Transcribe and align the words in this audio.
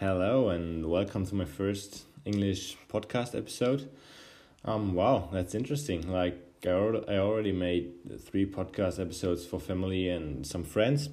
Hello 0.00 0.50
and 0.50 0.88
welcome 0.88 1.26
to 1.26 1.34
my 1.34 1.44
first 1.44 2.04
English 2.24 2.76
podcast 2.88 3.36
episode. 3.36 3.90
Um, 4.64 4.94
wow, 4.94 5.28
that's 5.32 5.56
interesting. 5.56 6.08
Like 6.08 6.40
I 6.64 6.68
already, 6.68 7.08
I 7.08 7.18
already 7.18 7.50
made 7.50 7.94
three 8.20 8.46
podcast 8.46 9.00
episodes 9.00 9.44
for 9.44 9.58
family 9.58 10.08
and 10.08 10.46
some 10.46 10.62
friends 10.62 11.08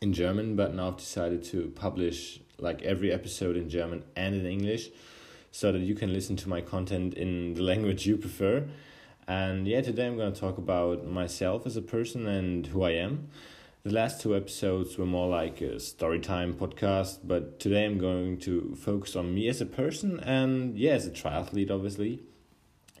in 0.00 0.14
German, 0.14 0.56
but 0.56 0.72
now 0.72 0.88
I've 0.88 0.96
decided 0.96 1.44
to 1.52 1.70
publish 1.76 2.40
like 2.58 2.80
every 2.80 3.12
episode 3.12 3.58
in 3.58 3.68
German 3.68 4.02
and 4.16 4.34
in 4.34 4.46
English, 4.46 4.88
so 5.52 5.70
that 5.70 5.80
you 5.80 5.94
can 5.94 6.10
listen 6.10 6.34
to 6.36 6.48
my 6.48 6.62
content 6.62 7.12
in 7.12 7.52
the 7.52 7.62
language 7.72 8.06
you 8.06 8.16
prefer. 8.16 8.66
And 9.26 9.68
yeah, 9.68 9.82
today 9.82 10.06
I'm 10.06 10.16
going 10.16 10.32
to 10.32 10.40
talk 10.40 10.56
about 10.56 11.06
myself 11.06 11.66
as 11.66 11.76
a 11.76 11.82
person 11.82 12.26
and 12.26 12.68
who 12.68 12.84
I 12.84 12.92
am. 12.92 13.28
The 13.88 13.94
last 13.94 14.20
two 14.20 14.36
episodes 14.36 14.98
were 14.98 15.06
more 15.06 15.30
like 15.30 15.62
a 15.62 15.80
story 15.80 16.20
time 16.20 16.52
podcast, 16.52 17.20
but 17.24 17.58
today 17.58 17.86
I'm 17.86 17.96
going 17.96 18.36
to 18.40 18.76
focus 18.78 19.16
on 19.16 19.34
me 19.34 19.48
as 19.48 19.62
a 19.62 19.64
person 19.64 20.20
and, 20.20 20.76
yeah, 20.76 20.90
as 20.90 21.06
a 21.06 21.10
triathlete, 21.10 21.70
obviously. 21.70 22.20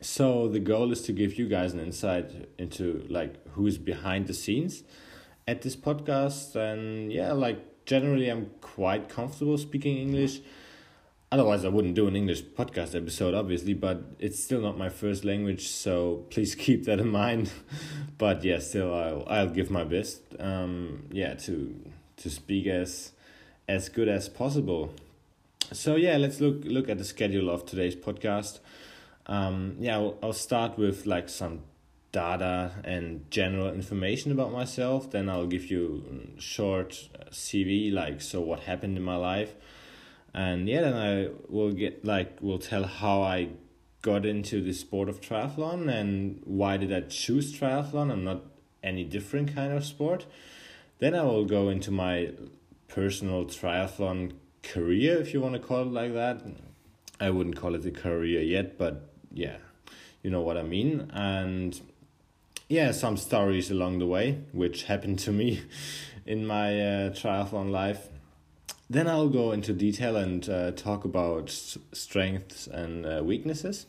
So 0.00 0.48
the 0.48 0.60
goal 0.60 0.90
is 0.90 1.02
to 1.02 1.12
give 1.12 1.38
you 1.38 1.46
guys 1.46 1.74
an 1.74 1.80
insight 1.80 2.48
into 2.56 3.04
like 3.10 3.46
who's 3.48 3.76
behind 3.76 4.28
the 4.28 4.32
scenes 4.32 4.82
at 5.46 5.60
this 5.60 5.76
podcast, 5.76 6.56
and 6.56 7.12
yeah, 7.12 7.32
like 7.32 7.84
generally 7.84 8.30
I'm 8.30 8.50
quite 8.62 9.10
comfortable 9.10 9.58
speaking 9.58 9.98
English. 9.98 10.40
Otherwise, 11.30 11.66
I 11.66 11.68
wouldn't 11.68 11.94
do 11.94 12.06
an 12.06 12.16
English 12.16 12.42
podcast 12.42 12.94
episode, 12.94 13.34
obviously, 13.34 13.74
but 13.74 14.02
it's 14.18 14.42
still 14.42 14.62
not 14.62 14.78
my 14.78 14.88
first 14.88 15.26
language, 15.26 15.68
so 15.68 16.24
please 16.30 16.54
keep 16.66 16.84
that 16.84 17.00
in 17.00 17.08
mind. 17.08 17.50
but 18.18 18.42
yeah, 18.42 18.58
still, 18.60 18.94
I'll 18.94 19.24
I'll 19.28 19.50
give 19.50 19.70
my 19.70 19.84
best. 19.84 20.22
Um, 20.38 21.06
yeah, 21.10 21.34
to 21.34 21.74
to 22.18 22.30
speak 22.30 22.66
as 22.66 23.12
as 23.68 23.90
good 23.90 24.08
as 24.08 24.30
possible. 24.30 24.94
So 25.70 25.96
yeah, 25.96 26.16
let's 26.16 26.40
look 26.40 26.62
look 26.64 26.88
at 26.88 26.96
the 26.96 27.04
schedule 27.04 27.50
of 27.50 27.66
today's 27.66 27.94
podcast. 27.94 28.60
Um, 29.26 29.76
yeah, 29.80 29.96
I'll, 29.96 30.16
I'll 30.22 30.32
start 30.32 30.78
with 30.78 31.04
like 31.04 31.28
some 31.28 31.60
data 32.10 32.72
and 32.84 33.30
general 33.30 33.70
information 33.70 34.32
about 34.32 34.50
myself. 34.50 35.10
Then 35.10 35.28
I'll 35.28 35.46
give 35.46 35.70
you 35.70 36.30
short 36.38 37.10
CV, 37.30 37.92
like 37.92 38.22
so 38.22 38.40
what 38.40 38.60
happened 38.60 38.96
in 38.96 39.02
my 39.02 39.16
life 39.16 39.54
and 40.44 40.68
yeah 40.68 40.80
then 40.80 40.94
i 40.94 41.28
will 41.48 41.72
get 41.72 42.04
like 42.04 42.40
will 42.40 42.58
tell 42.58 42.84
how 42.84 43.22
i 43.22 43.48
got 44.02 44.24
into 44.24 44.60
the 44.60 44.72
sport 44.72 45.08
of 45.08 45.20
triathlon 45.20 45.92
and 45.92 46.40
why 46.44 46.76
did 46.76 46.92
i 46.92 47.00
choose 47.00 47.52
triathlon 47.58 48.12
and 48.12 48.24
not 48.24 48.42
any 48.82 49.04
different 49.04 49.54
kind 49.54 49.72
of 49.72 49.84
sport. 49.84 50.26
Then 50.98 51.14
i 51.14 51.22
will 51.22 51.44
go 51.44 51.68
into 51.68 51.90
my 51.90 52.32
personal 52.88 53.44
triathlon 53.44 54.32
career 54.62 55.20
if 55.20 55.32
you 55.32 55.40
want 55.40 55.54
to 55.54 55.60
call 55.60 55.82
it 55.82 55.92
like 55.92 56.14
that. 56.14 56.42
I 57.20 57.30
wouldn't 57.30 57.56
call 57.56 57.74
it 57.74 57.84
a 57.84 57.90
career 57.90 58.40
yet 58.40 58.78
but 58.78 59.10
yeah 59.32 59.58
you 60.22 60.30
know 60.30 60.40
what 60.40 60.56
i 60.56 60.62
mean. 60.62 61.10
And 61.12 61.80
yeah 62.68 62.92
some 62.92 63.16
stories 63.16 63.70
along 63.70 63.98
the 63.98 64.06
way 64.06 64.40
which 64.52 64.84
happened 64.84 65.18
to 65.20 65.32
me 65.32 65.62
in 66.26 66.46
my 66.46 66.80
uh, 66.80 67.10
triathlon 67.10 67.70
life 67.70 68.08
then 68.90 69.06
I'll 69.06 69.28
go 69.28 69.52
into 69.52 69.72
detail 69.72 70.16
and 70.16 70.48
uh, 70.48 70.70
talk 70.72 71.04
about 71.04 71.50
strengths 71.92 72.66
and 72.66 73.04
uh, 73.04 73.22
weaknesses 73.22 73.86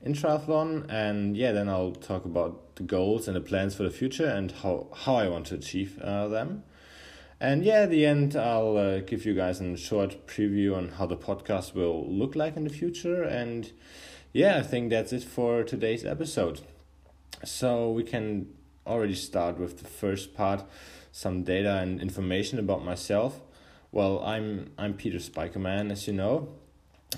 in 0.00 0.12
triathlon, 0.14 0.86
and 0.88 1.36
yeah, 1.36 1.52
then 1.52 1.68
I'll 1.68 1.92
talk 1.92 2.24
about 2.24 2.76
the 2.76 2.84
goals 2.84 3.26
and 3.26 3.36
the 3.36 3.40
plans 3.40 3.74
for 3.74 3.82
the 3.82 3.90
future 3.90 4.26
and 4.26 4.52
how 4.52 4.86
how 4.94 5.16
I 5.16 5.28
want 5.28 5.46
to 5.46 5.56
achieve 5.56 5.98
uh, 6.00 6.28
them. 6.28 6.62
And 7.40 7.64
yeah, 7.64 7.82
at 7.82 7.90
the 7.90 8.04
end, 8.04 8.34
I'll 8.34 8.76
uh, 8.76 8.98
give 9.00 9.24
you 9.24 9.34
guys 9.34 9.60
a 9.60 9.76
short 9.76 10.26
preview 10.26 10.76
on 10.76 10.90
how 10.90 11.06
the 11.06 11.16
podcast 11.16 11.74
will 11.74 12.04
look 12.08 12.34
like 12.34 12.56
in 12.56 12.64
the 12.64 12.70
future. 12.70 13.22
And 13.22 13.70
yeah, 14.32 14.58
I 14.58 14.62
think 14.62 14.90
that's 14.90 15.12
it 15.12 15.22
for 15.22 15.62
today's 15.62 16.04
episode. 16.04 16.60
So 17.44 17.92
we 17.92 18.02
can 18.02 18.48
already 18.84 19.14
start 19.14 19.58
with 19.58 19.78
the 19.78 19.88
first 19.88 20.34
part 20.34 20.64
some 21.12 21.42
data 21.42 21.78
and 21.78 22.00
information 22.00 22.58
about 22.58 22.84
myself. 22.84 23.40
Well, 23.90 24.22
I'm 24.22 24.72
I'm 24.76 24.94
Peter 24.94 25.16
Spikerman, 25.16 25.90
as 25.90 26.06
you 26.06 26.12
know. 26.12 26.48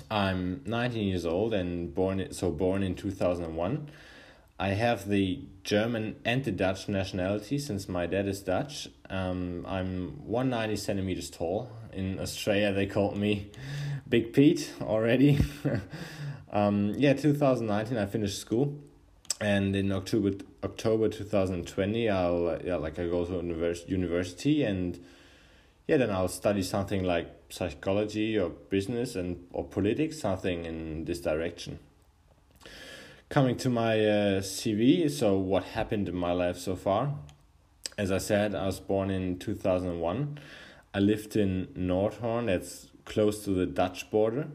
I'm 0.09 0.61
19 0.65 1.05
years 1.05 1.25
old 1.25 1.53
and 1.53 1.93
born 1.93 2.31
so 2.31 2.49
born 2.49 2.81
in 2.81 2.95
2001. 2.95 3.89
I 4.57 4.69
have 4.69 5.09
the 5.09 5.41
German 5.65 6.15
and 6.23 6.45
the 6.45 6.51
Dutch 6.51 6.87
nationality 6.87 7.59
since 7.59 7.89
my 7.89 8.05
dad 8.05 8.25
is 8.25 8.39
Dutch. 8.39 8.87
Um, 9.09 9.65
I'm 9.67 10.25
190 10.25 10.77
centimeters 10.77 11.29
tall. 11.29 11.69
In 11.91 12.19
Australia, 12.21 12.71
they 12.71 12.85
called 12.85 13.17
me 13.17 13.51
Big 14.07 14.31
Pete 14.31 14.71
already. 14.81 15.39
um, 16.53 16.93
yeah, 16.95 17.11
2019, 17.11 17.97
I 17.97 18.05
finished 18.05 18.39
school, 18.39 18.79
and 19.41 19.75
in 19.75 19.91
October 19.91 20.31
October 20.63 21.09
2020, 21.09 22.07
I'll 22.07 22.57
yeah 22.63 22.77
like 22.77 22.97
I 22.97 23.07
go 23.07 23.25
to 23.25 23.33
univers- 23.33 23.89
university 23.89 24.63
and 24.63 24.97
yeah, 25.91 25.97
then 25.97 26.09
I'll 26.09 26.29
study 26.29 26.63
something 26.63 27.03
like 27.03 27.27
psychology 27.49 28.39
or 28.39 28.47
business 28.47 29.17
and 29.17 29.45
or 29.51 29.65
politics, 29.65 30.21
something 30.21 30.63
in 30.63 31.03
this 31.03 31.19
direction. 31.19 31.79
Coming 33.27 33.57
to 33.57 33.69
my 33.69 33.99
uh, 33.99 34.41
CV, 34.41 35.11
so 35.11 35.37
what 35.37 35.65
happened 35.65 36.07
in 36.07 36.15
my 36.15 36.31
life 36.31 36.57
so 36.57 36.77
far? 36.77 37.15
As 37.97 38.09
I 38.09 38.19
said, 38.19 38.55
I 38.55 38.67
was 38.67 38.79
born 38.79 39.11
in 39.11 39.37
2001. 39.37 40.39
I 40.93 40.99
lived 40.99 41.35
in 41.35 41.67
Nordhorn, 41.77 42.45
that's 42.45 42.87
close 43.03 43.43
to 43.43 43.49
the 43.49 43.65
Dutch 43.65 44.09
border. 44.09 44.47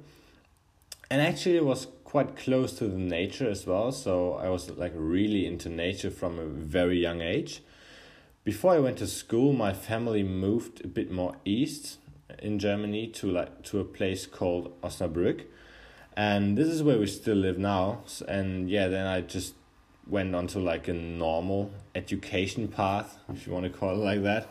And 1.10 1.20
actually, 1.20 1.56
it 1.58 1.66
was 1.66 1.86
quite 2.04 2.34
close 2.34 2.72
to 2.78 2.88
the 2.88 2.96
nature 2.96 3.50
as 3.50 3.66
well, 3.66 3.92
so 3.92 4.36
I 4.36 4.48
was 4.48 4.70
like 4.70 4.92
really 4.94 5.44
into 5.44 5.68
nature 5.68 6.10
from 6.10 6.38
a 6.38 6.46
very 6.46 6.98
young 6.98 7.20
age. 7.20 7.60
Before 8.46 8.74
I 8.74 8.78
went 8.78 8.98
to 8.98 9.08
school, 9.08 9.52
my 9.52 9.72
family 9.72 10.22
moved 10.22 10.84
a 10.84 10.86
bit 10.86 11.10
more 11.10 11.34
east 11.44 11.98
in 12.38 12.60
Germany 12.60 13.08
to 13.08 13.28
like 13.28 13.64
to 13.64 13.80
a 13.80 13.84
place 13.84 14.24
called 14.24 14.80
Osnabrück, 14.82 15.46
and 16.16 16.56
this 16.56 16.68
is 16.68 16.80
where 16.80 16.96
we 16.96 17.08
still 17.08 17.38
live 17.38 17.58
now. 17.58 18.04
And 18.28 18.70
yeah, 18.70 18.86
then 18.86 19.04
I 19.04 19.22
just 19.22 19.54
went 20.06 20.32
on 20.36 20.46
to 20.46 20.60
like 20.60 20.86
a 20.86 20.92
normal 20.92 21.72
education 21.96 22.68
path, 22.68 23.18
if 23.34 23.48
you 23.48 23.52
want 23.52 23.64
to 23.64 23.76
call 23.76 24.00
it 24.00 24.04
like 24.04 24.22
that. 24.22 24.48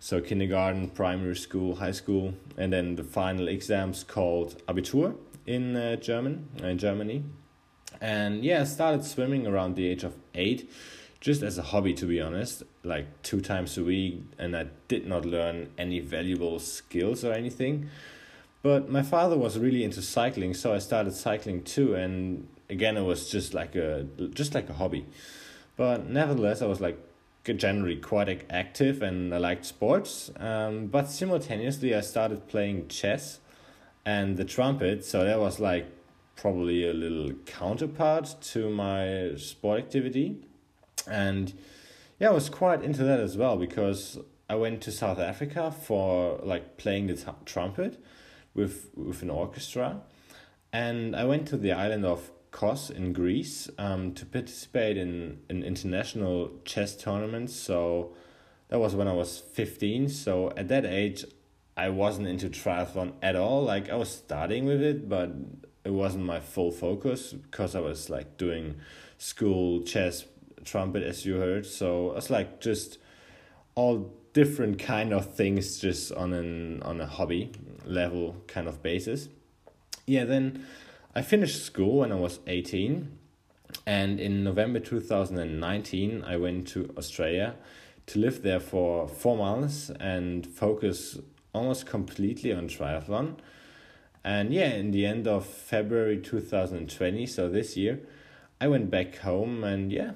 So 0.00 0.20
kindergarten, 0.20 0.88
primary 0.88 1.36
school, 1.36 1.76
high 1.76 1.92
school, 1.92 2.34
and 2.56 2.72
then 2.72 2.96
the 2.96 3.04
final 3.04 3.46
exams 3.46 4.02
called 4.02 4.60
Abitur 4.66 5.14
in 5.46 5.76
uh, 5.76 5.94
German 5.94 6.48
in 6.64 6.78
Germany. 6.78 7.22
And 8.00 8.44
yeah, 8.44 8.62
I 8.62 8.64
started 8.64 9.04
swimming 9.04 9.46
around 9.46 9.76
the 9.76 9.86
age 9.86 10.02
of 10.02 10.16
eight 10.34 10.68
just 11.20 11.42
as 11.42 11.58
a 11.58 11.62
hobby 11.62 11.92
to 11.92 12.06
be 12.06 12.20
honest 12.20 12.62
like 12.82 13.06
two 13.22 13.40
times 13.40 13.76
a 13.76 13.84
week 13.84 14.22
and 14.38 14.56
i 14.56 14.66
did 14.88 15.06
not 15.06 15.24
learn 15.24 15.68
any 15.78 16.00
valuable 16.00 16.58
skills 16.58 17.24
or 17.24 17.32
anything. 17.32 17.88
But 18.62 18.90
my 18.90 19.02
father 19.02 19.38
was 19.38 19.58
really 19.58 19.84
into 19.84 20.02
cycling 20.02 20.54
so 20.54 20.74
i 20.74 20.78
started 20.78 21.14
cycling 21.14 21.62
too 21.62 21.94
and 21.94 22.46
again 22.68 22.96
it 22.96 23.04
was 23.04 23.30
just 23.30 23.54
like 23.54 23.74
a 23.74 24.06
just 24.34 24.54
like 24.54 24.68
a 24.68 24.74
hobby. 24.74 25.06
But 25.76 26.08
nevertheless 26.08 26.62
i 26.62 26.66
was 26.66 26.80
like 26.80 26.98
generally 27.44 27.96
quite 27.96 28.44
active 28.50 29.02
and 29.02 29.34
i 29.34 29.38
liked 29.38 29.64
sports. 29.64 30.30
Um, 30.36 30.86
but 30.86 31.08
simultaneously 31.08 31.94
i 31.94 32.00
started 32.00 32.48
playing 32.48 32.88
chess 32.88 33.40
and 34.04 34.36
the 34.36 34.44
trumpet 34.44 35.04
so 35.04 35.24
that 35.24 35.38
was 35.38 35.60
like 35.60 35.86
probably 36.36 36.88
a 36.88 36.94
little 36.94 37.32
counterpart 37.44 38.36
to 38.40 38.70
my 38.70 39.34
sport 39.36 39.78
activity 39.78 40.38
and 41.06 41.52
yeah, 42.18 42.28
I 42.28 42.32
was 42.32 42.48
quite 42.48 42.82
into 42.82 43.02
that 43.04 43.20
as 43.20 43.36
well 43.36 43.56
because 43.56 44.18
I 44.48 44.54
went 44.56 44.82
to 44.82 44.92
South 44.92 45.18
Africa 45.18 45.70
for 45.70 46.40
like 46.42 46.76
playing 46.76 47.06
the 47.06 47.14
t- 47.14 47.30
trumpet 47.44 48.02
with 48.54 48.90
with 48.94 49.22
an 49.22 49.30
orchestra, 49.30 50.02
and 50.72 51.14
I 51.16 51.24
went 51.24 51.46
to 51.48 51.56
the 51.56 51.72
island 51.72 52.04
of 52.04 52.30
Kos 52.50 52.90
in 52.90 53.12
Greece 53.12 53.70
um, 53.78 54.12
to 54.14 54.26
participate 54.26 54.96
in 54.96 55.38
an 55.48 55.62
international 55.62 56.50
chess 56.64 56.96
tournament. 56.96 57.50
So 57.50 58.14
that 58.68 58.78
was 58.80 58.94
when 58.94 59.08
I 59.08 59.12
was 59.12 59.38
fifteen. 59.38 60.08
So 60.08 60.52
at 60.56 60.68
that 60.68 60.84
age, 60.84 61.24
I 61.76 61.88
wasn't 61.88 62.28
into 62.28 62.48
triathlon 62.48 63.12
at 63.22 63.36
all. 63.36 63.62
Like 63.62 63.88
I 63.88 63.94
was 63.94 64.10
starting 64.10 64.66
with 64.66 64.82
it, 64.82 65.08
but 65.08 65.30
it 65.84 65.92
wasn't 65.92 66.24
my 66.24 66.40
full 66.40 66.70
focus 66.70 67.32
because 67.32 67.74
I 67.74 67.80
was 67.80 68.10
like 68.10 68.36
doing 68.36 68.76
school 69.16 69.82
chess 69.82 70.24
trumpet 70.64 71.02
as 71.02 71.24
you 71.24 71.36
heard 71.36 71.66
so 71.66 72.12
it's 72.16 72.30
like 72.30 72.60
just 72.60 72.98
all 73.74 74.12
different 74.32 74.78
kind 74.78 75.12
of 75.12 75.34
things 75.34 75.78
just 75.78 76.12
on 76.12 76.32
an 76.32 76.82
on 76.82 77.00
a 77.00 77.06
hobby 77.06 77.52
level 77.84 78.36
kind 78.46 78.68
of 78.68 78.82
basis 78.82 79.28
yeah 80.06 80.24
then 80.24 80.64
i 81.14 81.22
finished 81.22 81.64
school 81.64 81.98
when 81.98 82.12
i 82.12 82.14
was 82.14 82.40
18 82.46 83.10
and 83.86 84.20
in 84.20 84.44
november 84.44 84.78
2019 84.78 86.22
i 86.24 86.36
went 86.36 86.68
to 86.68 86.92
australia 86.96 87.54
to 88.06 88.18
live 88.18 88.42
there 88.42 88.60
for 88.60 89.06
four 89.06 89.36
months 89.36 89.90
and 90.00 90.44
focus 90.44 91.18
almost 91.52 91.86
completely 91.86 92.52
on 92.52 92.68
triathlon. 92.68 93.36
And 94.24 94.52
yeah, 94.52 94.70
in 94.70 94.90
the 94.90 95.06
end 95.06 95.26
of 95.26 95.46
February 95.46 96.18
2020, 96.18 97.26
so 97.26 97.48
this 97.48 97.76
year, 97.76 98.00
I 98.60 98.68
went 98.68 98.90
back 98.90 99.18
home 99.18 99.64
and 99.64 99.90
yeah, 99.92 100.12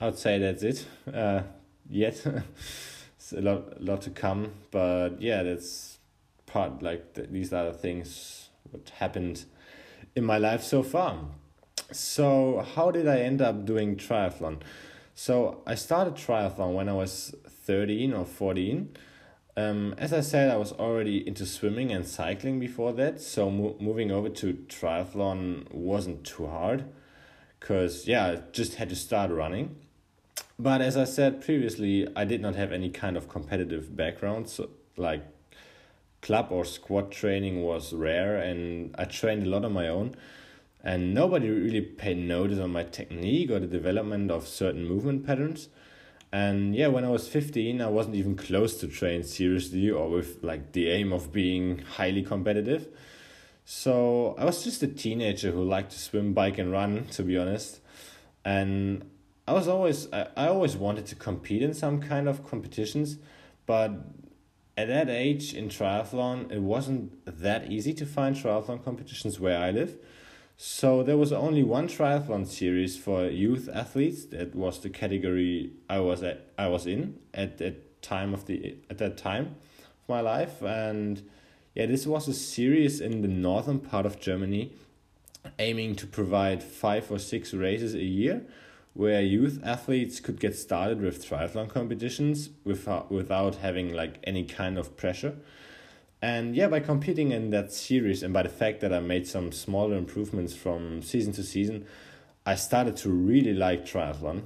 I'd 0.00 0.18
say 0.18 0.38
that's 0.38 0.62
it. 0.62 0.86
Uh, 1.12 1.42
yet, 1.88 2.24
it's 3.16 3.32
a 3.32 3.40
lot, 3.40 3.82
lot 3.82 4.02
to 4.02 4.10
come, 4.10 4.52
but 4.70 5.20
yeah, 5.20 5.42
that's 5.42 5.98
part 6.46 6.82
like 6.82 7.14
the, 7.14 7.22
these 7.22 7.52
are 7.52 7.66
the 7.66 7.72
things 7.72 8.50
what 8.70 8.90
happened 8.90 9.44
in 10.14 10.24
my 10.24 10.38
life 10.38 10.62
so 10.62 10.82
far. 10.82 11.18
So 11.92 12.64
how 12.74 12.90
did 12.90 13.08
I 13.08 13.20
end 13.20 13.40
up 13.40 13.64
doing 13.64 13.96
triathlon? 13.96 14.60
So 15.14 15.62
I 15.66 15.74
started 15.74 16.14
triathlon 16.14 16.74
when 16.74 16.88
I 16.88 16.92
was 16.92 17.34
thirteen 17.48 18.12
or 18.12 18.24
fourteen. 18.24 18.96
Um, 19.56 19.94
as 19.96 20.12
I 20.12 20.20
said, 20.20 20.50
I 20.50 20.56
was 20.58 20.72
already 20.72 21.26
into 21.26 21.46
swimming 21.46 21.90
and 21.90 22.06
cycling 22.06 22.60
before 22.60 22.92
that, 22.92 23.22
so 23.22 23.50
mo- 23.50 23.76
moving 23.80 24.10
over 24.10 24.28
to 24.28 24.52
triathlon 24.68 25.72
wasn't 25.72 26.24
too 26.24 26.46
hard 26.46 26.84
because 27.58 28.06
yeah, 28.06 28.26
I 28.26 28.36
just 28.52 28.74
had 28.74 28.88
to 28.90 28.96
start 28.96 29.30
running. 29.30 29.76
But 30.58 30.80
as 30.80 30.96
I 30.96 31.04
said 31.04 31.44
previously, 31.44 32.08
I 32.16 32.24
did 32.24 32.40
not 32.40 32.54
have 32.54 32.72
any 32.72 32.90
kind 32.90 33.16
of 33.16 33.28
competitive 33.28 33.94
background, 33.96 34.48
so 34.48 34.70
like 34.96 35.22
club 36.22 36.48
or 36.50 36.64
squad 36.64 37.12
training 37.12 37.62
was 37.62 37.92
rare, 37.92 38.36
and 38.36 38.94
I 38.98 39.04
trained 39.04 39.46
a 39.46 39.50
lot 39.50 39.64
on 39.64 39.72
my 39.72 39.88
own. 39.88 40.16
And 40.82 41.12
nobody 41.12 41.50
really 41.50 41.80
paid 41.80 42.18
notice 42.18 42.60
on 42.60 42.70
my 42.70 42.84
technique 42.84 43.50
or 43.50 43.58
the 43.58 43.66
development 43.66 44.30
of 44.30 44.46
certain 44.46 44.84
movement 44.84 45.26
patterns. 45.26 45.68
And 46.32 46.76
yeah, 46.76 46.88
when 46.88 47.04
I 47.04 47.08
was 47.08 47.28
15, 47.28 47.80
I 47.80 47.88
wasn't 47.88 48.14
even 48.14 48.36
close 48.36 48.78
to 48.80 48.88
train 48.88 49.24
seriously 49.24 49.90
or 49.90 50.08
with 50.08 50.42
like 50.42 50.72
the 50.72 50.88
aim 50.88 51.12
of 51.12 51.32
being 51.32 51.78
highly 51.78 52.22
competitive. 52.22 52.88
So 53.68 54.36
I 54.38 54.44
was 54.44 54.62
just 54.62 54.80
a 54.84 54.86
teenager 54.86 55.50
who 55.50 55.64
liked 55.64 55.90
to 55.90 55.98
swim, 55.98 56.32
bike, 56.32 56.56
and 56.56 56.70
run, 56.70 57.06
to 57.10 57.24
be 57.24 57.36
honest. 57.36 57.80
And 58.44 59.10
I 59.48 59.54
was 59.54 59.66
always 59.66 60.10
I, 60.12 60.28
I 60.36 60.46
always 60.46 60.76
wanted 60.76 61.06
to 61.06 61.16
compete 61.16 61.62
in 61.62 61.74
some 61.74 62.00
kind 62.00 62.28
of 62.28 62.48
competitions, 62.48 63.18
but 63.66 63.90
at 64.76 64.86
that 64.86 65.08
age 65.08 65.52
in 65.52 65.68
triathlon, 65.68 66.52
it 66.52 66.60
wasn't 66.60 67.10
that 67.26 67.68
easy 67.68 67.92
to 67.94 68.06
find 68.06 68.36
triathlon 68.36 68.84
competitions 68.84 69.40
where 69.40 69.58
I 69.58 69.72
live. 69.72 69.96
So 70.56 71.02
there 71.02 71.16
was 71.16 71.32
only 71.32 71.64
one 71.64 71.88
triathlon 71.88 72.46
series 72.46 72.96
for 72.96 73.24
youth 73.26 73.68
athletes. 73.74 74.26
That 74.26 74.54
was 74.54 74.78
the 74.78 74.90
category 74.90 75.72
I 75.90 75.98
was 75.98 76.22
at. 76.22 76.52
I 76.56 76.68
was 76.68 76.86
in 76.86 77.18
at 77.34 77.58
that 77.58 78.00
time 78.00 78.32
of 78.32 78.46
the 78.46 78.76
at 78.88 78.98
that 78.98 79.16
time 79.16 79.56
of 80.02 80.08
my 80.08 80.20
life, 80.20 80.62
and 80.62 81.28
yeah, 81.76 81.84
this 81.84 82.06
was 82.06 82.26
a 82.26 82.32
series 82.32 83.02
in 83.02 83.20
the 83.20 83.28
northern 83.28 83.80
part 83.80 84.06
of 84.06 84.18
Germany, 84.18 84.72
aiming 85.58 85.94
to 85.96 86.06
provide 86.06 86.62
five 86.62 87.10
or 87.12 87.18
six 87.18 87.52
races 87.52 87.92
a 87.92 88.02
year, 88.02 88.46
where 88.94 89.20
youth 89.20 89.60
athletes 89.62 90.18
could 90.18 90.40
get 90.40 90.56
started 90.56 91.02
with 91.02 91.28
triathlon 91.28 91.68
competitions 91.68 92.48
without 92.64 93.12
without 93.12 93.56
having 93.56 93.92
like 93.92 94.18
any 94.24 94.42
kind 94.42 94.78
of 94.78 94.96
pressure. 94.96 95.36
And 96.22 96.56
yeah, 96.56 96.68
by 96.68 96.80
competing 96.80 97.32
in 97.32 97.50
that 97.50 97.74
series 97.74 98.22
and 98.22 98.32
by 98.32 98.44
the 98.44 98.48
fact 98.48 98.80
that 98.80 98.90
I 98.90 99.00
made 99.00 99.26
some 99.26 99.52
smaller 99.52 99.98
improvements 99.98 100.54
from 100.54 101.02
season 101.02 101.34
to 101.34 101.42
season, 101.42 101.84
I 102.46 102.54
started 102.54 102.96
to 102.98 103.10
really 103.10 103.52
like 103.52 103.84
triathlon. 103.84 104.44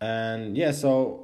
And 0.00 0.56
yeah, 0.56 0.70
so 0.70 1.23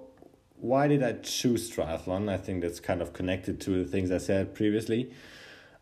why 0.61 0.89
did 0.89 1.03
I 1.03 1.13
choose 1.13 1.71
triathlon? 1.71 2.29
I 2.29 2.37
think 2.37 2.63
that's 2.63 2.81
kind 2.81 3.03
of 3.03 3.13
connected 3.13 3.61
to 3.63 3.83
the 3.83 3.85
things 3.85 4.11
I 4.11 4.19
said 4.19 4.55
previously. 4.55 5.13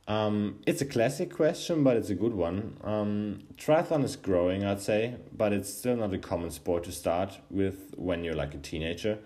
Um, 0.07 0.61
it's 0.67 0.81
a 0.81 0.87
classic 0.87 1.31
question, 1.31 1.85
but 1.85 1.97
it's 1.97 2.09
a 2.09 2.15
good 2.15 2.33
one. 2.33 2.79
Um, 2.83 3.41
triathlon 3.57 4.05
is 4.05 4.17
growing, 4.17 4.65
I'd 4.65 4.81
say, 4.81 5.17
but 5.37 5.53
it's 5.53 5.73
still 5.73 5.97
not 5.97 6.15
a 6.15 6.19
common 6.19 6.51
sport 6.51 6.85
to 6.85 6.93
start 6.93 7.39
with 7.51 7.93
when 7.97 8.25
you're 8.25 8.35
like 8.35 8.55
a 8.55 8.59
teenager. 8.59 9.19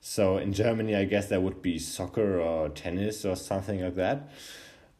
So 0.00 0.38
in 0.38 0.52
Germany, 0.52 0.96
I 0.96 1.04
guess 1.04 1.28
that 1.28 1.42
would 1.42 1.60
be 1.60 1.78
soccer 1.78 2.40
or 2.40 2.70
tennis 2.70 3.24
or 3.24 3.36
something 3.36 3.82
like 3.82 3.96
that. 3.96 4.30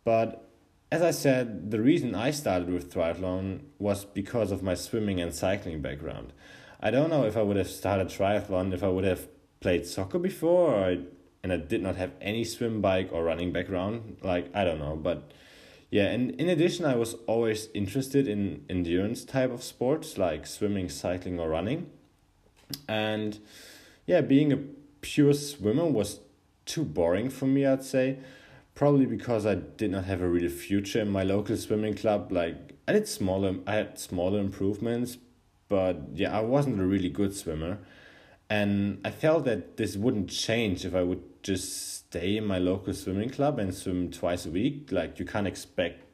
But 0.05 0.46
as 0.93 1.02
I 1.02 1.11
said, 1.11 1.70
the 1.70 1.81
reason 1.81 2.14
I 2.14 2.31
started 2.31 2.70
with 2.70 2.93
triathlon 2.93 3.62
was 3.79 4.05
because 4.05 4.52
of 4.52 4.62
my 4.62 4.75
swimming 4.75 5.20
and 5.20 5.35
cycling 5.35 5.81
background. 5.81 6.32
I 6.81 6.91
don't 6.91 7.08
know 7.08 7.25
if 7.25 7.37
I 7.37 7.43
would 7.43 7.56
have 7.56 7.69
started 7.69 8.08
triathlon 8.08 8.75
if 8.75 8.82
I 8.82 8.88
would 8.88 9.05
have 9.05 9.26
played 9.64 9.87
soccer 9.87 10.19
before 10.19 10.75
or 10.75 10.96
and 11.43 11.50
I 11.50 11.56
did 11.56 11.82
not 11.82 11.96
have 11.96 12.12
any 12.20 12.44
swim, 12.44 12.82
bike, 12.82 13.11
or 13.12 13.25
running 13.25 13.50
background. 13.50 14.19
Like, 14.22 14.50
I 14.55 14.62
don't 14.62 14.78
know. 14.78 14.94
But 14.94 15.32
yeah, 15.90 16.06
and 16.06 16.31
in 16.40 16.50
addition, 16.50 16.84
I 16.84 16.96
was 16.96 17.16
always 17.26 17.69
interested 17.72 18.28
in 18.28 18.64
endurance 18.69 19.25
type 19.25 19.50
of 19.50 19.62
sports 19.62 20.19
like 20.19 20.46
swimming, 20.46 20.90
cycling, 20.90 21.40
or 21.40 21.49
running. 21.49 21.90
And 22.88 23.38
yeah, 24.06 24.20
being 24.20 24.52
a 24.52 24.58
pure 25.00 25.32
swimmer 25.32 25.87
was 25.87 26.20
too 26.67 26.84
boring 26.84 27.31
for 27.31 27.46
me, 27.46 27.64
I'd 27.64 27.84
say. 27.84 28.19
Probably 28.75 29.06
because 29.06 29.46
I 29.46 29.55
did 29.55 29.93
not 29.93 30.05
have 30.05 30.20
a 30.20 30.28
real 30.28 30.50
future 30.50 31.00
in 31.00 31.08
my 31.08 31.22
local 31.22 31.56
swimming 31.56 31.94
club. 31.94 32.32
Like 32.32 32.75
I 32.87 32.93
did 32.93 33.08
smaller, 33.08 33.56
I 33.67 33.75
had 33.76 33.99
smaller 33.99 34.40
improvements, 34.40 35.17
but 35.69 35.96
yeah, 36.14 36.37
I 36.37 36.40
wasn't 36.40 36.81
a 36.81 36.84
really 36.84 37.10
good 37.10 37.34
swimmer, 37.34 37.78
and 38.55 39.01
I 39.05 39.11
felt 39.11 39.47
that 39.47 39.79
this 39.79 39.97
wouldn't 39.97 40.31
change 40.31 40.85
if 40.85 40.95
I 40.95 41.03
would 41.03 41.43
just 41.43 41.97
stay 41.97 42.37
in 42.37 42.47
my 42.47 42.59
local 42.59 42.95
swimming 42.95 43.31
club 43.31 43.59
and 43.59 43.75
swim 43.75 44.12
twice 44.12 44.47
a 44.47 44.51
week. 44.51 44.93
Like 44.93 45.19
you 45.19 45.25
can't 45.25 45.49
expect 45.49 46.05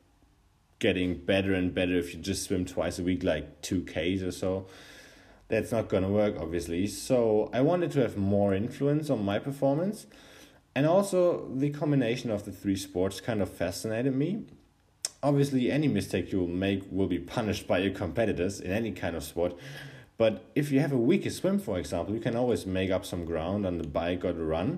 getting 0.79 1.19
better 1.19 1.53
and 1.53 1.75
better 1.75 1.99
if 1.99 2.15
you 2.15 2.21
just 2.21 2.45
swim 2.45 2.65
twice 2.65 2.99
a 2.99 3.03
week, 3.03 3.23
like 3.23 3.61
two 3.61 3.83
k's 3.83 4.23
or 4.23 4.31
so. 4.33 4.67
That's 5.49 5.71
not 5.71 5.91
going 5.91 6.03
to 6.03 6.09
work 6.09 6.37
obviously. 6.41 6.87
So 6.87 7.51
i 7.53 7.61
wanted 7.61 7.91
to 7.93 8.01
have 8.01 8.17
more 8.17 8.55
influence 8.55 9.11
on 9.11 9.23
my 9.23 9.39
performance. 9.39 10.07
And 10.75 10.87
also 10.87 11.47
the 11.55 11.69
combination 11.69 12.31
of 12.31 12.47
the 12.47 12.53
three 12.53 12.77
sports 12.77 13.21
kind 13.21 13.43
of 13.43 13.51
fascinated 13.51 14.15
me. 14.17 14.47
Obviously 15.23 15.71
any 15.71 15.89
mistake 15.89 16.33
you 16.33 16.41
will 16.41 16.57
make 16.67 16.85
will 16.91 17.13
be 17.19 17.19
punished 17.19 17.67
by 17.67 17.81
your 17.81 17.93
competitors 17.93 18.61
in 18.61 18.71
any 18.71 18.93
kind 18.93 19.15
of 19.15 19.25
sport 19.25 19.53
but 20.21 20.33
if 20.55 20.71
you 20.71 20.81
have 20.81 20.93
a 20.93 21.03
weaker 21.11 21.31
swim 21.31 21.59
for 21.59 21.79
example 21.79 22.15
you 22.15 22.21
can 22.21 22.37
always 22.37 22.67
make 22.79 22.91
up 22.97 23.05
some 23.05 23.25
ground 23.25 23.67
on 23.67 23.79
the 23.79 23.89
bike 24.01 24.25
or 24.25 24.33
the 24.33 24.45
run 24.57 24.69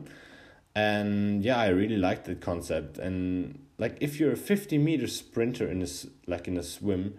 and 0.75 1.45
yeah 1.45 1.59
i 1.59 1.69
really 1.69 2.01
like 2.09 2.25
that 2.25 2.41
concept 2.41 2.99
and 2.99 3.59
like 3.79 3.97
if 4.01 4.21
you're 4.21 4.33
a 4.33 4.37
50 4.37 4.79
meter 4.79 5.09
sprinter 5.09 5.67
in 5.69 5.83
a, 5.83 5.89
like 6.27 6.47
in 6.47 6.57
a 6.57 6.63
swim 6.63 7.15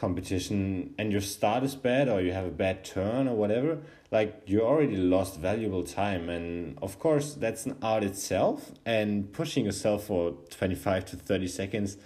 competition 0.00 0.94
and 0.98 1.12
your 1.12 1.20
start 1.20 1.62
is 1.62 1.76
bad 1.76 2.08
or 2.08 2.20
you 2.22 2.32
have 2.32 2.46
a 2.46 2.56
bad 2.64 2.84
turn 2.84 3.28
or 3.28 3.36
whatever, 3.36 3.78
like 4.10 4.42
you 4.46 4.62
already 4.62 4.96
lost 4.96 5.38
valuable 5.38 5.84
time. 5.84 6.30
And 6.30 6.78
of 6.80 6.98
course, 6.98 7.34
that's 7.34 7.66
an 7.66 7.76
art 7.82 8.02
itself. 8.02 8.72
And 8.86 9.30
pushing 9.32 9.66
yourself 9.66 10.04
for 10.04 10.32
25 10.48 11.04
to 11.06 11.16
30 11.16 11.46
seconds 11.48 11.98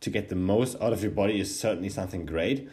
to 0.00 0.10
get 0.10 0.30
the 0.30 0.34
most 0.34 0.80
out 0.80 0.94
of 0.94 1.02
your 1.02 1.12
body 1.12 1.38
is 1.38 1.56
certainly 1.56 1.90
something 1.90 2.24
great. 2.24 2.68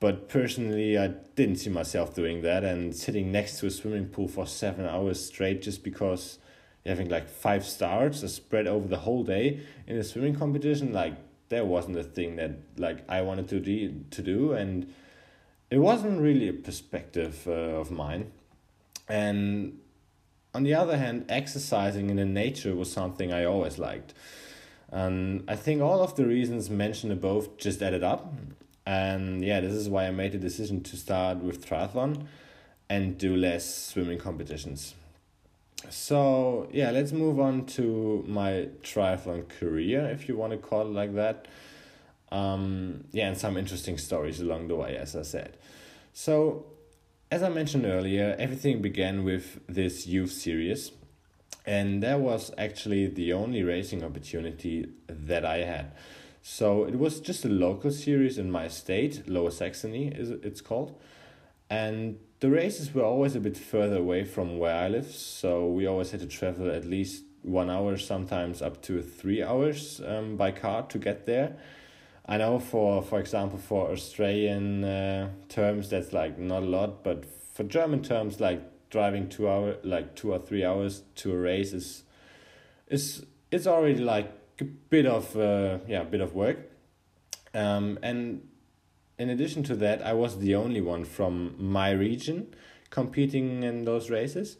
But 0.00 0.28
personally, 0.28 0.96
I 0.96 1.08
didn't 1.34 1.56
see 1.56 1.70
myself 1.70 2.14
doing 2.14 2.42
that 2.42 2.62
and 2.64 2.94
sitting 2.94 3.32
next 3.32 3.58
to 3.58 3.66
a 3.66 3.70
swimming 3.70 4.06
pool 4.06 4.28
for 4.28 4.46
seven 4.46 4.86
hours 4.86 5.24
straight 5.24 5.62
just 5.62 5.82
because 5.82 6.38
having 6.86 7.08
like 7.08 7.28
five 7.28 7.64
starts 7.64 8.20
spread 8.32 8.66
over 8.66 8.86
the 8.86 8.98
whole 8.98 9.24
day 9.24 9.60
in 9.86 9.96
a 9.96 10.04
swimming 10.04 10.36
competition. 10.36 10.92
Like, 10.92 11.14
there 11.48 11.64
wasn't 11.64 11.96
a 11.96 12.02
thing 12.02 12.36
that 12.36 12.52
like 12.76 13.04
I 13.08 13.22
wanted 13.22 13.48
to 13.48 13.60
do 13.60 14.04
to 14.10 14.22
do 14.22 14.52
and 14.52 14.92
it 15.70 15.78
wasn't 15.78 16.20
really 16.20 16.48
a 16.48 16.52
perspective 16.52 17.44
uh, 17.46 17.80
of 17.80 17.90
mine 17.90 18.32
and 19.08 19.78
on 20.54 20.62
the 20.62 20.74
other 20.74 20.96
hand 20.96 21.26
exercising 21.28 22.10
in 22.10 22.16
the 22.16 22.24
nature 22.24 22.74
was 22.74 22.92
something 22.92 23.32
I 23.32 23.44
always 23.44 23.78
liked 23.78 24.14
and 24.90 25.44
I 25.48 25.56
think 25.56 25.82
all 25.82 26.02
of 26.02 26.16
the 26.16 26.26
reasons 26.26 26.70
mentioned 26.70 27.12
above 27.12 27.56
just 27.56 27.82
added 27.82 28.02
up 28.02 28.32
and 28.88 29.44
yeah 29.44 29.60
this 29.60 29.74
is 29.74 29.86
why 29.86 30.06
I 30.06 30.10
made 30.10 30.32
the 30.32 30.38
decision 30.38 30.82
to 30.84 30.96
start 30.96 31.38
with 31.38 31.68
triathlon 31.68 32.26
and 32.88 33.18
do 33.18 33.36
less 33.36 33.66
swimming 33.88 34.18
competitions. 34.18 34.94
So 35.90 36.68
yeah 36.72 36.90
let's 36.90 37.12
move 37.12 37.38
on 37.38 37.66
to 37.76 38.24
my 38.26 38.68
triathlon 38.82 39.46
career 39.46 40.08
if 40.08 40.26
you 40.26 40.38
want 40.38 40.52
to 40.52 40.58
call 40.58 40.82
it 40.86 40.94
like 40.94 41.14
that. 41.16 41.48
Um, 42.32 43.04
yeah 43.12 43.28
and 43.28 43.36
some 43.36 43.58
interesting 43.58 43.98
stories 43.98 44.40
along 44.40 44.68
the 44.68 44.76
way 44.76 44.96
as 44.96 45.14
i 45.14 45.22
said. 45.22 45.58
So 46.14 46.64
as 47.30 47.42
i 47.42 47.50
mentioned 47.50 47.84
earlier 47.84 48.34
everything 48.38 48.80
began 48.80 49.22
with 49.22 49.60
this 49.68 50.06
youth 50.06 50.32
series. 50.32 50.92
And 51.66 52.02
that 52.02 52.20
was 52.20 52.50
actually 52.56 53.08
the 53.08 53.34
only 53.34 53.62
racing 53.62 54.02
opportunity 54.02 54.88
that 55.08 55.44
i 55.44 55.58
had 55.58 55.92
so 56.56 56.84
it 56.84 56.96
was 56.98 57.20
just 57.20 57.44
a 57.44 57.48
local 57.48 57.90
series 57.90 58.38
in 58.38 58.50
my 58.50 58.66
state 58.68 59.28
lower 59.28 59.50
saxony 59.50 60.08
is 60.08 60.30
it's 60.30 60.60
called 60.60 60.90
and 61.70 62.18
the 62.40 62.50
races 62.50 62.94
were 62.94 63.02
always 63.02 63.34
a 63.34 63.40
bit 63.40 63.56
further 63.56 63.96
away 63.96 64.24
from 64.24 64.58
where 64.58 64.74
I 64.74 64.88
live, 64.88 65.10
so 65.10 65.66
we 65.66 65.86
always 65.86 66.12
had 66.12 66.20
to 66.20 66.26
travel 66.26 66.70
at 66.70 66.84
least 66.84 67.24
one 67.42 67.68
hour, 67.68 67.96
sometimes 67.96 68.62
up 68.62 68.80
to 68.82 69.02
three 69.02 69.42
hours 69.42 70.00
um, 70.06 70.36
by 70.36 70.52
car 70.52 70.82
to 70.84 70.98
get 70.98 71.26
there. 71.26 71.56
I 72.26 72.36
know 72.36 72.58
for 72.58 73.02
for 73.02 73.18
example 73.18 73.58
for 73.58 73.90
Australian 73.90 74.84
uh, 74.84 75.30
terms 75.48 75.90
that's 75.90 76.12
like 76.12 76.38
not 76.38 76.62
a 76.62 76.66
lot, 76.66 77.02
but 77.02 77.24
for 77.26 77.64
German 77.64 78.02
terms 78.02 78.38
like 78.38 78.60
driving 78.90 79.28
two 79.28 79.48
hour 79.48 79.76
like 79.82 80.14
two 80.14 80.32
or 80.32 80.38
three 80.38 80.64
hours 80.64 81.02
to 81.16 81.32
a 81.32 81.36
race 81.36 81.72
is 81.72 82.04
is 82.86 83.24
it's 83.50 83.66
already 83.66 83.98
like 83.98 84.30
bit 84.64 85.06
of 85.06 85.36
uh, 85.36 85.78
yeah 85.86 86.02
a 86.02 86.04
bit 86.04 86.20
of 86.20 86.34
work. 86.34 86.58
Um, 87.54 87.98
and 88.02 88.46
in 89.18 89.30
addition 89.30 89.62
to 89.64 89.76
that, 89.76 90.02
I 90.02 90.12
was 90.12 90.38
the 90.38 90.54
only 90.54 90.80
one 90.80 91.04
from 91.04 91.54
my 91.58 91.90
region 91.90 92.54
competing 92.90 93.62
in 93.62 93.84
those 93.84 94.10
races, 94.10 94.56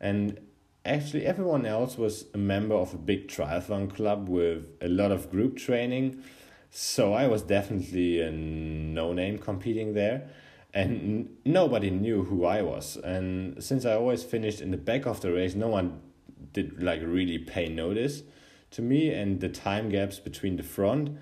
and 0.00 0.38
actually 0.84 1.26
everyone 1.26 1.66
else 1.66 1.96
was 1.96 2.26
a 2.34 2.38
member 2.38 2.74
of 2.74 2.94
a 2.94 2.98
big 2.98 3.28
triathlon 3.28 3.94
club 3.94 4.28
with 4.28 4.64
a 4.80 4.88
lot 4.88 5.12
of 5.12 5.30
group 5.30 5.56
training 5.56 6.22
so 6.70 7.12
I 7.14 7.26
was 7.26 7.42
definitely 7.42 8.20
a 8.20 8.30
no 8.30 9.12
name 9.12 9.38
competing 9.38 9.94
there, 9.94 10.30
and 10.72 11.36
nobody 11.44 11.90
knew 11.90 12.24
who 12.24 12.44
I 12.44 12.62
was. 12.62 12.96
And 12.96 13.62
since 13.62 13.84
I 13.84 13.94
always 13.94 14.22
finished 14.22 14.60
in 14.60 14.70
the 14.70 14.76
back 14.76 15.04
of 15.04 15.20
the 15.20 15.32
race, 15.32 15.56
no 15.56 15.68
one 15.68 16.00
did 16.52 16.82
like 16.82 17.00
really 17.04 17.38
pay 17.38 17.68
notice 17.68 18.22
to 18.72 18.82
me, 18.82 19.12
and 19.12 19.40
the 19.40 19.48
time 19.48 19.88
gaps 19.88 20.18
between 20.18 20.56
the 20.56 20.62
front 20.62 21.18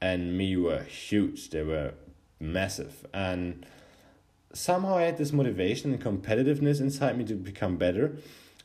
and 0.00 0.36
me 0.36 0.56
were 0.56 0.82
huge. 0.82 1.50
They 1.50 1.62
were 1.62 1.94
massive, 2.38 3.06
and 3.12 3.66
somehow 4.52 4.96
I 4.96 5.02
had 5.02 5.18
this 5.18 5.32
motivation 5.32 5.92
and 5.92 6.02
competitiveness 6.02 6.80
inside 6.80 7.16
me 7.16 7.24
to 7.24 7.34
become 7.34 7.76
better. 7.76 8.16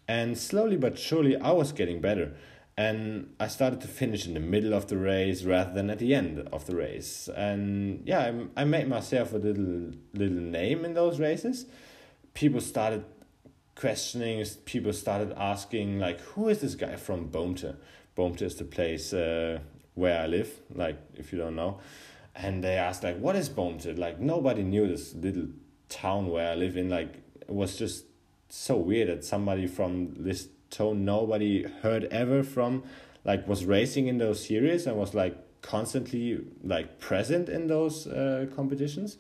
And 0.08 0.38
slowly 0.38 0.78
but 0.78 1.00
surely, 1.00 1.36
I 1.36 1.52
was 1.52 1.72
getting 1.72 2.00
better 2.00 2.36
and 2.78 3.34
I 3.40 3.48
started 3.48 3.80
to 3.82 3.88
finish 3.88 4.28
in 4.28 4.34
the 4.34 4.40
middle 4.40 4.74
of 4.74 4.88
the 4.88 4.98
race 4.98 5.44
rather 5.44 5.74
than 5.74 5.90
at 5.90 6.00
the 6.00 6.14
end 6.14 6.40
of 6.52 6.66
the 6.66 6.76
race. 6.76 7.30
And 7.36 8.02
yeah, 8.06 8.32
I, 8.56 8.62
I 8.62 8.64
made 8.66 8.88
myself 8.88 9.34
a 9.34 9.38
little 9.38 9.92
little 10.14 10.42
name 10.42 10.84
in 10.84 10.94
those 10.94 11.20
races. 11.20 11.66
People 12.34 12.60
started 12.60 13.06
questioning. 13.76 14.44
People 14.66 14.92
started 14.92 15.34
asking 15.38 16.00
like, 16.00 16.20
"Who 16.22 16.50
is 16.50 16.60
this 16.60 16.76
guy 16.76 16.98
from 16.98 17.30
Bohmte?" 17.30 17.78
Bohmte 18.18 18.44
is 18.44 18.56
the 18.56 18.64
place 18.64 19.14
uh, 19.14 19.60
where 19.94 20.22
I 20.22 20.28
live. 20.28 20.50
Like, 20.74 20.98
if 21.16 21.32
you 21.32 21.40
don't 21.40 21.56
know, 21.56 21.80
and 22.36 22.64
they 22.64 22.76
asked 22.76 23.04
like, 23.04 23.18
"What 23.20 23.36
is 23.36 23.50
Bohmte?" 23.50 23.98
Like 23.98 24.20
nobody 24.20 24.64
knew 24.64 24.88
this 24.88 25.14
little 25.14 25.48
town 25.90 26.30
where 26.30 26.52
I 26.52 26.56
live 26.56 26.78
in. 26.78 26.90
Like, 26.90 27.16
it 27.42 27.50
was 27.54 27.78
just 27.78 28.06
so 28.50 28.78
weird 28.78 29.10
that 29.10 29.24
somebody 29.24 29.68
from 29.68 30.14
this 30.24 30.48
town 30.70 31.06
nobody 31.06 31.64
heard 31.64 32.06
ever 32.06 32.44
from 32.44 32.84
like 33.24 33.48
was 33.48 33.66
racing 33.66 34.08
in 34.08 34.18
those 34.18 34.46
series 34.46 34.86
and 34.86 34.98
was 34.98 35.14
like 35.14 35.36
constantly 35.62 36.40
like 36.64 37.00
present 37.00 37.50
in 37.50 37.68
those 37.68 38.08
uh, 38.08 38.46
competitions 38.56 39.18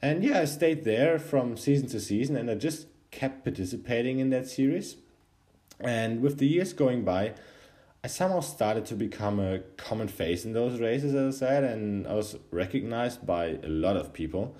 and 0.00 0.22
yeah 0.22 0.40
i 0.40 0.44
stayed 0.44 0.84
there 0.84 1.18
from 1.18 1.56
season 1.56 1.88
to 1.88 2.00
season 2.00 2.36
and 2.36 2.50
i 2.50 2.54
just 2.54 2.86
kept 3.10 3.42
participating 3.44 4.18
in 4.18 4.30
that 4.30 4.46
series 4.46 4.96
and 5.80 6.20
with 6.20 6.38
the 6.38 6.46
years 6.46 6.72
going 6.72 7.04
by 7.04 7.32
i 8.06 8.08
somehow 8.08 8.40
started 8.40 8.84
to 8.86 8.94
become 8.94 9.38
a 9.38 9.58
common 9.76 10.08
face 10.08 10.44
in 10.46 10.52
those 10.52 10.80
races 10.80 11.14
as 11.14 11.36
i 11.36 11.38
said 11.46 11.64
and 11.64 12.06
i 12.06 12.14
was 12.14 12.36
recognized 12.50 13.26
by 13.26 13.44
a 13.62 13.68
lot 13.68 13.96
of 13.96 14.12
people 14.12 14.56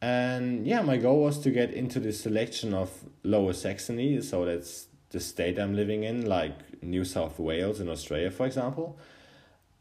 and 0.00 0.66
yeah 0.66 0.82
my 0.82 0.96
goal 0.96 1.22
was 1.22 1.38
to 1.38 1.50
get 1.50 1.70
into 1.72 1.98
the 2.00 2.12
selection 2.12 2.74
of 2.74 2.90
lower 3.22 3.52
saxony 3.52 4.20
so 4.20 4.44
that's 4.44 4.88
the 5.12 5.20
state 5.20 5.58
I'm 5.58 5.76
living 5.76 6.04
in, 6.04 6.26
like 6.26 6.82
New 6.82 7.04
South 7.04 7.38
Wales 7.38 7.80
in 7.80 7.88
Australia, 7.88 8.30
for 8.30 8.46
example. 8.46 8.98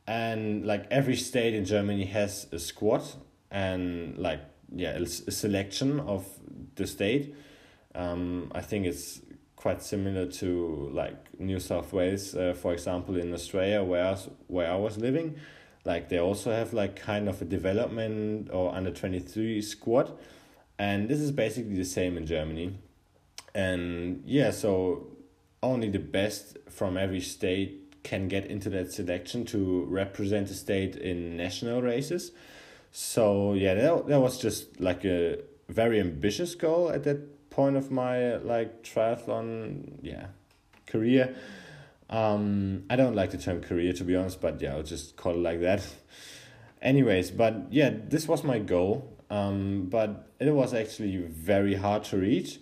And 0.06 0.66
like 0.66 0.86
every 0.92 1.16
state 1.16 1.54
in 1.56 1.66
Germany 1.66 2.06
has 2.06 2.48
a 2.52 2.60
squad 2.60 3.02
and 3.50 4.18
like 4.18 4.42
yeah, 4.74 4.92
a 4.92 5.06
selection 5.06 6.00
of 6.02 6.28
the 6.76 6.86
state. 6.86 7.36
Um, 7.96 8.52
I 8.54 8.62
think 8.62 8.86
it's 8.86 9.22
quite 9.62 9.84
similar 9.84 10.26
to 10.26 10.90
like 10.92 11.40
New 11.40 11.60
South 11.60 11.94
Wales, 11.94 12.36
uh, 12.36 12.56
for 12.60 12.74
example, 12.74 13.16
in 13.16 13.32
Australia, 13.32 13.84
where 13.84 14.06
I 14.06 14.18
where 14.48 14.72
I 14.72 14.76
was 14.76 14.98
living. 14.98 15.36
Like 15.86 16.10
they 16.10 16.20
also 16.20 16.52
have 16.52 16.74
like 16.74 16.96
kind 16.96 17.30
of 17.30 17.42
a 17.42 17.46
development 17.46 18.50
or 18.52 18.74
under 18.74 18.92
twenty 18.92 19.20
three 19.20 19.62
squad, 19.62 20.12
and 20.80 21.08
this 21.08 21.20
is 21.20 21.32
basically 21.32 21.76
the 21.76 21.86
same 21.86 22.18
in 22.18 22.26
Germany. 22.26 22.80
And 23.54 24.24
yeah, 24.26 24.52
so 24.52 25.08
only 25.62 25.90
the 25.90 26.00
best 26.00 26.58
from 26.70 26.98
every 26.98 27.22
state 27.22 28.04
can 28.04 28.28
get 28.28 28.46
into 28.46 28.70
that 28.72 28.92
selection 28.92 29.46
to 29.46 29.86
represent 29.86 30.48
the 30.48 30.56
state 30.56 30.96
in 30.96 31.38
national 31.38 31.82
races. 31.84 32.32
So 32.92 33.54
yeah, 33.54 33.76
that, 33.76 34.08
that 34.08 34.20
was 34.20 34.42
just 34.42 34.80
like 34.80 35.06
a 35.06 35.38
very 35.70 36.00
ambitious 36.00 36.56
goal 36.56 36.90
at 36.90 37.04
that 37.04 37.20
point 37.52 37.76
of 37.76 37.92
my 37.92 38.38
like 38.38 38.84
triathlon 38.84 40.00
yeah 40.02 40.28
career. 40.88 41.36
Um, 42.10 42.84
I 42.90 42.96
don't 42.96 43.16
like 43.16 43.32
the 43.32 43.38
term 43.38 43.62
career 43.62 43.94
to 43.94 44.04
be 44.04 44.16
honest, 44.16 44.42
but 44.42 44.60
yeah, 44.60 44.74
I'll 44.74 44.84
just 44.84 45.16
call 45.16 45.34
it 45.34 45.40
like 45.40 45.62
that. 45.62 45.88
Anyways, 46.82 47.30
but 47.30 47.68
yeah, 47.70 47.92
this 47.94 48.28
was 48.28 48.44
my 48.44 48.58
goal. 48.58 49.18
Um, 49.30 49.88
but 49.90 50.28
it 50.40 50.52
was 50.52 50.74
actually 50.74 51.16
very 51.18 51.76
hard 51.76 52.04
to 52.06 52.18
reach 52.18 52.60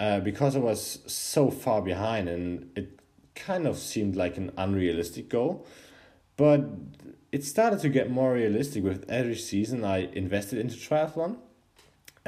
uh, 0.00 0.20
because 0.20 0.56
I 0.56 0.60
was 0.60 1.00
so 1.06 1.50
far 1.50 1.82
behind 1.82 2.30
and 2.30 2.70
it 2.76 2.98
kind 3.34 3.66
of 3.66 3.76
seemed 3.76 4.16
like 4.16 4.38
an 4.38 4.52
unrealistic 4.56 5.28
goal. 5.28 5.66
But 6.36 6.64
it 7.30 7.44
started 7.44 7.80
to 7.80 7.88
get 7.90 8.10
more 8.10 8.32
realistic 8.32 8.84
with 8.84 9.04
every 9.10 9.36
season 9.36 9.84
I 9.84 10.08
invested 10.12 10.60
into 10.60 10.76
triathlon. 10.76 11.36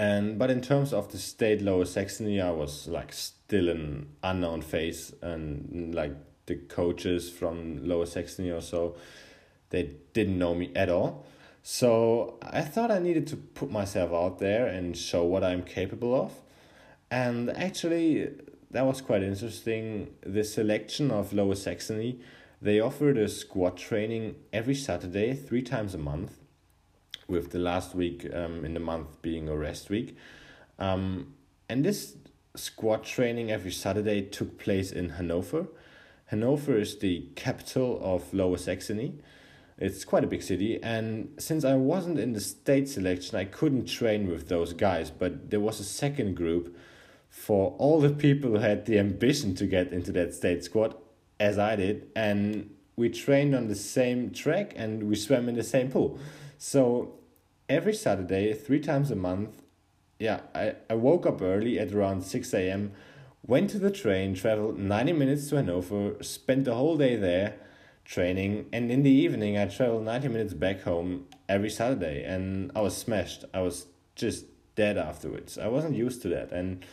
And 0.01 0.39
but 0.39 0.51
in 0.51 0.63
terms 0.63 0.95
of 0.95 1.13
the 1.13 1.19
state 1.19 1.61
lower 1.61 1.85
Saxony, 1.85 2.41
I 2.41 2.51
was 2.53 2.89
like 2.89 3.13
still 3.13 3.69
an 3.69 4.09
unknown 4.23 4.63
face, 4.63 5.13
and 5.21 5.95
like 5.95 6.15
the 6.47 6.55
coaches 6.57 7.29
from 7.29 7.87
lower 7.87 8.07
Saxony 8.07 8.51
or 8.51 8.63
so, 8.63 8.97
they 9.69 9.97
didn't 10.15 10.39
know 10.39 10.55
me 10.55 10.73
at 10.75 10.89
all. 10.89 11.27
So 11.63 12.39
I 12.41 12.63
thought 12.63 12.91
I 12.91 12.99
needed 12.99 13.27
to 13.27 13.37
put 13.37 13.71
myself 13.71 14.11
out 14.11 14.39
there 14.39 14.67
and 14.67 14.97
show 14.97 15.23
what 15.25 15.45
I'm 15.45 15.63
capable 15.65 16.15
of. 16.19 16.33
And 17.11 17.51
actually, 17.51 18.31
that 18.71 18.87
was 18.87 19.03
quite 19.03 19.23
interesting. 19.23 20.15
The 20.23 20.45
selection 20.45 21.11
of 21.11 21.35
Lower 21.35 21.57
Saxony, 21.57 22.21
they 22.63 22.81
offered 22.81 23.19
a 23.19 23.29
squad 23.29 23.77
training 23.77 24.37
every 24.51 24.77
Saturday, 24.77 25.35
three 25.35 25.63
times 25.63 25.95
a 25.95 25.99
month, 25.99 26.40
with 27.31 27.51
the 27.51 27.59
last 27.59 27.95
week 27.95 28.29
um, 28.35 28.65
in 28.65 28.75
the 28.75 28.81
month 28.81 29.23
being 29.23 29.49
a 29.49 29.57
rest 29.57 29.89
week. 29.89 30.17
Um, 30.79 31.35
and 31.69 31.85
this 31.85 32.17
squad 32.57 33.05
training 33.05 33.51
every 33.51 33.71
Saturday 33.71 34.23
took 34.23 34.59
place 34.59 34.91
in 34.93 35.11
Hanover. 35.11 35.69
Hanover 36.27 36.77
is 36.77 36.99
the 36.99 37.29
capital 37.37 37.99
of 38.03 38.35
Lower 38.35 38.59
Saxony. 38.59 39.15
It's 39.79 40.05
quite 40.05 40.25
a 40.25 40.27
big 40.27 40.43
city, 40.43 40.83
and 40.83 41.33
since 41.39 41.65
I 41.65 41.75
wasn't 41.75 42.19
in 42.19 42.35
the 42.35 42.41
state 42.41 42.87
selection, 42.87 43.39
I 43.39 43.47
couldn't 43.47 43.87
train 43.87 44.29
with 44.29 44.49
those 44.49 44.75
guys. 44.75 45.11
But 45.11 45.51
there 45.51 45.61
was 45.61 45.81
a 45.81 45.85
second 45.85 46.35
group 46.37 46.77
for 47.31 47.75
all 47.79 47.99
the 48.01 48.11
people 48.11 48.51
who 48.51 48.57
had 48.57 48.85
the 48.85 48.99
ambition 48.99 49.55
to 49.55 49.67
get 49.67 49.91
into 49.91 50.13
that 50.13 50.35
state 50.35 50.65
squad, 50.65 50.97
as 51.39 51.59
I 51.59 51.77
did, 51.77 52.11
and 52.15 52.69
we 52.97 53.09
trained 53.09 53.55
on 53.55 53.69
the 53.69 53.75
same 53.75 54.31
track 54.31 54.75
and 54.77 55.05
we 55.05 55.17
swam 55.17 55.49
in 55.49 55.55
the 55.55 55.63
same 55.63 55.91
pool. 55.91 56.19
So 56.59 57.15
every 57.71 57.95
Saturday, 57.95 58.53
three 58.53 58.81
times 58.81 59.11
a 59.11 59.17
month, 59.17 59.63
yeah, 60.19 60.41
I, 60.55 60.75
I 60.91 60.95
woke 60.95 61.25
up 61.25 61.41
early 61.41 61.79
at 61.79 61.93
around 61.93 62.23
6 62.23 62.53
a.m., 62.53 62.93
went 63.47 63.71
to 63.71 63.79
the 63.79 63.91
train, 63.91 64.35
traveled 64.35 64.79
90 64.79 65.13
minutes 65.15 65.49
to 65.49 65.57
Hanover, 65.57 66.23
spent 66.23 66.65
the 66.65 66.75
whole 66.75 66.99
day 66.99 67.17
there 67.17 67.55
training, 68.05 68.67
and 68.73 68.91
in 68.91 69.03
the 69.03 69.11
evening, 69.11 69.57
I 69.57 69.67
traveled 69.67 70.05
90 70.05 70.29
minutes 70.29 70.53
back 70.53 70.83
home 70.83 71.27
every 71.49 71.71
Saturday, 71.71 72.25
and 72.25 72.73
I 72.75 72.81
was 72.81 72.97
smashed. 72.97 73.45
I 73.55 73.61
was 73.63 73.87
just 74.17 74.47
dead 74.75 74.99
afterwards. 74.99 75.57
I 75.57 75.69
wasn't 75.69 75.95
used 75.95 76.21
to 76.23 76.29
that. 76.31 76.51
And 76.51 76.85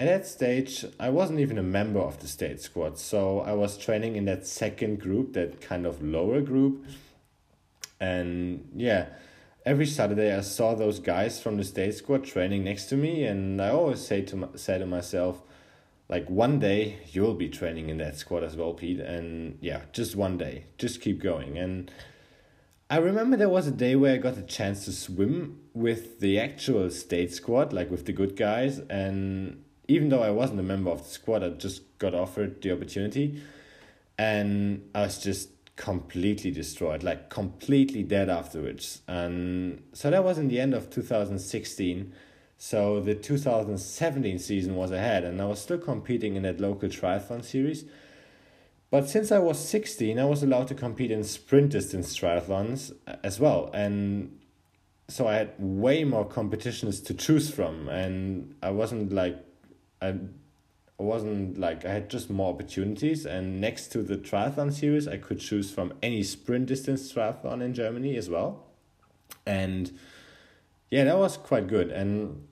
at 0.00 0.06
that 0.06 0.26
stage, 0.26 0.84
I 0.98 1.08
wasn't 1.10 1.38
even 1.38 1.56
a 1.56 1.62
member 1.62 2.00
of 2.00 2.18
the 2.18 2.26
state 2.26 2.60
squad, 2.60 2.98
so 2.98 3.40
I 3.40 3.52
was 3.52 3.78
training 3.78 4.16
in 4.16 4.24
that 4.24 4.44
second 4.44 5.00
group, 5.00 5.34
that 5.34 5.60
kind 5.60 5.86
of 5.86 6.02
lower 6.02 6.40
group. 6.40 6.84
And 8.00 8.70
yeah, 8.74 9.06
every 9.64 9.86
Saturday 9.86 10.34
I 10.34 10.40
saw 10.40 10.74
those 10.74 10.98
guys 10.98 11.40
from 11.40 11.56
the 11.56 11.64
state 11.64 11.94
squad 11.94 12.24
training 12.24 12.64
next 12.64 12.86
to 12.86 12.96
me, 12.96 13.24
and 13.24 13.60
I 13.60 13.70
always 13.70 14.04
say 14.04 14.22
to 14.22 14.50
say 14.56 14.78
to 14.78 14.86
myself, 14.86 15.42
like 16.08 16.28
one 16.28 16.58
day 16.58 16.98
you'll 17.12 17.34
be 17.34 17.48
training 17.48 17.88
in 17.88 17.98
that 17.98 18.16
squad 18.16 18.42
as 18.42 18.56
well, 18.56 18.74
Pete. 18.74 19.00
And 19.00 19.58
yeah, 19.60 19.82
just 19.92 20.16
one 20.16 20.38
day, 20.38 20.64
just 20.78 21.00
keep 21.00 21.22
going. 21.22 21.56
And 21.56 21.90
I 22.88 22.96
remember 22.96 23.36
there 23.36 23.48
was 23.48 23.68
a 23.68 23.72
day 23.72 23.94
where 23.94 24.14
I 24.14 24.18
got 24.18 24.36
a 24.36 24.42
chance 24.42 24.84
to 24.86 24.92
swim 24.92 25.60
with 25.72 26.18
the 26.18 26.40
actual 26.40 26.90
state 26.90 27.32
squad, 27.32 27.72
like 27.72 27.90
with 27.90 28.06
the 28.06 28.12
good 28.12 28.36
guys, 28.36 28.80
and 28.90 29.62
even 29.86 30.08
though 30.08 30.22
I 30.22 30.30
wasn't 30.30 30.60
a 30.60 30.64
member 30.64 30.90
of 30.90 31.04
the 31.04 31.08
squad, 31.08 31.44
I 31.44 31.50
just 31.50 31.98
got 31.98 32.14
offered 32.14 32.62
the 32.62 32.72
opportunity, 32.72 33.42
and 34.18 34.88
I 34.94 35.02
was 35.02 35.22
just 35.22 35.50
completely 35.80 36.50
destroyed, 36.50 37.02
like 37.02 37.30
completely 37.30 38.02
dead 38.02 38.28
afterwards. 38.28 39.00
And 39.08 39.82
so 39.94 40.10
that 40.10 40.22
was 40.22 40.36
in 40.36 40.48
the 40.48 40.60
end 40.60 40.74
of 40.74 40.90
2016. 40.90 42.12
So 42.58 43.00
the 43.00 43.14
2017 43.14 44.38
season 44.38 44.76
was 44.76 44.90
ahead, 44.90 45.24
and 45.24 45.40
I 45.40 45.46
was 45.46 45.58
still 45.58 45.78
competing 45.78 46.36
in 46.36 46.42
that 46.42 46.60
local 46.60 46.90
triathlon 46.90 47.42
series. 47.42 47.86
But 48.90 49.08
since 49.08 49.32
I 49.32 49.38
was 49.38 49.58
16, 49.58 50.18
I 50.18 50.26
was 50.26 50.42
allowed 50.42 50.68
to 50.68 50.74
compete 50.74 51.10
in 51.10 51.24
sprint 51.24 51.70
distance 51.70 52.14
triathlons 52.14 52.92
uh, 53.06 53.16
as 53.24 53.40
well. 53.40 53.70
And 53.72 54.38
so 55.08 55.28
I 55.28 55.36
had 55.36 55.54
way 55.58 56.04
more 56.04 56.26
competitions 56.26 57.00
to 57.02 57.14
choose 57.14 57.48
from. 57.48 57.88
And 57.88 58.54
I 58.62 58.70
wasn't 58.70 59.14
like, 59.14 59.38
I 60.02 60.16
wasn't 61.02 61.58
like, 61.58 61.84
I 61.84 61.92
had 61.92 62.10
just 62.10 62.30
more 62.30 62.52
opportunities. 62.52 63.26
And 63.26 63.60
next 63.60 63.88
to 63.88 64.02
the 64.02 64.16
triathlon 64.16 64.72
series, 64.72 65.08
I 65.08 65.16
could 65.16 65.40
choose 65.40 65.70
from 65.70 65.94
any 66.02 66.22
sprint 66.22 66.66
distance 66.66 67.12
triathlon 67.12 67.62
in 67.62 67.74
Germany 67.74 68.16
as 68.16 68.28
well. 68.28 68.64
And 69.46 69.98
yeah, 70.90 71.04
that 71.04 71.18
was 71.18 71.36
quite 71.36 71.68
good. 71.68 71.90
And 71.90 72.46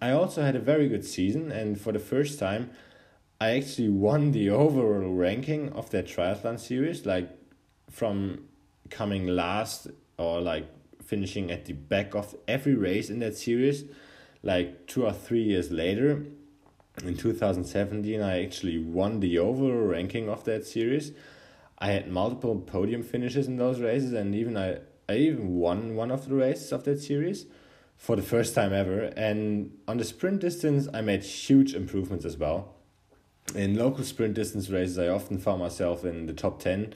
I 0.00 0.10
also 0.10 0.42
had 0.42 0.56
a 0.56 0.60
very 0.60 0.88
good 0.88 1.04
season, 1.04 1.50
and 1.50 1.80
for 1.80 1.92
the 1.92 1.98
first 1.98 2.38
time, 2.38 2.70
I 3.40 3.56
actually 3.56 3.88
won 3.88 4.32
the 4.32 4.50
overall 4.64 5.12
ranking 5.12 5.72
of 5.72 5.90
that 5.90 6.06
triathlon 6.06 6.58
series, 6.58 7.06
like 7.06 7.30
from 7.90 8.44
coming 8.90 9.26
last 9.26 9.88
or 10.18 10.40
like 10.40 10.68
finishing 11.04 11.50
at 11.50 11.64
the 11.64 11.72
back 11.72 12.14
of 12.14 12.36
every 12.46 12.74
race 12.74 13.10
in 13.10 13.18
that 13.20 13.36
series, 13.36 13.84
like 14.42 14.86
two 14.86 15.04
or 15.04 15.12
three 15.12 15.42
years 15.42 15.70
later. 15.70 16.24
In 17.00 17.16
2017, 17.16 18.20
I 18.20 18.44
actually 18.44 18.78
won 18.78 19.20
the 19.20 19.38
overall 19.38 19.86
ranking 19.86 20.28
of 20.28 20.44
that 20.44 20.66
series. 20.66 21.12
I 21.78 21.90
had 21.92 22.08
multiple 22.08 22.60
podium 22.60 23.02
finishes 23.02 23.48
in 23.48 23.56
those 23.56 23.80
races, 23.80 24.12
and 24.12 24.34
even 24.34 24.56
I, 24.56 24.78
I 25.08 25.16
even 25.16 25.56
won 25.56 25.96
one 25.96 26.10
of 26.10 26.28
the 26.28 26.34
races 26.34 26.70
of 26.70 26.84
that 26.84 27.00
series 27.00 27.46
for 27.96 28.14
the 28.14 28.22
first 28.22 28.54
time 28.54 28.72
ever. 28.72 29.12
And 29.16 29.78
on 29.88 29.96
the 29.96 30.04
sprint 30.04 30.40
distance, 30.40 30.86
I 30.92 31.00
made 31.00 31.24
huge 31.24 31.74
improvements 31.74 32.24
as 32.24 32.36
well. 32.36 32.74
In 33.54 33.76
local 33.76 34.04
sprint 34.04 34.34
distance 34.34 34.68
races, 34.68 34.98
I 34.98 35.08
often 35.08 35.38
found 35.38 35.60
myself 35.60 36.04
in 36.04 36.26
the 36.26 36.34
top 36.34 36.60
10. 36.60 36.94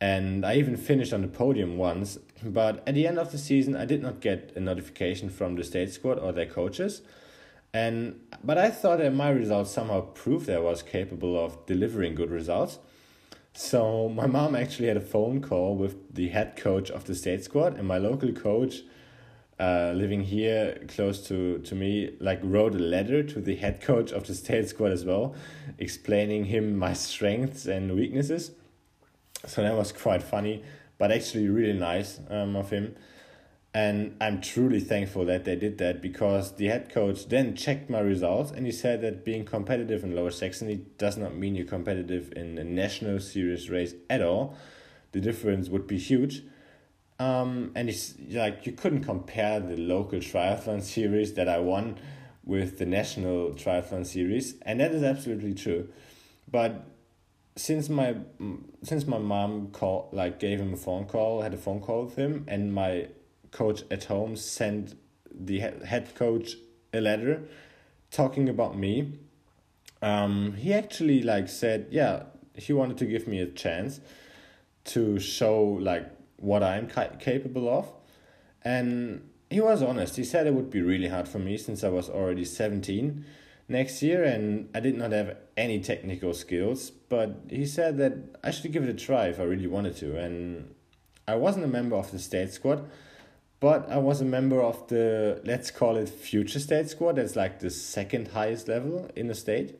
And 0.00 0.46
I 0.46 0.56
even 0.56 0.76
finished 0.78 1.12
on 1.12 1.20
the 1.20 1.28
podium 1.28 1.76
once. 1.76 2.18
But 2.42 2.82
at 2.88 2.94
the 2.94 3.06
end 3.06 3.18
of 3.18 3.32
the 3.32 3.38
season, 3.38 3.76
I 3.76 3.84
did 3.84 4.02
not 4.02 4.20
get 4.20 4.52
a 4.56 4.60
notification 4.60 5.28
from 5.28 5.56
the 5.56 5.62
state 5.62 5.92
squad 5.92 6.18
or 6.18 6.32
their 6.32 6.46
coaches. 6.46 7.02
And 7.72 8.20
but 8.42 8.58
I 8.58 8.70
thought 8.70 8.98
that 8.98 9.14
my 9.14 9.30
results 9.30 9.70
somehow 9.70 10.00
proved 10.00 10.46
that 10.46 10.56
I 10.56 10.60
was 10.60 10.82
capable 10.82 11.42
of 11.42 11.66
delivering 11.66 12.14
good 12.14 12.30
results. 12.30 12.78
So 13.52 14.08
my 14.08 14.26
mom 14.38 14.56
actually 14.56 14.88
had 14.88 14.96
a 14.96 15.02
phone 15.02 15.40
call 15.40 15.76
with 15.76 16.14
the 16.14 16.28
head 16.28 16.56
coach 16.56 16.90
of 16.90 17.04
the 17.04 17.14
state 17.14 17.44
squad 17.44 17.78
and 17.78 17.86
my 17.86 17.98
local 17.98 18.32
coach 18.32 18.82
uh, 19.60 19.92
living 19.94 20.22
here 20.22 20.80
close 20.88 21.26
to, 21.28 21.58
to 21.58 21.74
me, 21.74 22.16
like 22.18 22.40
wrote 22.42 22.74
a 22.74 22.78
letter 22.78 23.22
to 23.22 23.42
the 23.42 23.56
head 23.56 23.82
coach 23.82 24.10
of 24.10 24.26
the 24.26 24.34
state 24.34 24.66
squad 24.66 24.90
as 24.90 25.04
well, 25.04 25.34
explaining 25.78 26.46
him 26.46 26.78
my 26.78 26.94
strengths 26.94 27.66
and 27.66 27.94
weaknesses. 27.94 28.52
So 29.46 29.62
that 29.62 29.76
was 29.76 29.92
quite 29.92 30.22
funny, 30.22 30.64
but 30.96 31.12
actually 31.12 31.48
really 31.48 31.78
nice 31.78 32.20
um, 32.30 32.56
of 32.56 32.70
him. 32.70 32.96
And 33.72 34.16
I'm 34.20 34.40
truly 34.40 34.80
thankful 34.80 35.24
that 35.26 35.44
they 35.44 35.54
did 35.54 35.78
that 35.78 36.02
because 36.02 36.56
the 36.56 36.66
head 36.66 36.90
coach 36.90 37.28
then 37.28 37.54
checked 37.54 37.88
my 37.88 38.00
results 38.00 38.50
and 38.50 38.66
he 38.66 38.72
said 38.72 39.00
that 39.02 39.24
being 39.24 39.44
competitive 39.44 40.02
in 40.02 40.16
Lower 40.16 40.32
Saxony 40.32 40.86
does 40.98 41.16
not 41.16 41.36
mean 41.36 41.54
you're 41.54 41.66
competitive 41.66 42.32
in 42.34 42.58
a 42.58 42.64
national 42.64 43.20
series 43.20 43.70
race 43.70 43.94
at 44.08 44.22
all. 44.22 44.56
The 45.12 45.20
difference 45.20 45.68
would 45.68 45.86
be 45.86 45.98
huge 45.98 46.42
um, 47.20 47.72
and 47.74 47.90
it's 47.90 48.14
like 48.30 48.64
you 48.64 48.72
couldn't 48.72 49.04
compare 49.04 49.60
the 49.60 49.76
local 49.76 50.20
triathlon 50.20 50.82
series 50.82 51.34
that 51.34 51.50
I 51.50 51.58
won 51.58 51.98
with 52.44 52.78
the 52.78 52.86
national 52.86 53.50
triathlon 53.50 54.06
series, 54.06 54.54
and 54.62 54.80
that 54.80 54.92
is 54.92 55.02
absolutely 55.02 55.52
true. 55.52 55.90
But 56.50 56.86
since 57.56 57.90
my 57.90 58.16
since 58.82 59.06
my 59.06 59.18
mom 59.18 59.68
call 59.70 60.08
like 60.12 60.40
gave 60.40 60.60
him 60.60 60.72
a 60.72 60.78
phone 60.78 61.04
call, 61.04 61.42
had 61.42 61.52
a 61.52 61.58
phone 61.58 61.80
call 61.80 62.06
with 62.06 62.16
him, 62.16 62.46
and 62.48 62.72
my 62.72 63.08
coach 63.50 63.82
at 63.90 64.04
home 64.04 64.36
sent 64.36 64.94
the 65.32 65.60
head 65.60 66.14
coach 66.14 66.56
a 66.92 67.00
letter 67.00 67.42
talking 68.10 68.48
about 68.48 68.76
me. 68.76 69.18
Um, 70.02 70.54
he 70.54 70.72
actually 70.72 71.22
like 71.22 71.48
said, 71.48 71.88
yeah, 71.90 72.24
he 72.54 72.72
wanted 72.72 72.98
to 72.98 73.06
give 73.06 73.26
me 73.26 73.40
a 73.40 73.46
chance 73.46 74.00
to 74.84 75.18
show 75.18 75.62
like 75.62 76.10
what 76.36 76.62
I'm 76.62 76.88
ca- 76.88 77.16
capable 77.18 77.68
of. 77.68 77.92
And 78.62 79.28
he 79.50 79.60
was 79.60 79.82
honest. 79.82 80.16
He 80.16 80.24
said 80.24 80.46
it 80.46 80.54
would 80.54 80.70
be 80.70 80.82
really 80.82 81.08
hard 81.08 81.28
for 81.28 81.38
me 81.38 81.56
since 81.56 81.84
I 81.84 81.88
was 81.88 82.08
already 82.08 82.44
17 82.44 83.24
next 83.68 84.02
year 84.02 84.24
and 84.24 84.68
I 84.74 84.80
did 84.80 84.96
not 84.96 85.12
have 85.12 85.36
any 85.56 85.80
technical 85.80 86.34
skills, 86.34 86.90
but 86.90 87.42
he 87.48 87.66
said 87.66 87.98
that 87.98 88.14
I 88.42 88.50
should 88.50 88.72
give 88.72 88.82
it 88.82 88.88
a 88.88 88.94
try 88.94 89.26
if 89.26 89.38
I 89.38 89.44
really 89.44 89.66
wanted 89.66 89.96
to. 89.98 90.16
And 90.16 90.74
I 91.28 91.36
wasn't 91.36 91.64
a 91.64 91.68
member 91.68 91.96
of 91.96 92.10
the 92.10 92.18
state 92.18 92.52
squad, 92.52 92.90
but 93.60 93.90
I 93.90 93.98
was 93.98 94.20
a 94.20 94.24
member 94.24 94.62
of 94.62 94.88
the, 94.88 95.40
let's 95.44 95.70
call 95.70 95.96
it 95.96 96.08
future 96.08 96.58
state 96.58 96.88
squad. 96.88 97.16
That's 97.16 97.36
like 97.36 97.60
the 97.60 97.70
second 97.70 98.28
highest 98.28 98.68
level 98.68 99.10
in 99.14 99.28
the 99.28 99.34
state. 99.34 99.78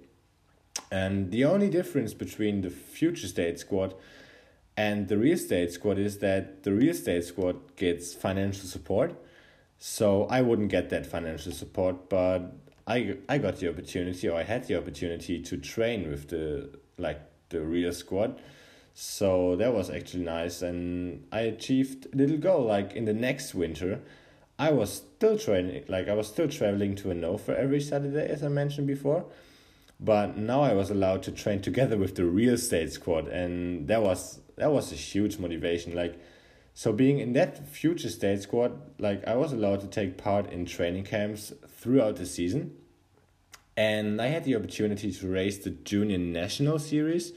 And 0.93 1.31
the 1.31 1.45
only 1.45 1.69
difference 1.69 2.15
between 2.15 2.61
the 2.61 2.71
future 2.71 3.27
state 3.27 3.59
squad 3.59 3.95
and 4.77 5.09
the 5.09 5.19
real 5.19 5.35
estate 5.35 5.73
squad 5.73 5.99
is 5.99 6.19
that 6.19 6.63
the 6.63 6.73
real 6.73 6.91
estate 6.91 7.25
squad 7.25 7.77
gets 7.77 8.15
financial 8.15 8.67
support. 8.67 9.15
So 9.79 10.25
I 10.27 10.43
wouldn't 10.43 10.71
get 10.71 10.89
that 10.91 11.07
financial 11.07 11.53
support, 11.53 12.09
but 12.09 12.53
I 12.87 13.17
I 13.29 13.39
got 13.39 13.57
the 13.57 13.69
opportunity 13.69 14.29
or 14.29 14.39
I 14.39 14.45
had 14.45 14.67
the 14.69 14.77
opportunity 14.77 15.41
to 15.43 15.57
train 15.57 16.09
with 16.11 16.29
the 16.29 16.79
like 16.97 17.21
the 17.51 17.61
real 17.61 17.93
squad. 17.93 18.41
So 19.03 19.57
that 19.57 19.73
was 19.73 19.89
actually 19.89 20.25
nice 20.25 20.61
and 20.61 21.27
I 21.33 21.41
achieved 21.41 22.07
a 22.13 22.17
little 22.17 22.37
goal 22.37 22.65
like 22.67 22.93
in 22.93 23.07
the 23.07 23.15
next 23.15 23.55
winter 23.55 24.01
I 24.59 24.73
was 24.73 24.93
still 24.93 25.39
training 25.39 25.85
like 25.89 26.07
I 26.09 26.15
was 26.15 26.29
still 26.29 26.49
traveling 26.49 26.97
to 26.97 27.09
Hannover 27.09 27.55
every 27.55 27.81
Saturday 27.81 28.27
as 28.29 28.43
I 28.43 28.49
mentioned 28.49 28.87
before 28.87 29.25
but 30.01 30.37
now 30.37 30.63
I 30.63 30.73
was 30.73 30.91
allowed 30.91 31.23
to 31.25 31.33
train 31.33 31.61
together 31.61 31.99
with 31.99 32.15
the 32.15 32.25
real 32.25 32.55
estate 32.55 32.93
squad, 32.93 33.29
and 33.29 33.87
that 33.89 34.03
was 34.03 34.41
that 34.57 34.73
was 34.73 34.93
a 34.93 34.97
huge 34.97 35.39
motivation. 35.39 35.95
Like, 35.95 36.19
so 36.73 36.93
being 36.93 37.19
in 37.19 37.35
that 37.35 37.69
future 37.69 38.09
state 38.09 38.41
squad, 38.43 38.81
like 38.99 39.27
I 39.27 39.37
was 39.37 39.53
allowed 39.53 39.81
to 39.83 39.87
take 39.87 40.17
part 40.17 40.51
in 40.51 40.65
training 40.65 41.05
camps 41.05 41.53
throughout 41.69 42.17
the 42.17 42.25
season, 42.25 42.77
and 43.77 44.23
I 44.23 44.29
had 44.29 44.45
the 44.45 44.57
opportunity 44.57 45.13
to 45.13 45.29
race 45.29 45.59
the 45.59 45.71
junior 45.71 46.19
national 46.19 46.79
series 46.79 47.35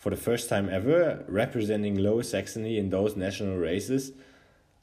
for 0.00 0.08
the 0.08 0.16
first 0.16 0.48
time 0.48 0.70
ever, 0.70 1.24
representing 1.28 1.98
Lower 1.98 2.22
Saxony 2.22 2.78
in 2.78 2.88
those 2.88 3.16
national 3.16 3.58
races. 3.58 4.12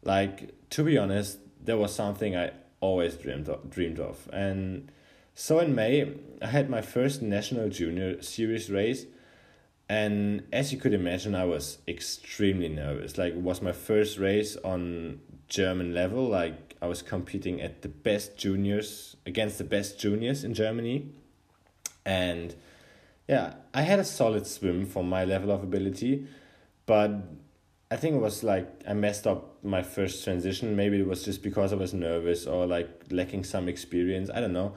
Like 0.03 0.53
to 0.69 0.83
be 0.83 0.95
honest, 0.95 1.39
that 1.65 1.77
was 1.77 1.93
something 1.93 2.37
I 2.37 2.51
always 2.79 3.15
dreamed 3.15 3.49
of, 3.49 3.67
dreamed 3.67 3.99
of, 3.99 4.29
and 4.31 4.91
so 5.33 5.59
in 5.59 5.73
May, 5.73 6.13
I 6.41 6.47
had 6.47 6.69
my 6.69 6.81
first 6.81 7.23
national 7.23 7.69
junior 7.69 8.21
series 8.21 8.69
race, 8.69 9.07
and 9.89 10.43
as 10.53 10.71
you 10.71 10.77
could 10.77 10.93
imagine, 10.93 11.33
I 11.33 11.45
was 11.45 11.79
extremely 11.87 12.69
nervous. 12.69 13.17
Like 13.17 13.33
it 13.33 13.41
was 13.41 13.59
my 13.59 13.71
first 13.71 14.19
race 14.19 14.55
on 14.57 15.19
German 15.47 15.95
level. 15.95 16.27
Like 16.27 16.75
I 16.79 16.85
was 16.85 17.01
competing 17.01 17.59
at 17.59 17.81
the 17.81 17.87
best 17.87 18.37
juniors 18.37 19.17
against 19.25 19.57
the 19.57 19.63
best 19.63 19.99
juniors 19.99 20.43
in 20.43 20.53
Germany, 20.53 21.09
and 22.05 22.53
yeah, 23.27 23.55
I 23.73 23.81
had 23.81 23.99
a 23.99 24.03
solid 24.03 24.47
swim 24.47 24.85
for 24.85 25.03
my 25.03 25.25
level 25.25 25.51
of 25.51 25.63
ability, 25.63 26.27
but 26.85 27.11
I 27.91 27.95
think 27.95 28.15
it 28.15 28.19
was 28.19 28.43
like 28.43 28.83
I 28.87 28.93
messed 28.93 29.27
up 29.27 29.63
my 29.63 29.81
first 29.81 30.23
transition. 30.23 30.75
Maybe 30.75 30.99
it 30.99 31.07
was 31.07 31.23
just 31.23 31.43
because 31.43 31.73
I 31.73 31.75
was 31.75 31.93
nervous 31.93 32.45
or 32.45 32.65
like 32.65 32.89
lacking 33.11 33.43
some 33.43 33.67
experience. 33.67 34.29
I 34.33 34.41
don't 34.41 34.53
know 34.53 34.73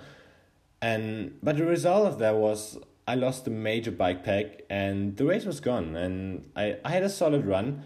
and 0.83 1.39
but 1.43 1.57
the 1.57 1.65
result 1.65 2.07
of 2.07 2.19
that 2.19 2.37
was 2.37 2.79
I 3.07 3.15
lost 3.15 3.45
the 3.45 3.51
major 3.51 3.91
bike 3.91 4.25
pack 4.25 4.63
and 4.71 5.17
the 5.17 5.25
race 5.25 5.45
was 5.45 5.61
gone 5.61 5.97
and 5.97 6.51
I, 6.57 6.77
I 6.85 6.91
had 6.91 7.03
a 7.03 7.11
solid 7.11 7.45
run 7.45 7.83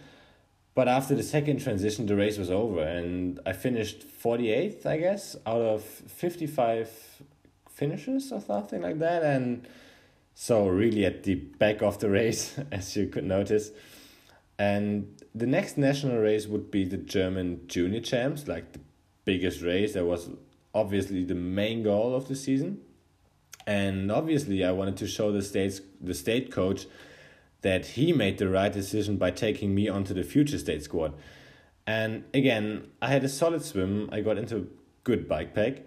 but 0.74 0.88
after 0.88 1.14
the 1.14 1.22
second 1.22 1.60
transition 1.62 2.06
the 2.06 2.16
race 2.16 2.38
was 2.38 2.50
over 2.50 2.82
and 2.82 3.40
I 3.46 3.52
finished 3.52 4.06
48th 4.22 4.86
I 4.86 4.98
guess 4.98 5.36
out 5.46 5.60
of 5.60 5.82
55 5.82 7.22
finishes 7.68 8.30
or 8.30 8.40
something 8.40 8.82
like 8.82 8.98
that 9.00 9.22
and 9.22 9.66
so 10.34 10.66
really 10.66 11.04
at 11.04 11.22
the 11.22 11.34
back 11.34 11.82
of 11.82 11.98
the 12.00 12.10
race 12.10 12.58
as 12.72 12.96
you 12.96 13.06
could 13.06 13.24
notice 13.24 13.70
and 14.58 15.20
the 15.34 15.46
next 15.46 15.76
national 15.76 16.18
race 16.18 16.46
would 16.46 16.70
be 16.70 16.84
the 16.84 16.96
German 16.96 17.62
junior 17.66 18.00
champs 18.00 18.46
like 18.46 18.72
the 18.72 18.80
biggest 19.24 19.62
race 19.62 19.94
that 19.94 20.04
was 20.04 20.30
obviously 20.74 21.24
the 21.24 21.34
main 21.34 21.82
goal 21.82 22.14
of 22.14 22.28
the 22.28 22.36
season. 22.36 22.80
And 23.66 24.12
obviously, 24.12 24.64
I 24.64 24.72
wanted 24.72 24.96
to 24.98 25.06
show 25.06 25.32
the 25.32 25.42
state's 25.42 25.80
the 26.00 26.14
state 26.14 26.52
coach 26.52 26.86
that 27.62 27.86
he 27.86 28.12
made 28.12 28.36
the 28.38 28.48
right 28.48 28.72
decision 28.72 29.16
by 29.16 29.30
taking 29.30 29.74
me 29.74 29.88
onto 29.88 30.12
the 30.12 30.22
future 30.22 30.58
state 30.58 30.82
squad. 30.82 31.14
And 31.86 32.24
again, 32.34 32.88
I 33.00 33.08
had 33.08 33.24
a 33.24 33.28
solid 33.28 33.64
swim. 33.64 34.10
I 34.12 34.20
got 34.20 34.36
into 34.36 34.56
a 34.58 34.64
good 35.02 35.26
bike 35.28 35.54
pack, 35.54 35.78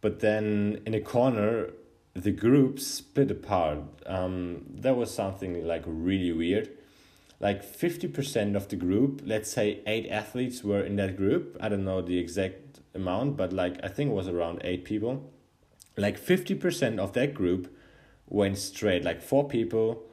but 0.00 0.20
then 0.20 0.80
in 0.86 0.94
a 0.94 1.00
corner, 1.00 1.70
the 2.14 2.30
group 2.30 2.78
split 2.78 3.30
apart. 3.30 3.80
Um, 4.06 4.64
that 4.68 4.96
was 4.96 5.12
something 5.12 5.66
like 5.66 5.84
really 5.86 6.32
weird. 6.32 6.70
Like 7.40 7.64
50% 7.64 8.54
of 8.54 8.68
the 8.68 8.76
group, 8.76 9.22
let's 9.24 9.50
say 9.50 9.80
eight 9.86 10.08
athletes 10.08 10.62
were 10.62 10.82
in 10.82 10.96
that 10.96 11.16
group. 11.16 11.56
I 11.60 11.68
don't 11.68 11.84
know 11.84 12.00
the 12.00 12.18
exact 12.18 12.80
amount, 12.94 13.36
but 13.36 13.52
like 13.52 13.78
I 13.82 13.88
think 13.88 14.10
it 14.10 14.14
was 14.14 14.28
around 14.28 14.60
eight 14.62 14.84
people. 14.84 15.30
Like 15.96 16.20
50% 16.20 16.98
of 16.98 17.12
that 17.14 17.34
group 17.34 17.74
went 18.28 18.58
straight, 18.58 19.04
like 19.04 19.20
four 19.20 19.48
people 19.48 20.04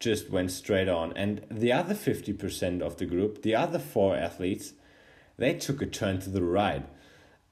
just 0.00 0.30
went 0.30 0.50
straight 0.50 0.88
on. 0.88 1.12
And 1.16 1.42
the 1.50 1.72
other 1.72 1.94
50% 1.94 2.82
of 2.82 2.96
the 2.96 3.06
group, 3.06 3.42
the 3.42 3.54
other 3.54 3.78
four 3.78 4.16
athletes, 4.16 4.72
they 5.36 5.54
took 5.54 5.80
a 5.80 5.86
turn 5.86 6.20
to 6.20 6.30
the 6.30 6.42
right. 6.42 6.84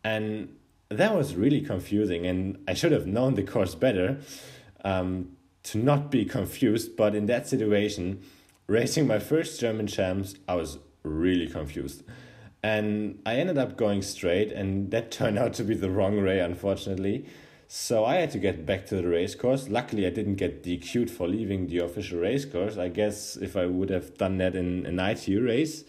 And 0.02 0.56
that 0.90 1.14
was 1.14 1.34
really 1.34 1.60
confusing. 1.60 2.26
And 2.26 2.62
I 2.68 2.74
should 2.74 2.92
have 2.92 3.06
known 3.06 3.34
the 3.34 3.42
course 3.42 3.74
better 3.74 4.18
um, 4.84 5.36
to 5.64 5.78
not 5.78 6.10
be 6.10 6.24
confused. 6.24 6.96
But 6.96 7.14
in 7.14 7.26
that 7.26 7.48
situation, 7.48 8.22
racing 8.66 9.06
my 9.06 9.18
first 9.18 9.60
German 9.60 9.86
champs, 9.86 10.34
I 10.46 10.56
was 10.56 10.78
really 11.02 11.46
confused. 11.46 12.02
And 12.62 13.20
I 13.24 13.36
ended 13.36 13.56
up 13.56 13.78
going 13.78 14.02
straight, 14.02 14.52
and 14.52 14.90
that 14.90 15.10
turned 15.10 15.38
out 15.38 15.54
to 15.54 15.64
be 15.64 15.74
the 15.74 15.90
wrong 15.90 16.22
way, 16.22 16.40
unfortunately. 16.40 17.24
So 17.68 18.04
I 18.04 18.16
had 18.16 18.32
to 18.32 18.38
get 18.38 18.66
back 18.66 18.84
to 18.86 18.96
the 18.96 19.06
race 19.06 19.36
course. 19.36 19.68
Luckily, 19.68 20.04
I 20.04 20.10
didn't 20.10 20.34
get 20.34 20.64
DQ'd 20.64 21.08
for 21.08 21.28
leaving 21.28 21.68
the 21.68 21.78
official 21.78 22.18
race 22.18 22.44
course. 22.44 22.76
I 22.76 22.88
guess 22.88 23.36
if 23.36 23.56
I 23.56 23.66
would 23.66 23.90
have 23.90 24.18
done 24.18 24.38
that 24.38 24.56
in 24.56 24.84
an 24.86 24.98
ITU 24.98 25.40
race, 25.40 25.84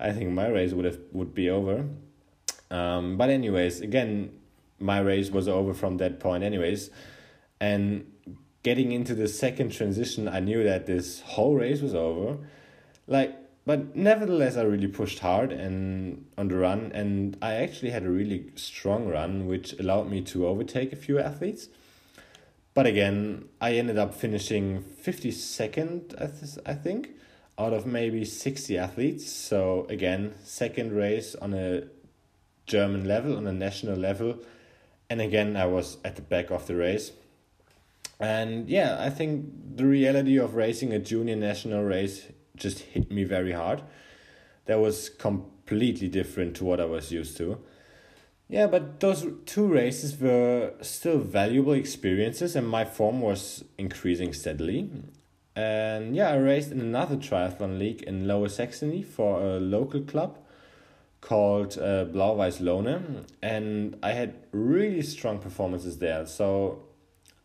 I 0.00 0.12
think 0.12 0.30
my 0.30 0.48
race 0.48 0.72
would 0.72 0.86
have 0.86 0.98
would 1.12 1.34
be 1.34 1.50
over. 1.50 1.84
Um, 2.70 3.16
but 3.16 3.30
anyways, 3.30 3.80
again, 3.80 4.38
my 4.78 5.00
race 5.00 5.30
was 5.30 5.48
over 5.48 5.74
from 5.74 5.96
that 5.98 6.20
point, 6.20 6.44
anyways, 6.44 6.90
and 7.60 8.06
getting 8.62 8.92
into 8.92 9.14
the 9.14 9.28
second 9.28 9.72
transition, 9.72 10.28
I 10.28 10.40
knew 10.40 10.62
that 10.64 10.86
this 10.86 11.20
whole 11.20 11.54
race 11.54 11.80
was 11.80 11.94
over. 11.94 12.38
Like 13.06 13.36
but 13.66 13.94
nevertheless 13.94 14.56
i 14.56 14.62
really 14.62 14.88
pushed 14.88 15.18
hard 15.18 15.52
and 15.52 16.26
on 16.38 16.48
the 16.48 16.56
run. 16.56 16.90
And 16.94 17.36
i 17.42 17.54
actually 17.54 17.90
had 17.90 18.04
a 18.04 18.10
really 18.10 18.50
strong 18.56 19.08
run 19.08 19.46
which 19.46 19.78
allowed 19.78 20.10
me 20.10 20.22
to 20.22 20.46
overtake 20.46 20.92
a 20.92 20.96
few 20.96 21.18
athletes. 21.18 21.68
But 22.74 22.86
again 22.86 23.48
i 23.60 23.74
ended 23.74 23.98
up 23.98 24.14
finishing 24.14 24.82
52nd 24.82 26.20
i, 26.20 26.70
I 26.70 26.74
think 26.74 27.10
out 27.58 27.74
of 27.74 27.84
maybe 27.84 28.24
60 28.24 28.78
athletes. 28.78 29.30
So 29.30 29.86
again 29.88 30.34
second 30.42 30.92
race 30.92 31.34
on 31.34 31.54
a 31.54 31.82
german 32.70 33.04
level 33.06 33.36
on 33.36 33.46
a 33.46 33.52
national 33.52 33.96
level 33.96 34.38
and 35.10 35.20
again 35.20 35.56
i 35.56 35.66
was 35.66 35.98
at 36.04 36.16
the 36.16 36.22
back 36.22 36.50
of 36.50 36.66
the 36.66 36.76
race 36.76 37.12
and 38.18 38.68
yeah 38.68 38.96
i 39.00 39.10
think 39.10 39.44
the 39.76 39.86
reality 39.86 40.36
of 40.38 40.54
racing 40.54 40.92
a 40.92 40.98
junior 40.98 41.36
national 41.36 41.82
race 41.82 42.26
just 42.60 42.80
hit 42.80 43.10
me 43.10 43.24
very 43.24 43.52
hard. 43.52 43.82
That 44.66 44.78
was 44.78 45.08
completely 45.08 46.08
different 46.08 46.54
to 46.56 46.64
what 46.64 46.80
I 46.80 46.84
was 46.84 47.10
used 47.10 47.36
to. 47.38 47.58
Yeah, 48.48 48.66
but 48.66 49.00
those 49.00 49.26
two 49.46 49.66
races 49.66 50.20
were 50.20 50.74
still 50.82 51.18
valuable 51.18 51.72
experiences, 51.72 52.54
and 52.54 52.68
my 52.68 52.84
form 52.84 53.20
was 53.20 53.64
increasing 53.78 54.32
steadily. 54.32 54.90
And 55.56 56.14
yeah, 56.14 56.30
I 56.30 56.36
raced 56.36 56.70
in 56.70 56.80
another 56.80 57.16
triathlon 57.16 57.78
league 57.78 58.02
in 58.02 58.26
Lower 58.26 58.48
Saxony 58.48 59.02
for 59.02 59.40
a 59.40 59.60
local 59.60 60.02
club 60.02 60.38
called 61.20 61.78
uh, 61.78 62.04
Blau-Weiß 62.04 62.60
Lohne, 62.60 63.24
and 63.42 63.96
I 64.02 64.12
had 64.12 64.34
really 64.52 65.02
strong 65.02 65.38
performances 65.38 65.98
there. 65.98 66.26
So 66.26 66.82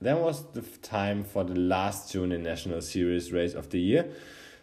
that 0.01 0.19
was 0.19 0.51
the 0.53 0.61
time 0.61 1.23
for 1.23 1.43
the 1.43 1.55
last 1.55 2.11
junior 2.11 2.37
national 2.37 2.81
series 2.81 3.31
race 3.31 3.53
of 3.53 3.69
the 3.69 3.79
year 3.79 4.11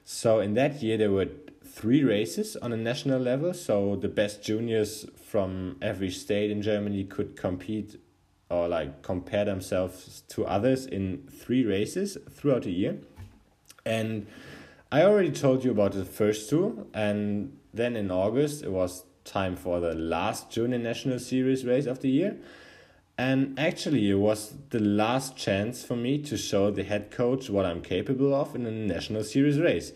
so 0.04 0.40
in 0.40 0.54
that 0.54 0.82
year, 0.82 0.96
there 0.96 1.10
were 1.10 1.28
three 1.64 2.02
races 2.02 2.56
on 2.56 2.72
a 2.72 2.76
national 2.76 3.20
level. 3.20 3.54
So 3.54 3.96
the 3.96 4.08
best 4.08 4.42
juniors 4.42 5.06
from 5.16 5.76
every 5.80 6.10
state 6.10 6.50
in 6.50 6.62
Germany 6.62 7.04
could 7.04 7.36
compete 7.36 7.98
or 8.50 8.68
like 8.68 9.02
compare 9.02 9.44
themselves 9.44 10.22
to 10.28 10.44
others 10.44 10.86
in 10.86 11.28
three 11.30 11.64
races 11.64 12.18
throughout 12.30 12.62
the 12.62 12.72
year. 12.72 12.98
And 13.86 14.26
I 14.92 15.04
already 15.04 15.30
told 15.30 15.64
you 15.64 15.70
about 15.70 15.92
the 15.92 16.04
first 16.04 16.50
two, 16.50 16.86
and 16.92 17.56
then 17.72 17.96
in 17.96 18.10
August 18.10 18.62
it 18.62 18.70
was 18.70 19.04
time 19.24 19.56
for 19.56 19.80
the 19.80 19.94
last 19.94 20.50
junior 20.50 20.76
national 20.76 21.18
series 21.18 21.64
race 21.64 21.86
of 21.86 22.00
the 22.00 22.10
year. 22.10 22.36
And 23.16 23.58
actually, 23.58 24.10
it 24.10 24.16
was 24.16 24.52
the 24.68 24.80
last 24.80 25.34
chance 25.34 25.82
for 25.82 25.96
me 25.96 26.18
to 26.24 26.36
show 26.36 26.70
the 26.70 26.84
head 26.84 27.10
coach 27.10 27.48
what 27.48 27.64
I'm 27.64 27.80
capable 27.80 28.34
of 28.34 28.54
in 28.54 28.66
a 28.66 28.70
national 28.70 29.24
series 29.24 29.58
race. 29.58 29.92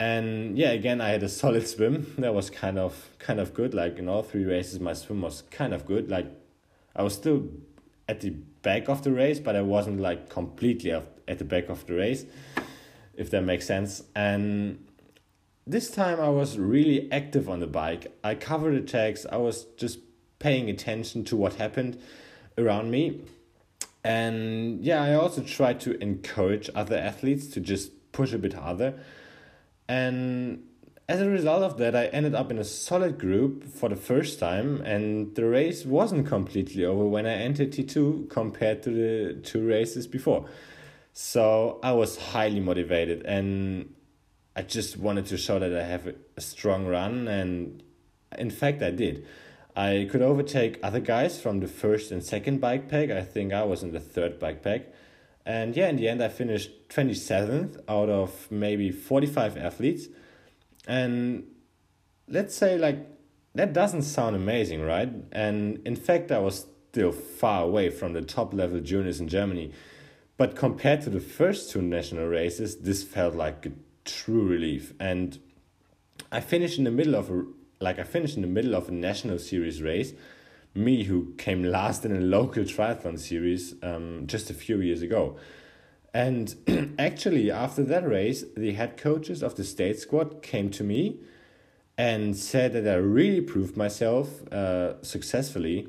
And 0.00 0.56
yeah, 0.56 0.70
again, 0.70 1.02
I 1.02 1.10
had 1.10 1.22
a 1.22 1.28
solid 1.42 1.68
swim. 1.68 2.14
That 2.16 2.32
was 2.32 2.48
kind 2.48 2.78
of 2.78 3.10
kind 3.18 3.38
of 3.38 3.52
good. 3.52 3.74
Like 3.74 3.98
in 3.98 4.08
all 4.08 4.22
three 4.22 4.44
races, 4.44 4.80
my 4.80 4.94
swim 4.94 5.20
was 5.20 5.42
kind 5.50 5.74
of 5.74 5.84
good. 5.84 6.08
Like 6.08 6.28
I 6.96 7.02
was 7.02 7.12
still 7.12 7.46
at 8.08 8.22
the 8.22 8.30
back 8.30 8.88
of 8.88 9.02
the 9.02 9.12
race, 9.12 9.38
but 9.38 9.54
I 9.54 9.60
wasn't 9.60 10.00
like 10.00 10.30
completely 10.30 10.92
at 10.92 11.38
the 11.38 11.44
back 11.44 11.68
of 11.68 11.86
the 11.86 11.92
race, 11.92 12.24
if 13.16 13.30
that 13.30 13.42
makes 13.42 13.66
sense. 13.66 14.02
And 14.14 14.84
this 15.66 15.90
time 15.90 16.20
I 16.20 16.28
was 16.28 16.58
really 16.58 17.10
active 17.10 17.48
on 17.48 17.60
the 17.60 17.66
bike. 17.66 18.12
I 18.22 18.34
covered 18.34 18.74
attacks. 18.74 19.26
I 19.30 19.36
was 19.36 19.64
just 19.76 19.98
paying 20.38 20.68
attention 20.68 21.24
to 21.24 21.36
what 21.36 21.54
happened 21.54 21.98
around 22.58 22.90
me. 22.90 23.22
And 24.04 24.84
yeah, 24.84 25.02
I 25.02 25.14
also 25.14 25.42
tried 25.42 25.80
to 25.80 25.98
encourage 26.02 26.68
other 26.74 26.96
athletes 26.96 27.46
to 27.48 27.60
just 27.60 28.12
push 28.12 28.32
a 28.32 28.38
bit 28.38 28.52
harder. 28.52 28.94
And 29.88 30.64
as 31.08 31.20
a 31.20 31.28
result 31.28 31.62
of 31.62 31.76
that, 31.78 31.94
I 31.94 32.06
ended 32.06 32.34
up 32.34 32.50
in 32.50 32.58
a 32.58 32.64
solid 32.64 33.18
group 33.18 33.64
for 33.64 33.88
the 33.88 33.96
first 33.96 34.38
time, 34.38 34.80
and 34.82 35.34
the 35.34 35.46
race 35.46 35.84
wasn't 35.84 36.26
completely 36.26 36.84
over 36.84 37.06
when 37.06 37.26
I 37.26 37.34
entered 37.34 37.72
T2 37.72 38.30
compared 38.30 38.82
to 38.84 38.90
the 38.90 39.40
two 39.42 39.66
races 39.66 40.06
before. 40.06 40.46
So 41.14 41.78
I 41.80 41.92
was 41.92 42.18
highly 42.18 42.58
motivated, 42.58 43.22
and 43.24 43.94
I 44.56 44.62
just 44.62 44.96
wanted 44.96 45.26
to 45.26 45.36
show 45.36 45.60
that 45.60 45.72
I 45.72 45.84
have 45.84 46.12
a 46.36 46.40
strong 46.40 46.86
run, 46.86 47.28
and 47.28 47.84
in 48.36 48.50
fact, 48.50 48.82
I 48.82 48.90
did. 48.90 49.24
I 49.76 50.08
could 50.10 50.22
overtake 50.22 50.80
other 50.82 50.98
guys 50.98 51.40
from 51.40 51.60
the 51.60 51.68
first 51.68 52.10
and 52.10 52.22
second 52.22 52.60
bike 52.60 52.88
pack. 52.88 53.10
I 53.10 53.22
think 53.22 53.52
I 53.52 53.62
was 53.62 53.84
in 53.84 53.92
the 53.92 54.00
third 54.00 54.40
bike 54.40 54.62
pack. 54.64 54.86
And 55.46 55.76
yeah, 55.76 55.88
in 55.88 55.96
the 55.96 56.08
end, 56.08 56.20
I 56.20 56.28
finished 56.28 56.88
27th 56.88 57.82
out 57.88 58.08
of 58.08 58.50
maybe 58.50 58.90
45 58.90 59.56
athletes. 59.56 60.08
And 60.86 61.44
let's 62.26 62.56
say, 62.56 62.76
like, 62.76 63.06
that 63.54 63.72
doesn't 63.72 64.02
sound 64.02 64.34
amazing, 64.34 64.82
right? 64.82 65.12
And 65.30 65.80
in 65.86 65.94
fact, 65.94 66.32
I 66.32 66.38
was 66.38 66.66
still 66.90 67.12
far 67.12 67.62
away 67.62 67.90
from 67.90 68.14
the 68.14 68.22
top 68.22 68.52
level 68.52 68.80
juniors 68.80 69.20
in 69.20 69.28
Germany. 69.28 69.72
But 70.36 70.56
compared 70.56 71.02
to 71.02 71.10
the 71.10 71.20
first 71.20 71.70
two 71.70 71.82
national 71.82 72.26
races, 72.26 72.78
this 72.78 73.04
felt 73.04 73.34
like 73.34 73.66
a 73.66 73.72
true 74.04 74.46
relief. 74.46 74.92
And 74.98 75.38
I 76.32 76.40
finished 76.40 76.78
in 76.78 76.84
the 76.84 76.90
middle 76.90 77.14
of 77.14 77.30
a 77.30 77.44
like 77.80 77.98
I 77.98 78.04
finished 78.04 78.36
in 78.36 78.42
the 78.42 78.48
middle 78.48 78.74
of 78.74 78.88
a 78.88 78.92
national 78.92 79.38
series 79.38 79.82
race. 79.82 80.12
Me, 80.74 81.04
who 81.04 81.34
came 81.38 81.62
last 81.62 82.04
in 82.04 82.16
a 82.16 82.20
local 82.20 82.64
triathlon 82.64 83.18
series 83.18 83.76
um, 83.82 84.26
just 84.26 84.50
a 84.50 84.54
few 84.54 84.80
years 84.80 85.02
ago. 85.02 85.36
And 86.12 86.94
actually, 86.98 87.50
after 87.50 87.84
that 87.84 88.08
race, 88.08 88.44
the 88.56 88.72
head 88.72 88.96
coaches 88.96 89.42
of 89.42 89.54
the 89.54 89.62
state 89.62 90.00
squad 90.00 90.42
came 90.42 90.70
to 90.70 90.82
me 90.82 91.20
and 91.96 92.36
said 92.36 92.72
that 92.72 92.88
I 92.88 92.96
really 92.96 93.40
proved 93.40 93.76
myself 93.76 94.42
uh, 94.52 95.00
successfully 95.02 95.88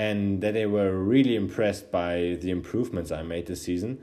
and 0.00 0.40
that 0.40 0.54
they 0.54 0.64
were 0.64 0.92
really 0.96 1.36
impressed 1.36 1.92
by 1.92 2.38
the 2.40 2.50
improvements 2.50 3.12
I 3.12 3.22
made 3.22 3.44
this 3.48 3.60
season. 3.60 4.02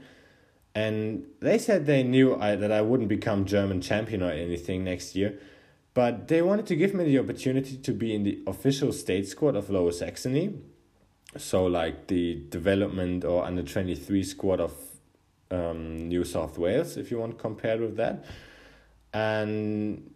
And 0.75 1.25
they 1.39 1.57
said 1.57 1.87
they 1.87 2.03
knew 2.03 2.35
I, 2.35 2.55
that 2.55 2.71
I 2.71 2.83
wouldn't 2.83 3.09
become 3.09 3.45
German 3.45 3.81
champion 3.81 4.21
or 4.21 4.29
anything 4.29 4.83
next 4.83 5.15
year, 5.15 5.39
but 5.95 6.27
they 6.27 6.43
wanted 6.43 6.67
to 6.67 6.75
give 6.75 6.93
me 6.93 7.03
the 7.03 7.17
opportunity 7.17 7.77
to 7.77 7.91
be 7.93 8.13
in 8.13 8.21
the 8.21 8.43
official 8.45 8.93
state 8.93 9.27
squad 9.27 9.55
of 9.55 9.71
Lower 9.71 9.91
Saxony. 9.91 10.59
So, 11.35 11.65
like 11.65 12.05
the 12.05 12.43
development 12.49 13.25
or 13.25 13.43
under 13.43 13.63
23 13.63 14.21
squad 14.21 14.59
of 14.59 14.73
um, 15.49 16.07
New 16.09 16.23
South 16.23 16.59
Wales, 16.59 16.95
if 16.97 17.09
you 17.09 17.17
want 17.17 17.37
to 17.37 17.41
compare 17.41 17.79
with 17.79 17.97
that. 17.97 18.23
And 19.13 20.13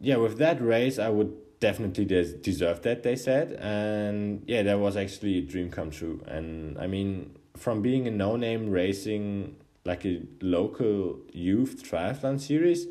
yeah, 0.00 0.16
with 0.16 0.38
that 0.38 0.62
race, 0.62 1.00
I 1.00 1.08
would 1.08 1.34
definitely 1.64 2.04
des- 2.04 2.36
deserve 2.50 2.82
that, 2.82 3.02
they 3.02 3.16
said. 3.16 3.52
And 3.58 4.42
yeah, 4.46 4.62
that 4.64 4.78
was 4.78 4.98
actually 4.98 5.38
a 5.38 5.40
dream 5.40 5.70
come 5.70 5.90
true. 5.90 6.22
And 6.26 6.78
I 6.78 6.86
mean, 6.86 7.34
from 7.56 7.80
being 7.80 8.06
a 8.06 8.10
no 8.10 8.36
name 8.36 8.68
racing 8.70 9.56
like 9.86 10.04
a 10.04 10.20
local 10.42 11.20
youth 11.32 11.82
triathlon 11.88 12.38
series, 12.38 12.86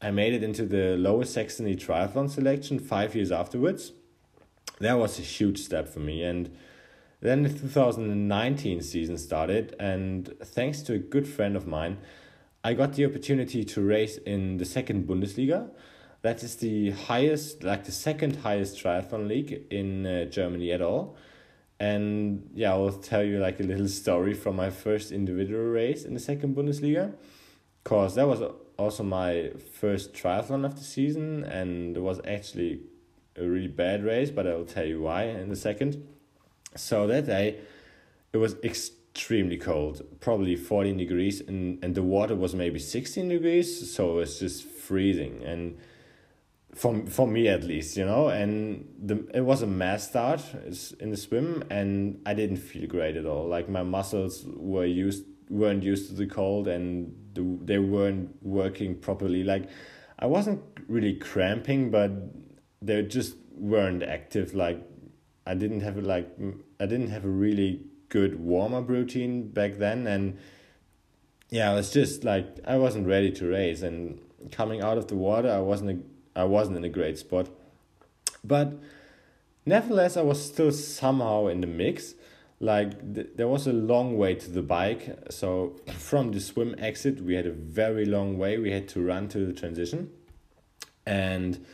I 0.00 0.12
made 0.12 0.32
it 0.34 0.42
into 0.44 0.64
the 0.66 0.96
Lower 0.96 1.24
Saxony 1.24 1.74
triathlon 1.74 2.30
selection 2.30 2.78
five 2.78 3.16
years 3.16 3.32
afterwards. 3.32 3.92
That 4.78 4.96
was 4.96 5.18
a 5.18 5.22
huge 5.22 5.58
step 5.58 5.88
for 5.88 5.98
me. 5.98 6.22
And 6.22 6.56
then 7.20 7.42
the 7.42 7.48
2019 7.48 8.82
season 8.82 9.18
started, 9.18 9.74
and 9.80 10.32
thanks 10.42 10.80
to 10.82 10.94
a 10.94 10.98
good 10.98 11.26
friend 11.26 11.56
of 11.56 11.66
mine, 11.66 11.98
I 12.62 12.74
got 12.74 12.94
the 12.94 13.04
opportunity 13.04 13.64
to 13.64 13.82
race 13.82 14.16
in 14.18 14.58
the 14.58 14.64
second 14.64 15.08
Bundesliga. 15.08 15.70
That 16.22 16.42
is 16.42 16.56
the 16.56 16.90
highest, 16.90 17.62
like 17.62 17.84
the 17.84 17.92
second 17.92 18.36
highest 18.36 18.76
triathlon 18.76 19.26
league 19.26 19.66
in 19.70 20.06
uh, 20.06 20.24
Germany 20.26 20.72
at 20.72 20.82
all. 20.82 21.16
And 21.78 22.50
yeah, 22.54 22.74
I 22.74 22.76
will 22.76 22.92
tell 22.92 23.22
you 23.22 23.38
like 23.38 23.58
a 23.58 23.62
little 23.62 23.88
story 23.88 24.34
from 24.34 24.56
my 24.56 24.68
first 24.68 25.12
individual 25.12 25.64
race 25.64 26.04
in 26.04 26.12
the 26.12 26.20
second 26.20 26.54
Bundesliga. 26.54 27.14
Because 27.82 28.16
that 28.16 28.28
was 28.28 28.42
also 28.76 29.02
my 29.02 29.52
first 29.80 30.12
triathlon 30.12 30.66
of 30.66 30.76
the 30.76 30.84
season, 30.84 31.44
and 31.44 31.96
it 31.96 32.00
was 32.00 32.20
actually 32.26 32.80
a 33.36 33.44
really 33.44 33.68
bad 33.68 34.04
race, 34.04 34.30
but 34.30 34.46
I 34.46 34.54
will 34.54 34.66
tell 34.66 34.84
you 34.84 35.00
why 35.00 35.24
in 35.24 35.50
a 35.50 35.56
second. 35.56 36.06
So 36.76 37.06
that 37.06 37.26
day, 37.26 37.60
it 38.32 38.36
was 38.36 38.56
extremely 38.62 39.56
cold, 39.56 40.02
probably 40.20 40.56
14 40.56 40.96
degrees, 40.96 41.40
and, 41.40 41.82
and 41.82 41.94
the 41.94 42.02
water 42.02 42.34
was 42.36 42.54
maybe 42.54 42.78
16 42.78 43.28
degrees, 43.28 43.94
so 43.94 44.18
it's 44.18 44.38
just 44.38 44.64
freezing. 44.64 45.42
And 45.44 45.78
for, 46.74 47.04
for 47.06 47.26
me 47.26 47.48
at 47.48 47.64
least, 47.64 47.96
you 47.96 48.04
know, 48.04 48.28
and 48.28 48.86
the 49.02 49.26
it 49.34 49.40
was 49.40 49.62
a 49.62 49.66
mass 49.66 50.08
start 50.08 50.42
in 51.00 51.10
the 51.10 51.16
swim, 51.16 51.64
and 51.70 52.20
I 52.24 52.34
didn't 52.34 52.58
feel 52.58 52.86
great 52.86 53.16
at 53.16 53.26
all. 53.26 53.48
Like 53.48 53.68
my 53.68 53.82
muscles 53.82 54.44
were 54.46 54.84
used 54.84 55.24
weren't 55.48 55.82
used 55.82 56.08
to 56.08 56.14
the 56.14 56.26
cold, 56.26 56.68
and 56.68 57.14
the, 57.34 57.58
they 57.64 57.78
weren't 57.78 58.36
working 58.42 58.94
properly. 58.94 59.42
Like 59.42 59.68
I 60.18 60.26
wasn't 60.26 60.62
really 60.88 61.14
cramping, 61.14 61.90
but 61.90 62.12
they 62.80 63.02
just 63.02 63.36
weren't 63.52 64.02
active. 64.02 64.54
Like 64.54 64.82
I 65.46 65.54
didn't 65.54 65.80
have 65.80 65.96
like 65.98 66.30
I 66.78 66.86
didn't 66.86 67.10
have 67.10 67.24
a 67.24 67.28
really 67.28 67.84
good 68.08 68.40
warm 68.40 68.74
up 68.74 68.88
routine 68.88 69.48
back 69.48 69.78
then, 69.78 70.06
and 70.06 70.38
yeah, 71.50 71.72
I 71.72 71.74
was 71.74 71.92
just 71.92 72.22
like 72.22 72.58
I 72.64 72.76
wasn't 72.78 73.08
ready 73.08 73.32
to 73.32 73.46
race, 73.46 73.82
and 73.82 74.20
coming 74.52 74.80
out 74.82 74.98
of 74.98 75.08
the 75.08 75.16
water, 75.16 75.50
I 75.50 75.58
wasn't 75.58 75.90
a, 75.90 75.98
I 76.34 76.44
wasn't 76.44 76.78
in 76.78 76.84
a 76.84 76.88
great 76.88 77.18
spot, 77.18 77.48
but 78.44 78.74
nevertheless, 79.66 80.16
I 80.16 80.22
was 80.22 80.44
still 80.44 80.72
somehow 80.72 81.46
in 81.46 81.60
the 81.60 81.66
mix. 81.66 82.14
Like 82.60 83.14
th- 83.14 83.28
there 83.36 83.48
was 83.48 83.66
a 83.66 83.72
long 83.72 84.18
way 84.18 84.34
to 84.34 84.50
the 84.50 84.62
bike, 84.62 85.16
so 85.30 85.76
from 85.94 86.32
the 86.32 86.40
swim 86.40 86.74
exit, 86.78 87.20
we 87.20 87.34
had 87.34 87.46
a 87.46 87.52
very 87.52 88.04
long 88.04 88.38
way. 88.38 88.58
We 88.58 88.70
had 88.70 88.88
to 88.90 89.04
run 89.04 89.28
to 89.28 89.46
the 89.46 89.52
transition, 89.52 90.10
and 91.06 91.64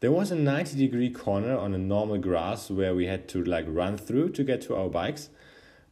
there 0.00 0.12
was 0.12 0.30
a 0.30 0.36
90 0.36 0.76
degree 0.76 1.10
corner 1.10 1.56
on 1.56 1.74
a 1.74 1.78
normal 1.78 2.18
grass 2.18 2.70
where 2.70 2.94
we 2.94 3.06
had 3.06 3.28
to 3.30 3.42
like 3.42 3.64
run 3.68 3.96
through 3.96 4.30
to 4.30 4.44
get 4.44 4.62
to 4.62 4.76
our 4.76 4.88
bikes. 4.88 5.28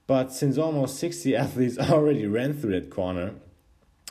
But 0.06 0.32
since 0.32 0.56
almost 0.56 0.98
60 0.98 1.34
athletes 1.44 1.78
already 1.78 2.26
ran 2.26 2.54
through 2.54 2.72
that 2.72 2.90
corner, 2.90 3.34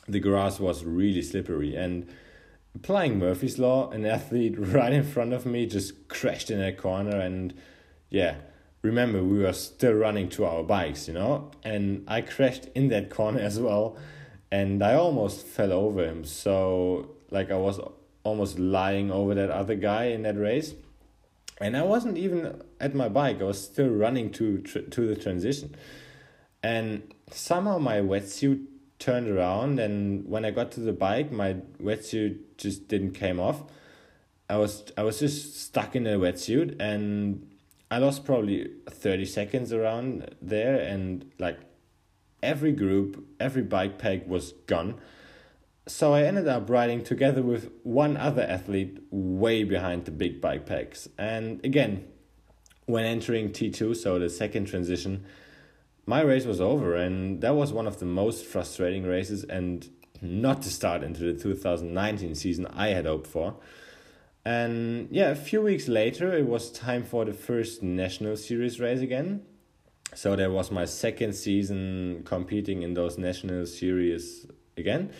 the 0.07 0.19
grass 0.19 0.59
was 0.59 0.83
really 0.83 1.21
slippery. 1.21 1.75
And 1.75 2.07
applying 2.75 3.17
Murphy's 3.17 3.57
Law, 3.57 3.89
an 3.89 4.05
athlete 4.05 4.55
right 4.57 4.93
in 4.93 5.03
front 5.03 5.33
of 5.33 5.45
me 5.45 5.65
just 5.65 6.07
crashed 6.07 6.51
in 6.51 6.59
that 6.59 6.77
corner. 6.77 7.19
And 7.19 7.53
yeah, 8.09 8.35
remember, 8.81 9.23
we 9.23 9.39
were 9.39 9.53
still 9.53 9.93
running 9.93 10.29
to 10.29 10.45
our 10.45 10.63
bikes, 10.63 11.07
you 11.07 11.13
know? 11.13 11.51
And 11.63 12.03
I 12.07 12.21
crashed 12.21 12.67
in 12.75 12.89
that 12.89 13.09
corner 13.17 13.39
as 13.39 13.59
well. 13.59 13.97
And 14.51 14.83
I 14.83 14.93
almost 14.93 15.45
fell 15.45 15.73
over 15.73 16.05
him. 16.05 16.23
So, 16.23 17.15
like, 17.31 17.51
I 17.51 17.57
was 17.57 17.79
almost 18.23 18.59
lying 18.59 19.11
over 19.11 19.33
that 19.35 19.49
other 19.49 19.75
guy 19.75 20.05
in 20.05 20.23
that 20.23 20.37
race. 20.37 20.73
And 21.59 21.75
I 21.77 21.83
wasn't 21.83 22.17
even 22.17 22.61
at 22.79 22.93
my 22.93 23.07
bike. 23.07 23.41
I 23.41 23.45
was 23.45 23.63
still 23.63 23.89
running 23.89 24.29
to 24.33 24.61
to 24.61 25.07
the 25.07 25.15
transition. 25.15 25.75
And 26.61 27.13
somehow 27.31 27.77
my 27.77 27.97
wetsuit 27.97 28.65
turned 29.05 29.27
around 29.27 29.79
and 29.79 30.25
when 30.27 30.45
I 30.45 30.51
got 30.51 30.71
to 30.73 30.79
the 30.79 30.93
bike, 30.93 31.31
my 31.31 31.53
wetsuit 31.81 32.39
just 32.57 32.87
didn't 32.87 33.11
came 33.11 33.39
off. 33.39 33.63
I 34.49 34.57
was 34.57 34.71
I 34.97 35.03
was 35.03 35.19
just 35.19 35.59
stuck 35.59 35.95
in 35.95 36.05
a 36.07 36.17
wetsuit 36.17 36.75
and 36.79 37.49
I 37.89 37.99
lost 37.99 38.25
probably 38.25 38.71
30 38.89 39.25
seconds 39.25 39.71
around 39.71 40.35
there 40.41 40.75
and 40.75 41.31
like 41.39 41.59
every 42.41 42.71
group, 42.71 43.25
every 43.39 43.63
bike 43.63 43.97
pack 43.97 44.27
was 44.27 44.53
gone 44.67 44.99
so 45.87 46.13
I 46.13 46.23
ended 46.23 46.47
up 46.47 46.69
riding 46.69 47.03
together 47.03 47.43
with 47.43 47.69
one 47.83 48.17
other 48.17 48.41
athlete 48.41 48.99
way 49.11 49.63
behind 49.63 50.05
the 50.05 50.11
big 50.11 50.41
bike 50.41 50.65
packs. 50.65 51.07
And 51.17 51.63
again, 51.63 52.05
when 52.87 53.05
entering 53.05 53.49
T2, 53.51 53.95
so 53.95 54.17
the 54.17 54.29
second 54.29 54.65
transition, 54.65 55.25
my 56.05 56.21
race 56.21 56.45
was 56.45 56.61
over, 56.61 56.95
and 56.95 57.41
that 57.41 57.55
was 57.55 57.73
one 57.73 57.87
of 57.87 57.99
the 57.99 58.05
most 58.05 58.45
frustrating 58.45 59.03
races 59.03 59.43
and 59.43 59.89
not 60.21 60.61
to 60.63 60.69
start 60.69 61.03
into 61.03 61.23
the 61.31 61.39
2019 61.39 62.35
season 62.35 62.67
I 62.67 62.89
had 62.89 63.05
hoped 63.05 63.27
for. 63.27 63.55
And 64.43 65.07
yeah, 65.11 65.29
a 65.29 65.35
few 65.35 65.61
weeks 65.61 65.87
later, 65.87 66.33
it 66.33 66.47
was 66.47 66.71
time 66.71 67.03
for 67.03 67.25
the 67.25 67.33
first 67.33 67.81
national 67.81 68.37
series 68.37 68.79
race 68.79 69.01
again. 69.01 69.41
So 70.13 70.35
that 70.35 70.51
was 70.51 70.71
my 70.71 70.85
second 70.85 71.33
season 71.33 72.21
competing 72.25 72.83
in 72.83 72.93
those 72.93 73.17
national 73.17 73.65
series 73.65 74.45
again 74.77 75.11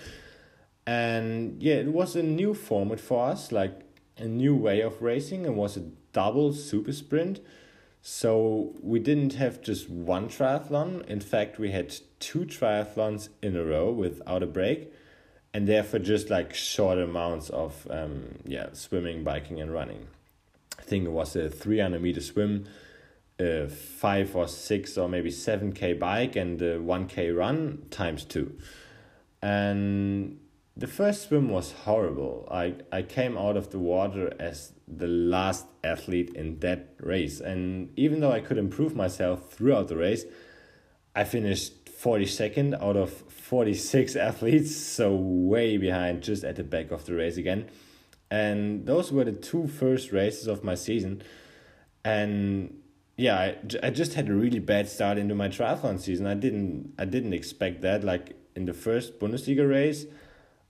and 0.88 1.62
yeah 1.62 1.76
it 1.76 1.91
was 1.91 2.15
a 2.15 2.24
new 2.24 2.54
format 2.54 3.00
for 3.00 3.28
us 3.30 3.52
like 3.52 3.82
a 4.17 4.26
new 4.26 4.56
way 4.56 4.82
of 4.82 5.02
racing 5.02 5.45
It 5.45 5.54
was 5.54 5.78
a 5.78 5.82
double 6.13 6.54
super 6.54 6.93
sprint 6.93 7.39
so 8.08 8.76
we 8.84 9.00
didn't 9.00 9.34
have 9.34 9.63
just 9.63 9.89
one 9.89 10.30
triathlon. 10.30 11.04
In 11.08 11.20
fact 11.20 11.58
we 11.58 11.72
had 11.72 11.91
two 12.20 12.41
triathlons 12.46 13.30
in 13.41 13.56
a 13.56 13.65
row 13.65 13.91
without 13.91 14.44
a 14.44 14.46
break 14.46 14.94
and 15.56 15.68
therefore 15.68 16.00
just 16.00 16.30
like 16.30 16.54
short 16.54 17.00
amounts 17.00 17.50
of 17.50 17.88
um, 17.89 18.36
yeah 18.46 18.68
swimming 18.74 19.24
biking 19.24 19.60
and 19.60 19.74
running. 19.74 20.06
I 20.78 20.84
think 20.84 21.06
it 21.06 21.10
was 21.10 21.36
a 21.36 21.50
300 21.50 22.00
meter 22.00 22.22
swim 22.22 22.65
a 23.39 23.68
5 23.68 24.36
or 24.36 24.48
6 24.48 24.98
or 25.00 25.10
maybe 25.10 25.32
7k 25.32 25.98
bike 25.98 26.36
and 26.36 26.62
a 26.62 26.78
1k 26.78 27.36
run 27.36 27.88
times 27.89 28.24
2 28.26 28.56
and 29.41 30.39
the 30.78 30.88
first 30.88 31.28
swim 31.28 31.50
was 31.50 31.72
horrible. 31.72 32.48
I, 32.52 32.76
I 32.91 33.02
came 33.02 33.36
out 33.36 33.58
of 33.58 33.72
the 33.72 33.80
water 33.80 34.32
as 34.39 34.74
the 34.88 35.08
last 35.08 35.65
athlete 35.84 36.32
in 36.36 36.60
that 36.60 36.95
race. 37.00 37.39
And 37.39 37.91
even 37.98 38.19
though 38.19 38.32
I 38.32 38.39
could 38.39 38.58
improve 38.58 38.95
myself 38.95 39.52
throughout 39.52 39.88
the 39.88 39.98
race, 39.98 40.26
I 41.15 41.24
finished 41.24 41.86
42nd 41.86 42.82
out 42.82 42.95
of 42.95 43.12
46 43.12 44.15
athletes, 44.30 44.76
so 44.76 45.15
way 45.15 45.78
behind, 45.78 46.24
just 46.24 46.43
at 46.43 46.56
the 46.56 46.63
back 46.63 46.91
of 46.91 47.06
the 47.06 47.13
race 47.13 47.38
again. 47.38 47.69
And 48.30 48.86
those 48.86 49.12
were 49.12 49.24
the 49.24 49.32
two 49.32 49.67
first 49.67 50.12
races 50.12 50.48
of 50.48 50.63
my 50.63 50.76
season. 50.76 51.24
And 52.04 52.82
yeah, 53.17 53.38
I, 53.38 53.58
I 53.82 53.89
just 53.91 54.13
had 54.13 54.30
a 54.30 54.34
really 54.34 54.60
bad 54.60 54.89
start 54.89 55.17
into 55.17 55.36
my 55.36 55.48
triathlon 55.48 56.00
season. 56.00 56.28
I 56.28 56.34
didn't 56.34 56.93
I 56.98 57.06
didn't 57.06 57.34
expect 57.34 57.82
that. 57.82 58.04
Like 58.04 58.36
in 58.56 58.65
the 58.65 58.74
first 58.74 59.19
Bundesliga 59.19 59.67
race, 59.67 60.06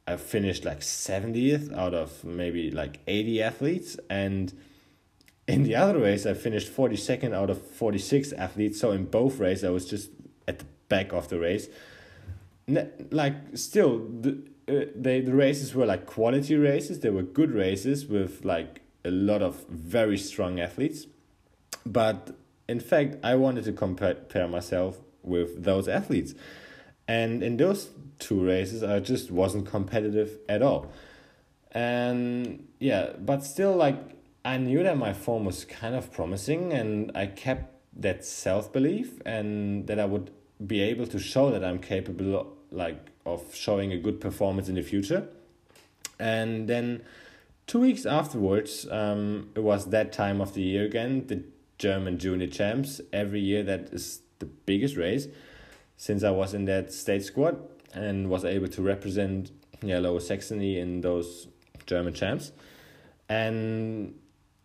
I 0.08 0.18
finished 0.18 0.65
like 0.65 0.82
70th 0.82 1.76
out 1.76 1.94
of 1.94 2.24
maybe 2.24 2.70
like 2.70 3.00
80 3.08 3.41
athletes. 3.41 3.98
And 4.10 4.54
in 5.48 5.63
the 5.63 5.76
other 5.76 6.00
race, 6.00 6.26
I 6.26 6.34
finished 6.36 6.72
42nd 6.76 7.34
out 7.34 7.50
of 7.50 7.62
46 7.62 8.34
athletes. 8.34 8.80
So 8.80 8.91
in 8.91 9.06
both 9.06 9.39
races, 9.39 9.63
I 9.63 9.70
was 9.70 9.89
just 9.89 10.12
at 10.48 10.60
the 10.60 10.65
back 10.89 11.12
of 11.12 11.30
the 11.30 11.39
race. 11.39 11.68
Like, 12.68 13.36
still, 13.56 14.00
the, 14.00 14.44
uh, 14.68 14.91
they, 14.96 15.22
the 15.22 15.34
races 15.34 15.74
were 15.74 15.86
like 15.86 16.06
quality 16.06 16.56
races. 16.56 17.00
They 17.00 17.10
were 17.10 17.24
good 17.24 17.52
races 17.52 18.06
with 18.06 18.46
like 18.46 18.82
a 19.04 19.12
lot 19.12 19.41
of 19.41 19.65
very 19.70 20.18
strong 20.18 20.60
athletes. 20.60 21.08
But 21.86 22.36
in 22.68 22.80
fact, 22.80 23.18
I 23.24 23.36
wanted 23.36 23.63
to 23.65 23.74
compare 23.74 24.48
myself 24.48 25.00
with 25.24 25.63
those 25.63 25.88
athletes. 25.88 26.34
And 27.08 27.44
in 27.44 27.58
those 27.58 27.89
two 28.20 28.44
races, 28.44 28.84
I 28.84 29.00
just 29.00 29.32
wasn't 29.32 29.68
competitive 29.68 30.39
at 30.50 30.62
all. 30.62 30.91
And 31.72 32.68
yeah, 32.80 33.12
but 33.20 33.44
still, 33.44 33.76
like, 33.76 33.98
I 34.44 34.58
knew 34.58 34.84
that 34.84 34.98
my 34.98 35.13
form 35.13 35.46
was 35.46 35.65
kind 35.65 35.96
of 35.96 36.12
promising, 36.12 36.72
and 36.74 37.12
I 37.15 37.28
kept 37.28 37.74
that 37.98 38.26
self 38.26 38.72
belief 38.72 39.22
and 39.26 39.88
that 39.88 40.00
I 40.00 40.06
would 40.06 40.32
be 40.65 40.82
able 40.82 41.08
to 41.08 41.20
show 41.20 41.52
that 41.52 41.63
I'm 41.63 41.80
capable, 41.80 42.39
of, 42.39 42.48
like, 42.72 43.10
of 43.26 43.54
showing 43.54 43.91
a 43.91 43.98
good 43.98 44.22
performance 44.22 44.70
in 44.70 44.76
the 44.76 44.84
future. 44.84 45.28
And 46.18 46.68
then 46.70 47.04
two 47.68 47.82
weeks 47.82 48.06
afterwards, 48.06 48.88
um, 48.89 49.50
it 49.56 49.62
was 49.62 49.89
that 49.89 50.13
time 50.13 50.39
of 50.39 50.54
the 50.54 50.62
year 50.62 50.86
again, 50.86 51.28
the 51.28 51.44
German 51.78 52.18
junior 52.18 52.48
champs. 52.48 53.02
Every 53.12 53.41
year 53.41 53.63
that 53.63 53.89
is 53.91 54.22
the 54.39 54.46
biggest 54.46 54.96
race 54.96 55.28
since 55.97 56.23
I 56.23 56.31
was 56.31 56.53
in 56.53 56.65
that 56.65 56.91
state 56.93 57.23
squad 57.23 57.58
and 57.93 58.29
was 58.29 58.43
able 58.45 58.67
to 58.67 58.81
represent 58.81 59.51
yeah, 59.81 59.99
Lower 59.99 60.19
Saxony 60.19 60.79
in 60.79 61.01
those 61.01 61.47
German 61.86 62.13
champs. 62.13 62.51
And 63.29 64.15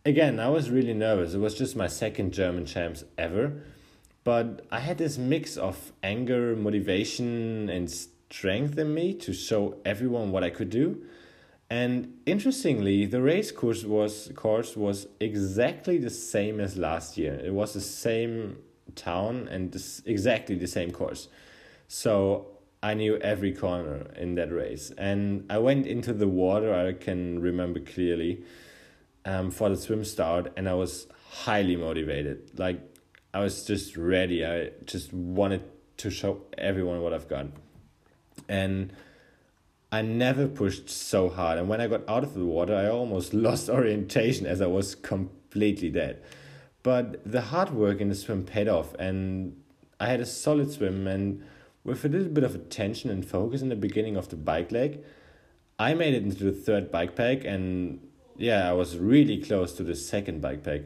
again, 0.04 0.40
I 0.40 0.48
was 0.48 0.70
really 0.70 0.94
nervous. 0.94 1.34
It 1.34 1.38
was 1.38 1.54
just 1.54 1.76
my 1.76 1.86
second 1.86 2.32
German 2.32 2.66
champs 2.66 3.04
ever. 3.16 3.62
But 4.24 4.66
I 4.70 4.80
had 4.80 4.98
this 4.98 5.16
mix 5.16 5.56
of 5.56 5.92
anger, 6.02 6.54
motivation, 6.54 7.68
and 7.70 7.90
strength 7.90 8.76
in 8.78 8.94
me 8.94 9.14
to 9.14 9.32
show 9.32 9.78
everyone 9.84 10.30
what 10.30 10.44
I 10.44 10.50
could 10.50 10.70
do. 10.70 11.02
And 11.70 12.18
interestingly, 12.26 13.06
the 13.06 13.22
race 13.22 13.52
course 13.52 13.84
was 13.84 14.30
course 14.34 14.76
was 14.76 15.06
exactly 15.20 15.98
the 15.98 16.10
same 16.10 16.60
as 16.60 16.76
last 16.76 17.16
year. 17.16 17.34
It 17.34 17.54
was 17.54 17.74
the 17.74 17.80
same 17.80 18.58
town 18.92 19.48
and 19.48 19.72
this, 19.72 20.02
exactly 20.06 20.56
the 20.56 20.66
same 20.66 20.90
course. 20.90 21.28
So 21.88 22.46
I 22.82 22.94
knew 22.94 23.16
every 23.18 23.52
corner 23.52 24.06
in 24.16 24.34
that 24.36 24.52
race. 24.52 24.92
And 24.96 25.44
I 25.50 25.58
went 25.58 25.86
into 25.86 26.12
the 26.12 26.28
water, 26.28 26.74
I 26.74 26.92
can 26.92 27.40
remember 27.40 27.80
clearly, 27.80 28.44
um, 29.24 29.50
for 29.50 29.68
the 29.68 29.76
swim 29.76 30.04
start, 30.04 30.52
and 30.56 30.68
I 30.68 30.74
was 30.74 31.06
highly 31.28 31.76
motivated. 31.76 32.58
Like, 32.58 32.80
I 33.32 33.40
was 33.40 33.64
just 33.64 33.96
ready. 33.96 34.44
I 34.44 34.70
just 34.86 35.12
wanted 35.12 35.62
to 35.98 36.10
show 36.10 36.42
everyone 36.56 37.02
what 37.02 37.12
I've 37.12 37.28
got. 37.28 37.46
And 38.48 38.92
I 39.92 40.02
never 40.02 40.48
pushed 40.48 40.88
so 40.88 41.28
hard. 41.28 41.58
And 41.58 41.68
when 41.68 41.80
I 41.80 41.86
got 41.86 42.08
out 42.08 42.24
of 42.24 42.34
the 42.34 42.44
water, 42.44 42.74
I 42.74 42.88
almost 42.88 43.34
lost 43.46 43.68
orientation 43.68 44.46
as 44.46 44.60
I 44.60 44.66
was 44.66 44.94
completely 44.94 45.90
dead. 45.90 46.22
But 46.82 47.30
the 47.30 47.42
hard 47.42 47.70
work 47.70 48.00
in 48.00 48.08
the 48.08 48.14
swim 48.14 48.44
paid 48.44 48.68
off, 48.68 48.94
and 48.94 49.60
I 49.98 50.06
had 50.06 50.20
a 50.20 50.26
solid 50.26 50.72
swim. 50.72 51.06
And 51.06 51.42
with 51.84 52.04
a 52.04 52.08
little 52.08 52.32
bit 52.32 52.44
of 52.44 52.54
attention 52.54 53.10
and 53.10 53.24
focus 53.26 53.62
in 53.62 53.68
the 53.68 53.76
beginning 53.76 54.16
of 54.16 54.28
the 54.28 54.36
bike 54.36 54.72
leg, 54.72 55.00
I 55.78 55.94
made 55.94 56.14
it 56.14 56.22
into 56.22 56.44
the 56.44 56.52
third 56.52 56.90
bike 56.90 57.16
pack, 57.16 57.44
and 57.44 58.00
yeah, 58.36 58.68
I 58.68 58.72
was 58.72 58.98
really 58.98 59.38
close 59.38 59.72
to 59.74 59.82
the 59.82 59.94
second 59.94 60.40
bike 60.40 60.62
pack. 60.62 60.82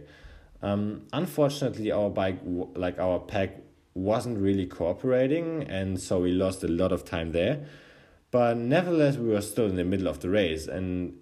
Um, 0.63 1.03
unfortunately, 1.13 1.93
our 1.93 2.11
bike, 2.11 2.41
like 2.45 2.99
our 2.99 3.19
pack, 3.19 3.61
wasn't 3.95 4.39
really 4.39 4.67
cooperating, 4.67 5.63
and 5.65 6.01
so 6.01 6.21
we 6.21 6.33
lost 6.33 6.65
a 6.65 6.69
lot 6.69 6.91
of 6.91 7.05
time 7.05 7.33
there. 7.33 7.65
But 8.31 8.57
nevertheless, 8.57 9.17
we 9.17 9.29
were 9.29 9.41
still 9.41 9.67
in 9.67 9.77
the 9.77 9.85
middle 9.85 10.09
of 10.09 10.21
the 10.21 10.31
race, 10.31 10.67
and 10.67 11.17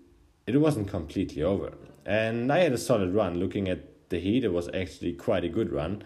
it 0.47 0.57
wasn't 0.57 0.89
completely 0.89 1.43
over. 1.43 1.73
And 2.07 2.51
I 2.51 2.61
had 2.61 2.73
a 2.73 2.79
solid 2.79 3.15
run. 3.15 3.39
Looking 3.39 3.69
at 3.69 3.92
the 4.13 4.21
heat, 4.21 4.45
it 4.45 4.53
was 4.53 4.69
actually 4.73 5.15
quite 5.15 5.43
a 5.43 5.49
good 5.49 5.73
run. 5.73 6.05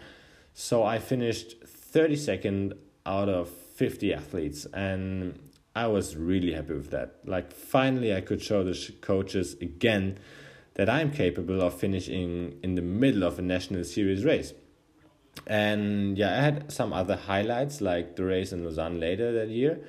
So 0.55 0.83
I 0.83 0.99
finished 0.99 1.61
32nd 1.61 2.73
out 3.05 3.29
of 3.29 3.51
50 3.51 4.15
athletes, 4.15 4.67
and 4.73 5.39
I 5.75 5.89
was 5.89 6.17
really 6.17 6.55
happy 6.55 6.73
with 6.73 6.91
that. 6.93 7.17
Like, 7.27 7.53
finally, 7.53 8.15
I 8.15 8.23
could 8.23 8.41
show 8.43 8.65
the 8.65 8.75
coaches 9.03 9.55
again 9.61 10.19
that 10.75 10.89
I'm 10.89 11.11
capable 11.11 11.61
of 11.61 11.75
finishing 11.75 12.59
in 12.63 12.75
the 12.75 12.83
middle 12.83 13.23
of 13.23 13.39
a 13.39 13.43
national 13.43 13.85
series 13.85 14.25
race. 14.25 14.55
And 15.47 16.17
yeah, 16.17 16.39
I 16.39 16.43
had 16.43 16.73
some 16.73 16.93
other 16.93 17.17
highlights 17.17 17.81
like 17.81 18.17
the 18.17 18.25
race 18.25 18.53
in 18.53 18.65
Lausanne 18.65 18.99
later 18.99 19.33
that 19.33 19.49
year, 19.49 19.81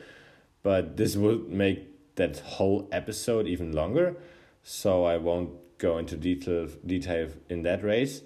but 0.63 0.97
this 0.97 1.15
would 1.15 1.49
make 1.49 2.15
that 2.15 2.39
whole 2.39 2.89
episode 2.91 3.47
even 3.47 3.71
longer. 3.71 4.17
So 4.63 5.05
I 5.05 5.17
won't 5.17 5.51
go 5.77 5.97
into 5.97 6.15
detail 6.17 6.67
detail 6.85 7.29
in 7.49 7.63
that 7.63 7.83
race. 7.83 8.21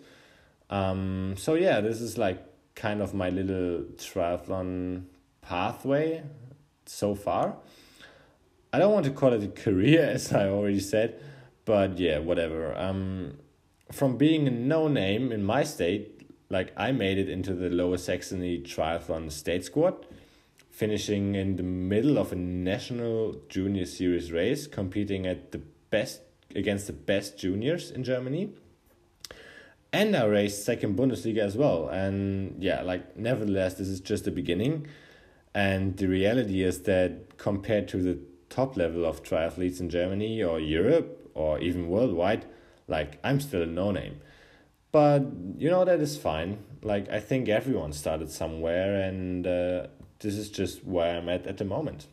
Um, 0.69 1.35
so 1.37 1.55
yeah, 1.55 1.81
this 1.81 2.01
is 2.01 2.17
like 2.17 2.43
kind 2.75 3.01
of 3.01 3.13
my 3.13 3.29
little 3.29 3.83
triathlon 3.97 5.03
pathway 5.41 6.23
so 6.85 7.15
far. 7.15 7.57
I 8.73 8.79
don't 8.79 8.93
want 8.93 9.05
to 9.05 9.11
call 9.11 9.33
it 9.33 9.43
a 9.43 9.49
career, 9.49 10.03
as 10.13 10.31
I 10.31 10.47
already 10.47 10.79
said, 10.79 11.21
but 11.65 11.99
yeah, 11.99 12.19
whatever. 12.19 12.77
Um, 12.77 13.37
from 13.91 14.17
being 14.17 14.47
a 14.47 14.51
no 14.51 14.87
name 14.87 15.31
in 15.31 15.43
my 15.43 15.63
state, 15.63 16.29
like 16.49 16.71
I 16.77 16.91
made 16.91 17.17
it 17.17 17.29
into 17.29 17.53
the 17.53 17.69
Lower 17.69 17.97
Saxony 17.97 18.59
Triathlon 18.59 19.31
State 19.31 19.65
Squad, 19.65 20.05
finishing 20.69 21.35
in 21.35 21.57
the 21.57 21.63
middle 21.63 22.17
of 22.17 22.31
a 22.31 22.35
national 22.35 23.35
junior 23.49 23.85
series 23.85 24.31
race, 24.31 24.67
competing 24.67 25.25
at 25.25 25.51
the 25.51 25.61
best 25.89 26.21
against 26.55 26.87
the 26.87 26.93
best 26.93 27.37
juniors 27.37 27.91
in 27.91 28.03
Germany. 28.03 28.53
And 29.93 30.15
I 30.15 30.25
raced 30.25 30.63
second 30.63 30.97
Bundesliga 30.97 31.39
as 31.39 31.57
well. 31.57 31.89
And 31.89 32.61
yeah, 32.63 32.81
like 32.81 33.17
nevertheless, 33.17 33.75
this 33.75 33.87
is 33.87 33.99
just 33.99 34.25
the 34.25 34.31
beginning. 34.31 34.87
And 35.53 35.97
the 35.97 36.07
reality 36.07 36.63
is 36.63 36.83
that 36.83 37.37
compared 37.37 37.87
to 37.89 37.97
the 37.97 38.19
top 38.49 38.77
level 38.77 39.05
of 39.05 39.23
triathletes 39.23 39.79
in 39.79 39.89
Germany 39.89 40.41
or 40.41 40.59
Europe 40.59 41.29
or 41.33 41.59
even 41.59 41.89
worldwide, 41.89 42.45
like 42.87 43.19
I'm 43.23 43.39
still 43.39 43.63
a 43.63 43.65
no 43.65 43.91
name. 43.91 44.21
But 44.91 45.23
you 45.57 45.69
know, 45.69 45.85
that 45.85 45.99
is 45.99 46.17
fine. 46.17 46.59
Like, 46.83 47.09
I 47.09 47.19
think 47.19 47.47
everyone 47.47 47.93
started 47.93 48.29
somewhere, 48.31 49.01
and 49.01 49.45
uh, 49.45 49.87
this 50.19 50.35
is 50.35 50.49
just 50.49 50.83
where 50.83 51.17
I'm 51.17 51.29
at 51.29 51.47
at 51.47 51.57
the 51.57 51.65
moment. 51.65 52.07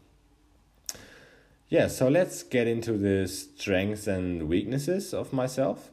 Yeah, 1.71 1.89
so 1.89 2.09
let's 2.09 2.43
get 2.43 2.67
into 2.67 2.93
the 2.95 3.29
strengths 3.29 4.07
and 4.07 4.49
weaknesses 4.49 5.13
of 5.13 5.35
myself. 5.35 5.91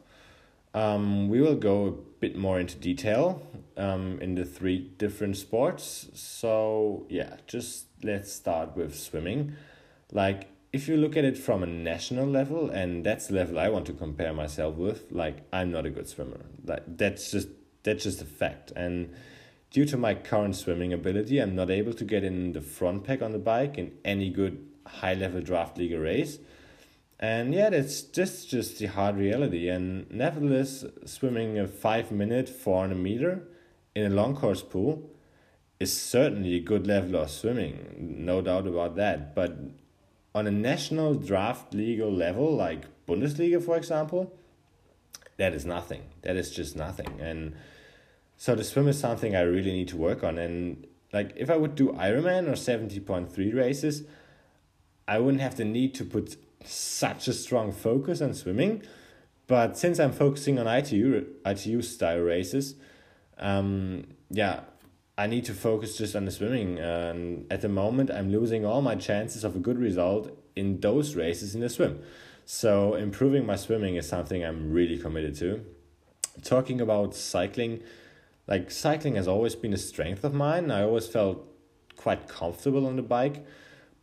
Um, 0.72 1.28
we 1.28 1.40
will 1.42 1.54
go 1.54 1.86
a 1.86 1.90
bit 1.90 2.34
more 2.34 2.58
into 2.58 2.76
detail 2.76 3.42
um, 3.76 4.18
in 4.22 4.36
the 4.36 4.46
three 4.46 4.78
different 4.96 5.36
sports. 5.36 6.08
So, 6.14 7.04
yeah, 7.10 7.36
just 7.46 7.86
let's 8.02 8.32
start 8.32 8.74
with 8.74 8.98
swimming. 8.98 9.54
Like, 10.12 10.48
if 10.72 10.88
you 10.88 10.96
look 10.96 11.14
at 11.14 11.24
it 11.24 11.36
from 11.36 11.62
a 11.62 11.66
national 11.66 12.26
level, 12.26 12.70
and 12.70 13.04
that's 13.04 13.26
the 13.26 13.34
level 13.34 13.58
I 13.58 13.68
want 13.68 13.84
to 13.86 13.92
compare 13.92 14.32
myself 14.32 14.76
with, 14.76 15.12
like, 15.12 15.46
I'm 15.52 15.70
not 15.70 15.84
a 15.84 15.90
good 15.90 16.08
swimmer. 16.08 16.46
Like, 16.64 16.84
that's 16.86 17.30
just 17.30 17.48
that's 17.82 18.04
just 18.04 18.22
a 18.22 18.24
fact. 18.24 18.72
And 18.74 19.14
due 19.70 19.84
to 19.84 19.96
my 19.96 20.14
current 20.14 20.56
swimming 20.56 20.92
ability, 20.92 21.38
I'm 21.38 21.54
not 21.54 21.70
able 21.70 21.92
to 21.92 22.04
get 22.04 22.24
in 22.24 22.52
the 22.52 22.62
front 22.62 23.04
pack 23.04 23.20
on 23.20 23.32
the 23.32 23.38
bike 23.38 23.78
in 23.78 23.92
any 24.04 24.30
good 24.30 24.58
high 24.86 25.14
level 25.14 25.40
draft 25.40 25.78
legal 25.78 26.00
race. 26.00 26.38
And 27.18 27.54
yeah, 27.54 27.70
that's 27.70 28.02
just 28.02 28.50
just 28.50 28.78
the 28.78 28.86
hard 28.86 29.16
reality. 29.16 29.68
And 29.68 30.10
nevertheless, 30.10 30.84
swimming 31.04 31.58
a 31.58 31.66
five 31.66 32.10
minute 32.10 32.48
four 32.48 32.80
hundred 32.80 32.98
meter 32.98 33.48
in 33.94 34.12
a 34.12 34.14
long 34.14 34.36
course 34.36 34.62
pool 34.62 35.10
is 35.80 35.98
certainly 35.98 36.54
a 36.56 36.60
good 36.60 36.86
level 36.86 37.16
of 37.16 37.30
swimming, 37.30 37.94
no 37.98 38.40
doubt 38.40 38.66
about 38.66 38.96
that. 38.96 39.34
But 39.34 39.56
on 40.34 40.46
a 40.46 40.50
national 40.50 41.14
draft 41.14 41.74
legal 41.74 42.12
level, 42.12 42.54
like 42.54 42.84
Bundesliga, 43.06 43.62
for 43.62 43.76
example, 43.76 44.34
that 45.36 45.54
is 45.54 45.64
nothing. 45.64 46.02
That 46.22 46.36
is 46.36 46.50
just 46.50 46.76
nothing. 46.76 47.20
And 47.20 47.54
so 48.36 48.54
the 48.54 48.64
swim 48.64 48.88
is 48.88 48.98
something 48.98 49.34
I 49.34 49.40
really 49.40 49.72
need 49.72 49.88
to 49.88 49.96
work 49.96 50.24
on. 50.24 50.38
And 50.38 50.86
like 51.12 51.32
if 51.36 51.50
I 51.50 51.56
would 51.56 51.74
do 51.74 51.92
Ironman 51.92 52.48
or 52.48 52.52
70.3 52.52 53.54
races, 53.54 54.04
I 55.08 55.18
wouldn't 55.18 55.40
have 55.40 55.56
the 55.56 55.64
need 55.64 55.94
to 55.96 56.04
put 56.04 56.36
such 56.64 57.28
a 57.28 57.32
strong 57.32 57.72
focus 57.72 58.20
on 58.20 58.34
swimming. 58.34 58.82
But 59.46 59.78
since 59.78 60.00
I'm 60.00 60.12
focusing 60.12 60.58
on 60.58 60.66
ITU 60.66 61.26
ITU 61.44 61.82
style 61.82 62.18
races, 62.18 62.74
um, 63.38 64.08
yeah, 64.30 64.60
I 65.16 65.26
need 65.26 65.44
to 65.44 65.54
focus 65.54 65.96
just 65.96 66.16
on 66.16 66.24
the 66.24 66.30
swimming. 66.30 66.78
And 66.78 67.50
at 67.50 67.60
the 67.60 67.68
moment, 67.68 68.10
I'm 68.10 68.30
losing 68.30 68.66
all 68.66 68.82
my 68.82 68.96
chances 68.96 69.44
of 69.44 69.54
a 69.54 69.60
good 69.60 69.78
result 69.78 70.36
in 70.56 70.80
those 70.80 71.14
races 71.14 71.54
in 71.54 71.60
the 71.60 71.68
swim. 71.68 72.00
So 72.44 72.94
improving 72.94 73.46
my 73.46 73.56
swimming 73.56 73.96
is 73.96 74.08
something 74.08 74.44
I'm 74.44 74.72
really 74.72 74.98
committed 74.98 75.36
to. 75.36 75.64
Talking 76.42 76.80
about 76.80 77.14
cycling, 77.14 77.82
like 78.46 78.70
cycling 78.70 79.14
has 79.14 79.28
always 79.28 79.54
been 79.54 79.72
a 79.72 79.78
strength 79.78 80.24
of 80.24 80.34
mine. 80.34 80.70
I 80.70 80.82
always 80.82 81.06
felt 81.06 81.46
quite 81.96 82.28
comfortable 82.28 82.86
on 82.86 82.96
the 82.96 83.02
bike 83.02 83.44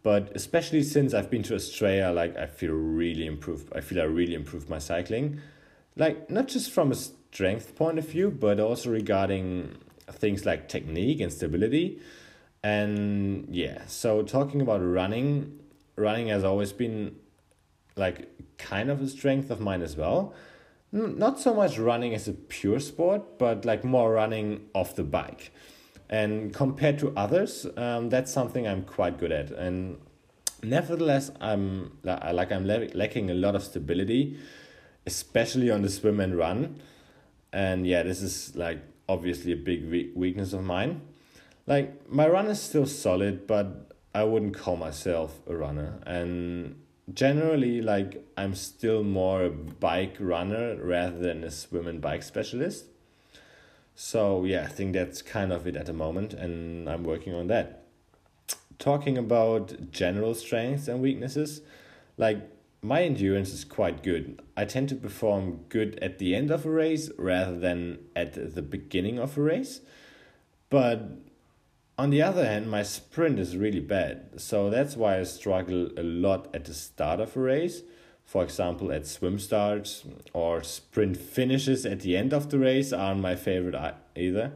but 0.04 0.32
especially 0.36 0.84
since 0.84 1.14
I've 1.14 1.32
been 1.32 1.44
to 1.44 1.56
Australia, 1.56 2.12
like 2.12 2.38
I 2.38 2.46
feel 2.46 2.74
really 2.74 3.26
improved. 3.26 3.72
I 3.74 3.80
feel 3.80 4.02
I 4.02 4.06
really 4.06 4.36
improved 4.36 4.70
my 4.70 4.80
cycling, 4.80 5.40
like 5.96 6.30
not 6.30 6.50
just 6.50 6.72
from 6.72 6.92
a 6.92 6.96
strength 6.96 7.76
point 7.76 7.98
of 7.98 8.08
view, 8.08 8.30
but 8.30 8.60
also 8.60 8.92
regarding 8.92 9.78
things 10.12 10.46
like 10.46 10.68
technique 10.68 11.22
and 11.22 11.32
stability. 11.32 12.02
And 12.64 13.48
yeah, 13.50 13.86
so 13.88 14.24
talking 14.24 14.62
about 14.62 14.82
running, 14.82 15.60
running 15.96 16.28
has 16.28 16.44
always 16.44 16.74
been 16.74 17.16
like 17.96 18.30
kind 18.58 18.90
of 18.90 19.02
a 19.02 19.08
strength 19.08 19.50
of 19.50 19.60
mine 19.62 19.82
as 19.82 19.96
well. 19.96 20.34
Not 20.92 21.40
so 21.40 21.54
much 21.54 21.80
running 21.80 22.14
as 22.14 22.28
a 22.28 22.34
pure 22.34 22.80
sport, 22.80 23.40
but 23.40 23.66
like 23.66 23.84
more 23.84 24.14
running 24.14 24.70
off 24.74 24.96
the 24.96 25.04
bike. 25.04 25.52
And 26.10 26.54
compared 26.54 27.00
to 27.00 27.14
others, 27.16 27.66
um, 27.78 28.10
that's 28.10 28.32
something 28.32 28.68
I'm 28.68 28.84
quite 28.84 29.18
good 29.18 29.32
at. 29.32 29.52
And 29.52 29.98
nevertheless, 30.62 31.32
I'm 31.42 31.98
like 32.04 32.52
I'm 32.52 32.66
lacking 32.66 33.30
a 33.30 33.34
lot 33.34 33.56
of 33.56 33.64
stability, 33.64 34.38
especially 35.06 35.72
on 35.72 35.82
the 35.82 35.90
swim 35.90 36.20
and 36.20 36.36
run. 36.36 36.80
And 37.52 37.86
yeah, 37.88 38.04
this 38.04 38.22
is 38.22 38.56
like 38.56 38.82
obviously 39.08 39.52
a 39.52 39.58
big 39.58 40.16
weakness 40.16 40.54
of 40.54 40.64
mine. 40.64 41.02
like 41.66 42.10
my 42.10 42.28
run 42.28 42.48
is 42.48 42.62
still 42.62 42.86
solid, 42.86 43.48
but 43.48 43.92
I 44.14 44.24
wouldn't 44.24 44.58
call 44.58 44.76
myself 44.76 45.40
a 45.48 45.56
runner. 45.56 46.00
And 46.06 46.82
generally, 47.14 47.82
like 47.82 48.26
I'm 48.38 48.56
still 48.56 49.04
more 49.04 49.44
a 49.46 49.50
bike 49.50 50.18
runner 50.20 50.76
rather 50.84 51.18
than 51.20 51.44
a 51.44 51.52
swim 51.52 51.88
and 51.88 52.02
bike 52.02 52.24
specialist. 52.24 52.86
So 53.96 54.44
yeah, 54.44 54.64
I 54.64 54.68
think 54.68 54.94
that's 54.94 55.22
kind 55.22 55.52
of 55.52 55.68
it 55.68 55.76
at 55.76 55.86
the 55.86 55.94
moment, 55.94 56.34
and 56.34 56.90
I'm 56.90 57.04
working 57.04 57.34
on 57.34 57.48
that. 57.48 57.86
Talking 58.80 59.18
about 59.18 59.92
general 59.92 60.34
strengths 60.34 60.88
and 60.88 61.02
weaknesses, 61.02 61.62
like 62.18 62.50
my 62.82 63.04
endurance 63.04 63.54
is 63.54 63.64
quite 63.64 64.04
good. 64.04 64.42
I 64.58 64.66
tend 64.66 64.90
to 64.90 64.96
perform 64.96 65.62
good 65.70 65.98
at 66.02 66.20
the 66.20 66.36
end 66.36 66.52
of 66.52 66.66
a 66.66 66.70
race 66.70 67.10
rather 67.18 67.58
than 67.58 68.00
at 68.16 68.34
the 68.56 68.62
beginning 68.62 69.20
of 69.20 69.38
a 69.38 69.42
race. 69.42 69.80
But 70.70 71.12
on 71.98 72.10
the 72.10 72.22
other 72.22 72.46
hand, 72.46 72.70
my 72.70 72.84
sprint 72.84 73.40
is 73.40 73.56
really 73.56 73.80
bad. 73.80 74.42
So 74.42 74.70
that's 74.70 74.98
why 74.98 75.20
I 75.20 75.24
struggle 75.24 75.92
a 75.98 76.04
lot 76.04 76.54
at 76.54 76.66
the 76.66 76.74
start 76.74 77.20
of 77.20 77.38
a 77.38 77.40
race. 77.40 77.84
For 78.34 78.44
example, 78.44 78.92
at 78.92 79.06
swim 79.06 79.38
starts 79.38 80.06
or 80.34 80.64
sprint 80.64 81.18
finishes 81.18 81.86
at 81.86 82.00
the 82.00 82.18
end 82.18 82.34
of 82.34 82.50
the 82.50 82.58
race 82.58 82.92
aren't 82.92 83.22
my 83.22 83.36
favorite 83.36 83.76
either. 84.16 84.54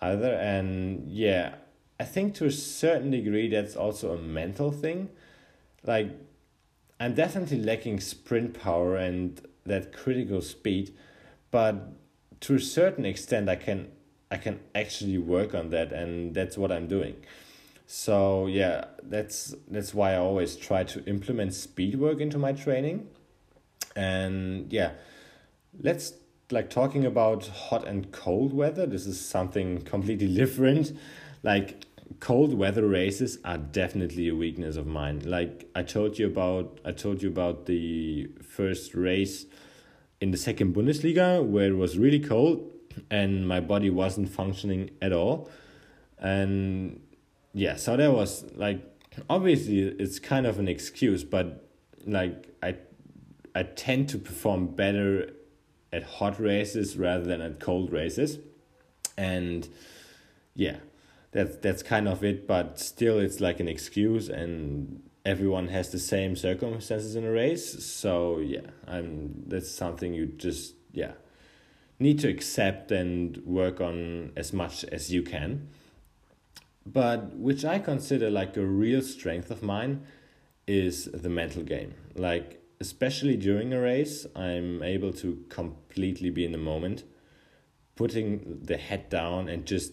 Either 0.00 0.34
and 0.34 1.10
yeah, 1.10 1.56
I 1.98 2.04
think 2.04 2.36
to 2.36 2.44
a 2.44 2.52
certain 2.52 3.10
degree 3.10 3.48
that's 3.48 3.74
also 3.74 4.12
a 4.14 4.16
mental 4.16 4.70
thing. 4.70 5.08
Like 5.82 6.12
I'm 7.00 7.14
definitely 7.14 7.60
lacking 7.60 7.98
sprint 7.98 8.54
power 8.54 8.94
and 8.94 9.44
that 9.66 9.92
critical 9.92 10.40
speed, 10.40 10.94
but 11.50 11.74
to 12.42 12.54
a 12.54 12.60
certain 12.60 13.04
extent, 13.04 13.48
I 13.48 13.56
can 13.56 13.88
I 14.30 14.36
can 14.36 14.60
actually 14.72 15.18
work 15.18 15.52
on 15.52 15.70
that, 15.70 15.90
and 15.90 16.32
that's 16.32 16.56
what 16.56 16.70
I'm 16.70 16.86
doing. 16.86 17.16
So 17.90 18.48
yeah, 18.48 18.84
that's 19.02 19.54
that's 19.66 19.94
why 19.94 20.12
I 20.12 20.18
always 20.18 20.56
try 20.56 20.84
to 20.84 21.02
implement 21.06 21.54
speed 21.54 21.98
work 21.98 22.20
into 22.20 22.36
my 22.36 22.52
training, 22.52 23.08
and 23.96 24.70
yeah, 24.70 24.92
let's 25.80 26.12
like 26.50 26.68
talking 26.68 27.06
about 27.06 27.46
hot 27.46 27.88
and 27.88 28.12
cold 28.12 28.52
weather. 28.52 28.84
This 28.84 29.06
is 29.06 29.18
something 29.18 29.80
completely 29.80 30.34
different. 30.42 30.92
Like 31.42 31.86
cold 32.20 32.52
weather 32.52 32.86
races 32.86 33.38
are 33.42 33.56
definitely 33.56 34.28
a 34.28 34.34
weakness 34.34 34.76
of 34.76 34.86
mine. 34.86 35.22
Like 35.24 35.66
I 35.74 35.82
told 35.82 36.18
you 36.18 36.26
about, 36.26 36.80
I 36.84 36.92
told 36.92 37.22
you 37.22 37.30
about 37.30 37.64
the 37.64 38.28
first 38.42 38.94
race 38.94 39.46
in 40.20 40.30
the 40.30 40.36
second 40.36 40.74
Bundesliga 40.74 41.42
where 41.42 41.68
it 41.68 41.76
was 41.76 41.96
really 41.96 42.20
cold 42.20 42.70
and 43.10 43.48
my 43.48 43.60
body 43.60 43.88
wasn't 43.88 44.28
functioning 44.28 44.90
at 45.00 45.14
all. 45.14 45.48
And 46.18 47.00
yeah, 47.52 47.76
so 47.76 47.96
that 47.96 48.12
was 48.12 48.44
like 48.54 48.82
obviously 49.28 49.80
it's 49.80 50.18
kind 50.18 50.46
of 50.46 50.58
an 50.58 50.68
excuse, 50.68 51.24
but 51.24 51.68
like 52.06 52.54
I 52.62 52.76
I 53.54 53.62
tend 53.64 54.08
to 54.10 54.18
perform 54.18 54.68
better 54.68 55.30
at 55.92 56.02
hot 56.02 56.38
races 56.38 56.96
rather 56.96 57.24
than 57.24 57.40
at 57.40 57.60
cold 57.60 57.92
races. 57.92 58.38
And 59.16 59.68
yeah, 60.54 60.76
that's 61.32 61.56
that's 61.56 61.82
kind 61.82 62.08
of 62.08 62.24
it 62.24 62.46
but 62.46 62.78
still 62.78 63.18
it's 63.18 63.40
like 63.40 63.60
an 63.60 63.68
excuse 63.68 64.28
and 64.28 65.02
everyone 65.24 65.68
has 65.68 65.90
the 65.90 65.98
same 65.98 66.34
circumstances 66.36 67.14
in 67.16 67.24
a 67.24 67.30
race 67.30 67.84
so 67.84 68.38
yeah 68.38 68.70
i'm 68.86 69.44
that's 69.46 69.70
something 69.70 70.14
you 70.14 70.26
just 70.26 70.74
yeah 70.92 71.12
need 71.98 72.18
to 72.18 72.28
accept 72.28 72.90
and 72.90 73.36
work 73.38 73.80
on 73.80 74.32
as 74.36 74.52
much 74.52 74.84
as 74.84 75.12
you 75.12 75.22
can 75.22 75.68
but 76.92 77.34
which 77.36 77.64
i 77.64 77.78
consider 77.78 78.30
like 78.30 78.56
a 78.56 78.64
real 78.64 79.02
strength 79.02 79.50
of 79.50 79.62
mine 79.62 80.02
is 80.66 81.06
the 81.06 81.28
mental 81.28 81.62
game 81.62 81.94
like 82.14 82.62
especially 82.80 83.36
during 83.36 83.72
a 83.72 83.80
race 83.80 84.26
i'm 84.36 84.82
able 84.82 85.12
to 85.12 85.44
completely 85.48 86.30
be 86.30 86.44
in 86.44 86.52
the 86.52 86.58
moment 86.58 87.04
putting 87.98 88.60
the 88.62 88.76
head 88.76 89.08
down 89.08 89.48
and 89.48 89.66
just 89.66 89.92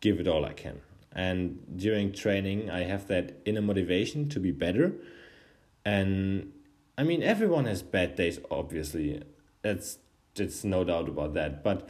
give 0.00 0.20
it 0.20 0.28
all 0.28 0.44
I 0.44 0.52
can. 0.52 0.80
And 1.10 1.58
during 1.76 2.12
training, 2.12 2.70
I 2.70 2.84
have 2.84 3.08
that 3.08 3.40
inner 3.44 3.60
motivation 3.60 4.28
to 4.28 4.38
be 4.38 4.52
better. 4.52 4.92
And 5.84 6.52
I 6.96 7.02
mean, 7.02 7.24
everyone 7.24 7.64
has 7.64 7.82
bad 7.82 8.14
days, 8.14 8.38
obviously. 8.52 9.20
That's 9.62 9.98
it's 10.36 10.62
no 10.62 10.84
doubt 10.84 11.08
about 11.08 11.34
that. 11.34 11.64
But 11.64 11.88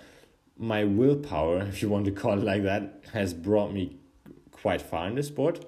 my 0.56 0.84
willpower, 0.84 1.58
if 1.72 1.82
you 1.82 1.90
want 1.90 2.06
to 2.06 2.12
call 2.12 2.38
it 2.38 2.44
like 2.44 2.62
that, 2.62 3.04
has 3.12 3.34
brought 3.34 3.70
me 3.72 3.98
quite 4.64 4.80
far 4.80 5.06
in 5.06 5.14
the 5.14 5.22
sport. 5.22 5.62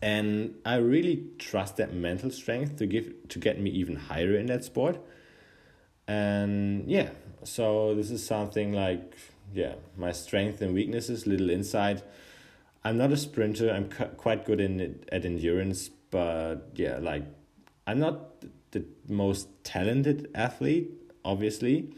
And 0.00 0.54
I 0.64 0.76
really 0.76 1.16
trust 1.38 1.76
that 1.76 1.92
mental 1.92 2.30
strength 2.30 2.76
to 2.76 2.86
give 2.86 3.06
to 3.28 3.38
get 3.38 3.60
me 3.60 3.68
even 3.80 3.94
higher 3.96 4.34
in 4.34 4.46
that 4.46 4.64
sport. 4.64 4.96
And 6.08 6.90
yeah, 6.90 7.10
so 7.44 7.94
this 7.94 8.10
is 8.10 8.24
something 8.24 8.72
like 8.72 9.14
yeah, 9.52 9.74
my 9.98 10.12
strength 10.12 10.62
and 10.62 10.72
weaknesses, 10.72 11.26
little 11.26 11.50
insight. 11.50 12.02
I'm 12.84 12.96
not 12.96 13.12
a 13.12 13.18
sprinter. 13.18 13.70
I'm 13.70 13.90
quite 14.16 14.46
good 14.46 14.60
in 14.62 14.80
it, 14.80 15.08
at 15.12 15.26
endurance, 15.26 15.90
but 16.10 16.70
yeah, 16.74 16.96
like 17.10 17.24
I'm 17.86 17.98
not 17.98 18.16
the 18.70 18.82
most 19.08 19.48
talented 19.62 20.30
athlete, 20.34 20.88
obviously, 21.22 21.92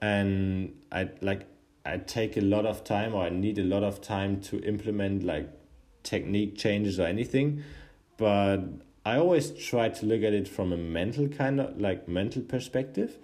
and 0.00 0.72
I 0.90 1.10
like 1.20 1.46
I 1.90 1.98
take 1.98 2.36
a 2.36 2.40
lot 2.40 2.66
of 2.66 2.84
time 2.84 3.14
or 3.14 3.24
I 3.24 3.30
need 3.30 3.58
a 3.58 3.64
lot 3.64 3.82
of 3.82 4.00
time 4.00 4.40
to 4.42 4.62
implement 4.62 5.24
like 5.24 5.48
technique 6.04 6.56
changes 6.56 7.00
or 7.00 7.06
anything, 7.06 7.64
but 8.16 8.60
I 9.04 9.16
always 9.16 9.50
try 9.50 9.88
to 9.88 10.06
look 10.06 10.22
at 10.22 10.32
it 10.32 10.46
from 10.46 10.72
a 10.72 10.76
mental 10.76 11.26
kind 11.26 11.60
of 11.60 11.80
like 11.80 12.06
mental 12.06 12.42
perspective. 12.42 13.18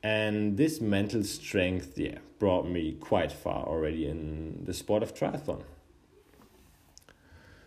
And 0.00 0.56
this 0.56 0.80
mental 0.80 1.24
strength 1.24 1.98
yeah 1.98 2.18
brought 2.38 2.68
me 2.68 2.92
quite 3.00 3.32
far 3.32 3.66
already 3.66 4.06
in 4.06 4.64
the 4.64 4.72
sport 4.72 5.02
of 5.02 5.12
triathlon. 5.12 5.62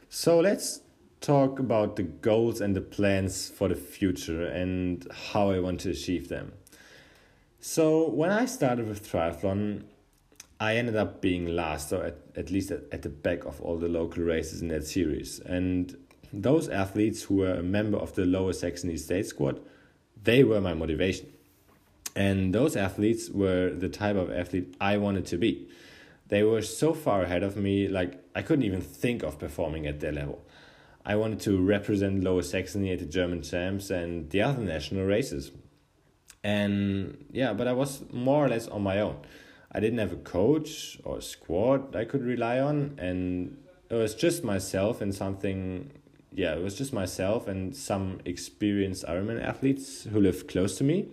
So 0.07 0.39
let's 0.39 0.81
talk 1.19 1.59
about 1.59 1.97
the 1.97 2.03
goals 2.03 2.61
and 2.61 2.73
the 2.73 2.81
plans 2.81 3.49
for 3.49 3.67
the 3.67 3.75
future 3.75 4.45
and 4.45 5.07
how 5.11 5.51
i 5.51 5.59
want 5.59 5.81
to 5.81 5.91
achieve 5.91 6.29
them. 6.29 6.53
So 7.59 8.09
when 8.09 8.31
i 8.31 8.45
started 8.45 8.87
with 8.87 9.11
triathlon 9.11 9.83
i 10.61 10.77
ended 10.77 10.95
up 10.95 11.21
being 11.21 11.45
last 11.47 11.91
or 11.91 12.05
at, 12.05 12.17
at 12.37 12.49
least 12.49 12.71
at, 12.71 12.81
at 12.93 13.01
the 13.01 13.09
back 13.09 13.43
of 13.43 13.59
all 13.61 13.77
the 13.77 13.89
local 13.89 14.23
races 14.23 14.61
in 14.61 14.69
that 14.69 14.85
series 14.85 15.39
and 15.41 15.97
those 16.31 16.69
athletes 16.69 17.23
who 17.23 17.35
were 17.35 17.55
a 17.55 17.63
member 17.63 17.97
of 17.97 18.15
the 18.15 18.25
lower 18.25 18.53
saxony 18.53 18.95
state 18.95 19.25
squad 19.25 19.59
they 20.23 20.43
were 20.45 20.61
my 20.61 20.73
motivation 20.73 21.27
and 22.15 22.53
those 22.53 22.75
athletes 22.75 23.29
were 23.29 23.69
the 23.69 23.89
type 23.89 24.15
of 24.15 24.31
athlete 24.31 24.75
I 24.81 24.97
wanted 24.97 25.25
to 25.27 25.37
be. 25.37 25.67
They 26.27 26.43
were 26.43 26.61
so 26.61 26.93
far 26.93 27.23
ahead 27.23 27.43
of 27.43 27.57
me, 27.57 27.87
like 27.87 28.23
I 28.35 28.41
couldn't 28.41 28.65
even 28.65 28.81
think 28.81 29.23
of 29.23 29.39
performing 29.39 29.85
at 29.87 29.99
their 29.99 30.11
level. 30.11 30.43
I 31.05 31.15
wanted 31.15 31.39
to 31.41 31.59
represent 31.59 32.23
Lower 32.23 32.43
Saxony 32.43 32.91
at 32.91 32.99
the 32.99 33.05
German 33.05 33.41
champs 33.41 33.89
and 33.89 34.29
the 34.29 34.41
other 34.41 34.61
national 34.61 35.05
races. 35.05 35.51
And 36.43 37.25
yeah, 37.31 37.53
but 37.53 37.67
I 37.67 37.73
was 37.73 38.03
more 38.11 38.45
or 38.45 38.49
less 38.49 38.67
on 38.67 38.83
my 38.83 38.99
own. 38.99 39.17
I 39.71 39.79
didn't 39.79 39.99
have 39.99 40.11
a 40.11 40.17
coach 40.17 40.99
or 41.03 41.19
a 41.19 41.21
squad 41.21 41.95
I 41.95 42.05
could 42.05 42.23
rely 42.23 42.59
on, 42.59 42.95
and 42.97 43.57
it 43.89 43.95
was 43.95 44.15
just 44.15 44.43
myself 44.43 45.01
and 45.01 45.13
something. 45.13 45.91
Yeah, 46.33 46.55
it 46.55 46.63
was 46.63 46.77
just 46.77 46.93
myself 46.93 47.47
and 47.47 47.75
some 47.75 48.19
experienced 48.23 49.05
Ironman 49.05 49.43
athletes 49.43 50.05
who 50.05 50.21
lived 50.21 50.47
close 50.47 50.77
to 50.77 50.83
me 50.83 51.09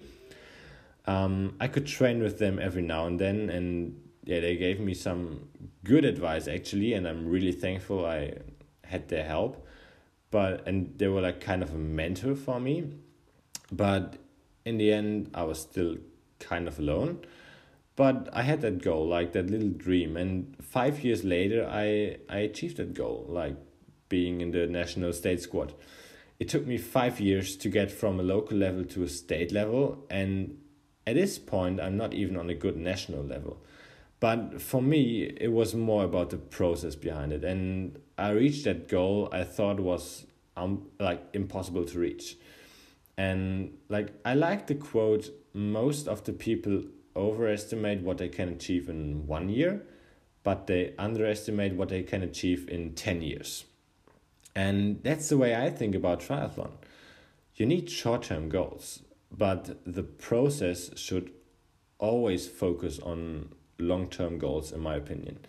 um, 1.08 1.54
I 1.58 1.68
could 1.68 1.86
train 1.86 2.22
with 2.22 2.38
them 2.38 2.58
every 2.58 2.82
now 2.82 3.06
and 3.06 3.18
then, 3.18 3.48
and 3.48 3.98
yeah, 4.24 4.40
they 4.40 4.56
gave 4.56 4.78
me 4.78 4.92
some 4.92 5.48
good 5.82 6.04
advice 6.04 6.46
actually, 6.46 6.92
and 6.92 7.08
I'm 7.08 7.26
really 7.26 7.50
thankful 7.50 8.04
I 8.04 8.34
had 8.84 9.08
their 9.08 9.24
help. 9.24 9.66
But 10.30 10.68
and 10.68 10.92
they 10.98 11.08
were 11.08 11.22
like 11.22 11.40
kind 11.40 11.62
of 11.62 11.70
a 11.72 11.78
mentor 11.78 12.36
for 12.36 12.60
me, 12.60 12.92
but 13.72 14.18
in 14.66 14.76
the 14.76 14.92
end, 14.92 15.30
I 15.32 15.44
was 15.44 15.58
still 15.60 15.96
kind 16.40 16.68
of 16.68 16.78
alone. 16.78 17.20
But 17.98 18.28
I 18.32 18.42
had 18.42 18.60
that 18.60 18.80
goal, 18.80 19.08
like 19.08 19.32
that 19.32 19.50
little 19.50 19.70
dream, 19.70 20.16
and 20.16 20.54
five 20.62 21.02
years 21.02 21.24
later, 21.24 21.68
I 21.68 22.18
I 22.28 22.38
achieved 22.38 22.76
that 22.76 22.94
goal, 22.94 23.26
like 23.28 23.56
being 24.08 24.40
in 24.40 24.52
the 24.52 24.68
national 24.68 25.12
state 25.12 25.42
squad. 25.42 25.74
It 26.38 26.48
took 26.48 26.64
me 26.64 26.78
five 26.78 27.18
years 27.18 27.56
to 27.56 27.68
get 27.68 27.90
from 27.90 28.20
a 28.20 28.22
local 28.22 28.56
level 28.56 28.84
to 28.84 29.02
a 29.02 29.08
state 29.08 29.50
level, 29.50 30.06
and 30.08 30.58
at 31.08 31.16
this 31.16 31.40
point, 31.40 31.80
I'm 31.80 31.96
not 31.96 32.14
even 32.14 32.36
on 32.36 32.48
a 32.48 32.54
good 32.54 32.76
national 32.76 33.24
level. 33.24 33.64
But 34.20 34.62
for 34.62 34.80
me, 34.80 35.34
it 35.40 35.50
was 35.50 35.74
more 35.74 36.04
about 36.04 36.30
the 36.30 36.36
process 36.36 36.94
behind 36.94 37.32
it. 37.32 37.42
And 37.42 37.98
I 38.16 38.30
reached 38.30 38.62
that 38.62 38.86
goal 38.86 39.28
I 39.32 39.42
thought 39.42 39.80
was 39.80 40.24
um, 40.56 40.86
like 41.00 41.20
impossible 41.32 41.84
to 41.86 41.98
reach. 41.98 42.36
And 43.16 43.76
like 43.88 44.10
I 44.24 44.34
like 44.34 44.68
the 44.68 44.76
quote, 44.76 45.30
most 45.52 46.06
of 46.06 46.22
the 46.22 46.32
people 46.32 46.84
overestimate 47.18 48.02
what 48.02 48.18
they 48.18 48.28
can 48.28 48.48
achieve 48.48 48.88
in 48.88 49.26
one 49.26 49.48
year, 49.48 49.82
but 50.42 50.66
they 50.66 50.94
underestimate 50.98 51.74
what 51.74 51.88
they 51.88 52.02
can 52.02 52.22
achieve 52.22 52.68
in 52.68 52.94
10 52.94 53.22
years. 53.22 53.64
And 54.54 55.02
that's 55.02 55.28
the 55.28 55.36
way 55.36 55.54
I 55.54 55.70
think 55.70 55.94
about 55.94 56.20
triathlon. 56.20 56.70
You 57.56 57.66
need 57.66 57.90
short 57.90 58.22
term 58.22 58.48
goals, 58.48 59.02
but 59.30 59.78
the 59.84 60.02
process 60.02 60.96
should 60.98 61.32
always 61.98 62.46
focus 62.46 62.98
on 63.00 63.50
long 63.78 64.08
term 64.08 64.38
goals, 64.38 64.72
in 64.72 64.80
my 64.80 64.94
opinion. 64.94 65.40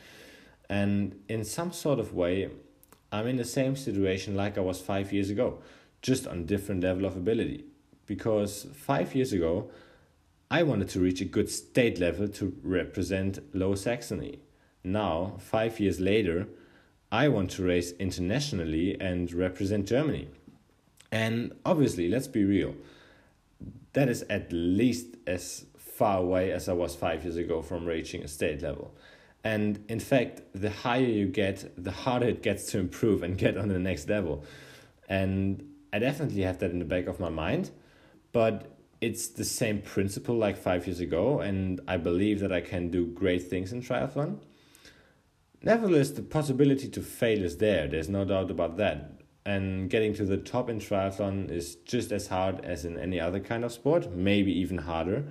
And 0.70 1.20
in 1.28 1.44
some 1.44 1.72
sort 1.72 2.00
of 2.00 2.14
way, 2.14 2.50
I'm 3.12 3.28
in 3.28 3.38
the 3.38 3.46
same 3.46 3.76
situation 3.76 4.36
like 4.36 4.58
I 4.58 4.62
was 4.62 4.80
five 4.80 5.12
years 5.12 5.30
ago, 5.30 5.60
just 6.02 6.28
on 6.28 6.46
different 6.46 6.84
level 6.84 7.06
of 7.06 7.16
ability. 7.16 7.66
Because 8.06 8.68
five 8.74 9.16
years 9.16 9.34
ago, 9.34 9.70
I 10.52 10.64
wanted 10.64 10.90
to 10.90 11.00
reach 11.00 11.22
a 11.22 11.26
good 11.26 11.48
state 11.48 12.00
level 12.00 12.28
to 12.28 12.56
represent 12.64 13.38
Lower 13.54 13.76
Saxony. 13.76 14.40
Now, 14.84 15.36
five 15.38 15.80
years 15.80 16.00
later, 16.00 16.48
I 17.12 17.28
want 17.28 17.52
to 17.52 17.64
race 17.64 17.92
internationally 18.00 19.00
and 19.00 19.32
represent 19.32 19.88
Germany. 19.88 20.28
And 21.12 21.54
obviously, 21.66 22.08
let's 22.10 22.28
be 22.28 22.44
real, 22.46 22.74
that 23.94 24.10
is 24.10 24.24
at 24.30 24.52
least 24.52 25.18
as 25.28 25.66
far 25.78 26.18
away 26.18 26.52
as 26.52 26.68
I 26.68 26.74
was 26.74 26.96
five 26.96 27.24
years 27.24 27.36
ago 27.36 27.62
from 27.62 27.86
reaching 27.86 28.24
a 28.24 28.28
state 28.28 28.64
level. 28.64 28.96
And 29.44 29.84
in 29.88 30.00
fact, 30.00 30.42
the 30.54 30.72
higher 30.72 31.02
you 31.02 31.28
get, 31.28 31.72
the 31.78 31.92
harder 31.92 32.28
it 32.28 32.42
gets 32.42 32.72
to 32.72 32.80
improve 32.80 33.22
and 33.22 33.38
get 33.38 33.56
on 33.56 33.68
the 33.68 33.80
next 33.80 34.10
level. 34.10 34.44
And 35.08 35.64
I 35.94 36.00
definitely 36.00 36.42
have 36.42 36.58
that 36.60 36.72
in 36.72 36.80
the 36.80 36.86
back 36.86 37.06
of 37.06 37.20
my 37.20 37.30
mind, 37.30 37.70
but 38.32 38.79
it's 39.02 39.30
the 39.30 39.46
same 39.46 39.82
principle 39.82 40.36
like 40.36 40.58
five 40.58 40.86
years 40.88 41.00
ago, 41.00 41.40
and 41.40 41.80
I 41.88 41.98
believe 41.98 42.40
that 42.42 42.52
I 42.52 42.62
can 42.62 42.90
do 42.90 43.06
great 43.06 43.50
things 43.50 43.72
in 43.72 43.82
triathlon. 43.82 44.40
Nevertheless, 45.62 46.12
the 46.12 46.22
possibility 46.22 46.90
to 46.90 47.02
fail 47.02 47.44
is 47.44 47.58
there, 47.58 47.88
there's 47.88 48.10
no 48.10 48.26
doubt 48.26 48.52
about 48.52 48.78
that. 48.78 49.22
And 49.46 49.90
getting 49.90 50.14
to 50.16 50.26
the 50.26 50.38
top 50.38 50.70
in 50.70 50.80
triathlon 50.80 51.50
is 51.50 51.76
just 51.76 52.12
as 52.12 52.28
hard 52.28 52.64
as 52.64 52.86
in 52.86 52.98
any 52.98 53.20
other 53.20 53.40
kind 53.40 53.64
of 53.64 53.72
sport, 53.72 54.12
maybe 54.12 54.52
even 54.60 54.80
harder. 54.80 55.26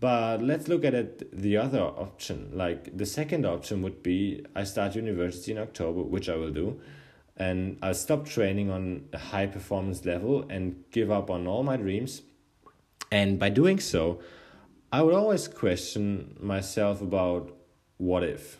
But 0.00 0.42
let's 0.42 0.68
look 0.68 0.84
at 0.84 0.94
it 0.94 1.30
the 1.36 1.56
other 1.56 1.80
option. 1.80 2.50
Like 2.52 2.96
the 2.96 3.06
second 3.06 3.44
option 3.44 3.82
would 3.82 4.02
be 4.02 4.44
I 4.54 4.64
start 4.64 4.94
university 4.94 5.52
in 5.52 5.58
October, 5.58 6.02
which 6.02 6.28
I 6.28 6.36
will 6.36 6.52
do, 6.52 6.80
and 7.36 7.78
I'll 7.82 7.94
stop 7.94 8.26
training 8.26 8.70
on 8.70 9.08
a 9.12 9.18
high 9.18 9.46
performance 9.46 10.04
level 10.04 10.46
and 10.48 10.84
give 10.90 11.10
up 11.10 11.30
on 11.30 11.46
all 11.46 11.62
my 11.62 11.76
dreams. 11.76 12.22
And 13.14 13.38
by 13.38 13.48
doing 13.48 13.78
so, 13.78 14.18
I 14.92 15.00
would 15.02 15.14
always 15.14 15.46
question 15.46 16.36
myself 16.40 17.00
about 17.00 17.56
what 17.96 18.24
if? 18.24 18.58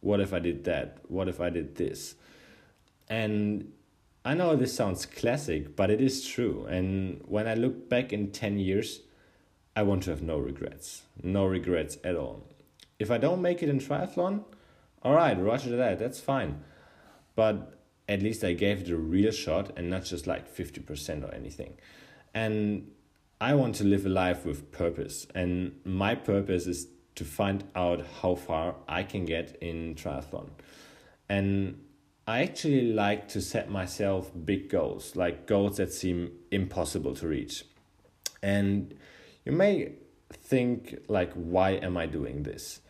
What 0.00 0.20
if 0.20 0.32
I 0.32 0.38
did 0.38 0.64
that? 0.64 1.00
What 1.08 1.28
if 1.28 1.38
I 1.38 1.50
did 1.50 1.76
this? 1.76 2.14
And 3.10 3.72
I 4.24 4.32
know 4.32 4.56
this 4.56 4.74
sounds 4.74 5.04
classic, 5.04 5.76
but 5.76 5.90
it 5.90 6.00
is 6.00 6.26
true. 6.26 6.64
And 6.64 7.20
when 7.26 7.46
I 7.46 7.52
look 7.52 7.90
back 7.90 8.10
in 8.10 8.30
10 8.30 8.58
years, 8.58 9.00
I 9.76 9.82
want 9.82 10.04
to 10.04 10.10
have 10.12 10.22
no 10.22 10.38
regrets. 10.38 11.02
No 11.22 11.44
regrets 11.44 11.98
at 12.02 12.16
all. 12.16 12.48
If 12.98 13.10
I 13.10 13.18
don't 13.18 13.42
make 13.42 13.62
it 13.62 13.68
in 13.68 13.80
triathlon, 13.80 14.44
all 15.02 15.14
right, 15.14 15.38
roger 15.38 15.76
that, 15.76 15.98
that's 15.98 16.20
fine. 16.20 16.64
But 17.36 17.78
at 18.08 18.22
least 18.22 18.44
I 18.44 18.54
gave 18.54 18.80
it 18.80 18.88
a 18.88 18.96
real 18.96 19.30
shot 19.30 19.72
and 19.76 19.90
not 19.90 20.06
just 20.06 20.26
like 20.26 20.50
50% 20.50 21.22
or 21.22 21.34
anything. 21.34 21.74
And 22.32 22.92
I 23.40 23.54
want 23.54 23.74
to 23.76 23.84
live 23.84 24.04
a 24.06 24.10
life 24.10 24.44
with 24.44 24.70
purpose. 24.70 25.26
And 25.34 25.80
my 25.84 26.14
purpose 26.14 26.66
is 26.66 26.88
to 27.14 27.24
find 27.24 27.64
out 27.74 28.04
how 28.20 28.34
far 28.34 28.76
I 28.88 29.02
can 29.02 29.24
get 29.24 29.56
in 29.60 29.94
triathlon. 29.94 30.50
And 31.28 31.80
I 32.26 32.42
actually 32.42 32.92
like 32.92 33.28
to 33.28 33.40
set 33.40 33.70
myself 33.70 34.30
big 34.44 34.68
goals, 34.68 35.16
like 35.16 35.46
goals 35.46 35.78
that 35.78 35.92
seem 35.92 36.32
impossible 36.50 37.14
to 37.16 37.26
reach. 37.26 37.64
And 38.42 38.94
you 39.44 39.52
may 39.52 39.92
think 40.32 40.96
like 41.08 41.32
why 41.34 41.70
am 41.70 41.96
i 41.96 42.06
doing 42.06 42.42
this 42.42 42.80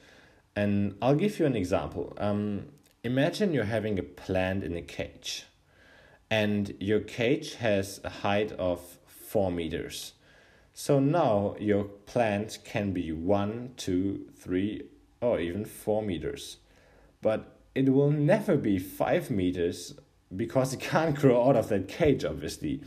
and 0.56 0.94
i'll 1.00 1.14
give 1.14 1.38
you 1.38 1.46
an 1.46 1.56
example 1.56 2.12
um, 2.18 2.66
imagine 3.02 3.52
you're 3.52 3.64
having 3.64 3.98
a 3.98 4.02
plant 4.02 4.62
in 4.62 4.76
a 4.76 4.82
cage 4.82 5.44
and 6.30 6.74
your 6.80 7.00
cage 7.00 7.54
has 7.54 8.00
a 8.04 8.10
height 8.10 8.52
of 8.52 8.98
four 9.06 9.50
meters 9.50 10.12
so 10.80 10.98
now 10.98 11.54
your 11.58 11.84
plant 11.84 12.58
can 12.64 12.92
be 12.92 13.12
one 13.12 13.72
two 13.76 14.26
three 14.36 14.82
or 15.20 15.38
even 15.38 15.64
four 15.64 16.02
meters 16.02 16.58
but 17.22 17.56
it 17.74 17.88
will 17.92 18.10
never 18.10 18.56
be 18.56 18.78
five 18.78 19.30
meters 19.30 19.94
because 20.34 20.72
it 20.74 20.80
can't 20.92 21.16
grow 21.16 21.48
out 21.48 21.56
of 21.56 21.68
that 21.68 21.88
cage 21.88 22.24
obviously 22.24 22.82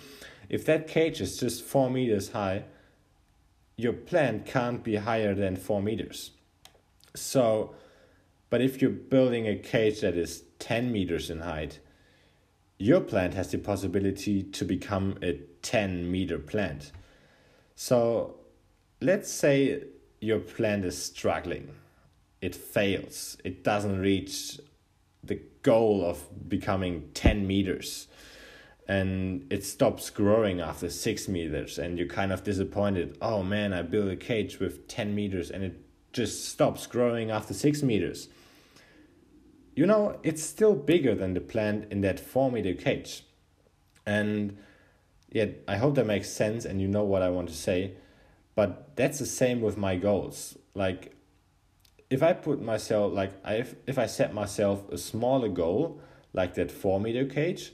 if 0.49 0.65
that 0.65 0.87
cage 0.87 1.21
is 1.21 1.37
just 1.37 1.63
four 1.63 1.89
meters 1.89 2.31
high 2.31 2.63
your 3.75 3.93
plant 3.93 4.45
can't 4.45 4.83
be 4.83 4.97
higher 4.97 5.33
than 5.33 5.55
four 5.55 5.81
meters. 5.81 6.31
So, 7.15 7.75
but 8.49 8.61
if 8.61 8.81
you're 8.81 8.91
building 8.91 9.47
a 9.47 9.55
cage 9.55 10.01
that 10.01 10.15
is 10.15 10.43
10 10.59 10.91
meters 10.91 11.29
in 11.29 11.41
height, 11.41 11.79
your 12.77 13.01
plant 13.01 13.33
has 13.33 13.51
the 13.51 13.57
possibility 13.57 14.43
to 14.43 14.65
become 14.65 15.17
a 15.21 15.39
10 15.61 16.11
meter 16.11 16.37
plant. 16.37 16.91
So, 17.85 18.35
let's 19.01 19.29
say 19.29 19.83
your 20.21 20.39
plant 20.39 20.85
is 20.85 20.97
struggling, 20.97 21.67
it 22.39 22.55
fails, 22.55 23.35
it 23.43 23.61
doesn't 23.61 23.99
reach 23.99 24.61
the 25.21 25.41
goal 25.63 26.01
of 26.05 26.47
becoming 26.47 27.09
10 27.13 27.45
meters. 27.45 28.07
And 28.87 29.45
it 29.51 29.65
stops 29.65 30.09
growing 30.09 30.61
after 30.61 30.89
six 30.89 31.27
meters 31.27 31.77
and 31.77 31.99
you're 31.99 32.07
kind 32.07 32.31
of 32.31 32.45
disappointed. 32.45 33.17
Oh 33.21 33.43
man 33.43 33.73
i 33.73 33.81
built 33.81 34.09
a 34.09 34.15
cage 34.15 34.59
with 34.61 34.87
10 34.87 35.13
meters 35.13 35.51
and 35.51 35.61
it 35.61 35.75
just 36.13 36.47
stops 36.47 36.87
growing 36.87 37.31
after 37.31 37.53
six 37.53 37.83
meters. 37.83 38.29
You 39.75 39.85
know 39.87 40.21
it's 40.23 40.41
still 40.41 40.73
bigger 40.73 41.15
than 41.15 41.33
the 41.33 41.41
plant 41.41 41.91
in 41.91 41.99
that 41.99 42.17
four 42.17 42.49
meter 42.49 42.75
cage. 42.75 43.25
And 44.05 44.57
yeah 45.33 45.45
i 45.67 45.75
hope 45.75 45.95
that 45.95 46.05
makes 46.05 46.29
sense 46.29 46.63
and 46.63 46.81
you 46.81 46.87
know 46.87 47.03
what 47.03 47.21
i 47.21 47.29
want 47.29 47.49
to 47.49 47.55
say 47.55 47.93
but 48.55 48.95
that's 48.95 49.19
the 49.19 49.25
same 49.25 49.59
with 49.59 49.75
my 49.77 49.97
goals 49.97 50.57
like 50.73 51.13
if 52.09 52.23
i 52.23 52.31
put 52.31 52.61
myself 52.61 53.11
like 53.11 53.33
if, 53.45 53.75
if 53.85 53.99
i 53.99 54.05
set 54.05 54.33
myself 54.33 54.89
a 54.89 54.97
smaller 54.97 55.49
goal 55.49 55.99
like 56.31 56.53
that 56.53 56.71
four 56.71 56.99
meter 56.99 57.25
cage 57.25 57.73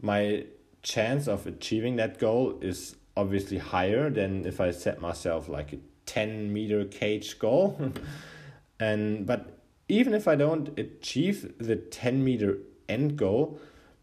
my 0.00 0.44
chance 0.82 1.26
of 1.28 1.46
achieving 1.46 1.96
that 1.96 2.18
goal 2.18 2.58
is 2.62 2.96
obviously 3.18 3.58
higher 3.58 4.08
than 4.08 4.46
if 4.46 4.60
I 4.60 4.70
set 4.70 5.00
myself 5.00 5.48
like 5.48 5.72
a 5.72 5.78
10 6.06 6.52
meter 6.52 6.84
cage 6.84 7.38
goal. 7.38 7.92
and 8.80 9.26
but 9.26 9.58
even 9.88 10.14
if 10.14 10.28
I 10.28 10.36
don't 10.36 10.78
achieve 10.78 11.54
the 11.58 11.76
10 11.76 12.24
meter 12.24 12.58
end 12.88 13.16
goal, 13.16 13.60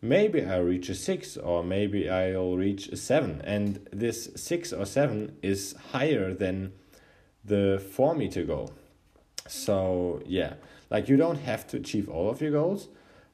maybe 0.07 0.45
I'll 0.45 0.63
reach 0.63 0.89
a 0.89 0.95
6 0.95 1.37
or 1.37 1.63
maybe 1.63 2.09
I'll 2.09 2.55
reach 2.55 2.87
a 2.89 2.97
7 2.97 3.41
and 3.43 3.87
this 3.91 4.29
6 4.35 4.73
or 4.73 4.85
7 4.85 5.37
is 5.41 5.75
higher 5.91 6.33
than 6.33 6.73
the 7.43 7.83
4 7.91 8.15
meter 8.15 8.43
goal. 8.43 8.71
So, 9.47 10.21
yeah, 10.25 10.55
like 10.89 11.09
you 11.09 11.17
don't 11.17 11.39
have 11.39 11.67
to 11.67 11.77
achieve 11.77 12.09
all 12.09 12.29
of 12.29 12.41
your 12.41 12.51
goals, 12.51 12.87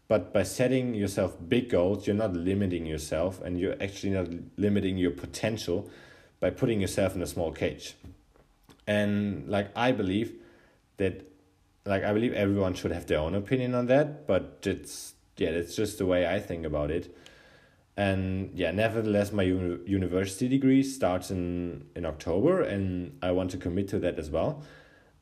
but 0.07 0.33
by 0.33 0.43
setting 0.43 0.93
yourself 0.93 1.37
big 1.47 1.69
goals, 1.69 2.05
you're 2.05 2.15
not 2.15 2.33
limiting 2.33 2.85
yourself 2.85 3.41
and 3.41 3.59
you're 3.59 3.81
actually 3.81 4.11
not 4.11 4.27
limiting 4.57 4.97
your 4.97 5.11
potential 5.11 5.89
by 6.39 6.49
putting 6.49 6.81
yourself 6.81 7.15
in 7.15 7.21
a 7.21 7.27
small 7.27 7.51
cage. 7.51 7.95
And 8.87 9.47
like 9.47 9.69
I 9.75 9.91
believe 9.91 10.33
that 10.97 11.27
like 11.85 12.03
I 12.03 12.13
believe 12.13 12.33
everyone 12.33 12.73
should 12.73 12.91
have 12.91 13.07
their 13.07 13.19
own 13.19 13.35
opinion 13.35 13.73
on 13.73 13.87
that, 13.87 14.27
but 14.27 14.59
it's 14.63 15.10
yeah, 15.37 15.51
that's 15.51 15.75
just 15.75 15.97
the 15.97 16.05
way 16.05 16.27
I 16.27 16.39
think 16.39 16.65
about 16.65 16.91
it. 16.91 17.15
And 17.97 18.51
yeah, 18.53 18.71
nevertheless, 18.71 19.31
my 19.31 19.43
uni- 19.43 19.79
university 19.85 20.47
degree 20.47 20.83
starts 20.83 21.29
in 21.29 21.85
in 21.95 22.05
October, 22.05 22.61
and 22.61 23.17
I 23.21 23.31
want 23.31 23.51
to 23.51 23.57
commit 23.57 23.87
to 23.89 23.99
that 23.99 24.17
as 24.17 24.29
well. 24.29 24.63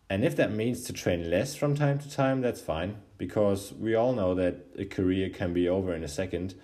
And 0.10 0.24
if 0.26 0.36
that 0.38 0.52
means 0.52 0.84
to 0.86 0.94
train 0.94 1.30
less 1.30 1.56
from 1.56 1.76
time 1.76 2.00
to 2.00 2.10
time, 2.10 2.42
that's 2.42 2.62
fine 2.62 2.98
because 3.18 3.74
we 3.74 3.94
all 3.96 4.14
know 4.14 4.34
that 4.36 4.66
a 4.78 4.86
career 4.86 5.30
can 5.30 5.54
be 5.54 5.70
over 5.70 5.94
in 5.94 6.04
a 6.04 6.08
second 6.08 6.56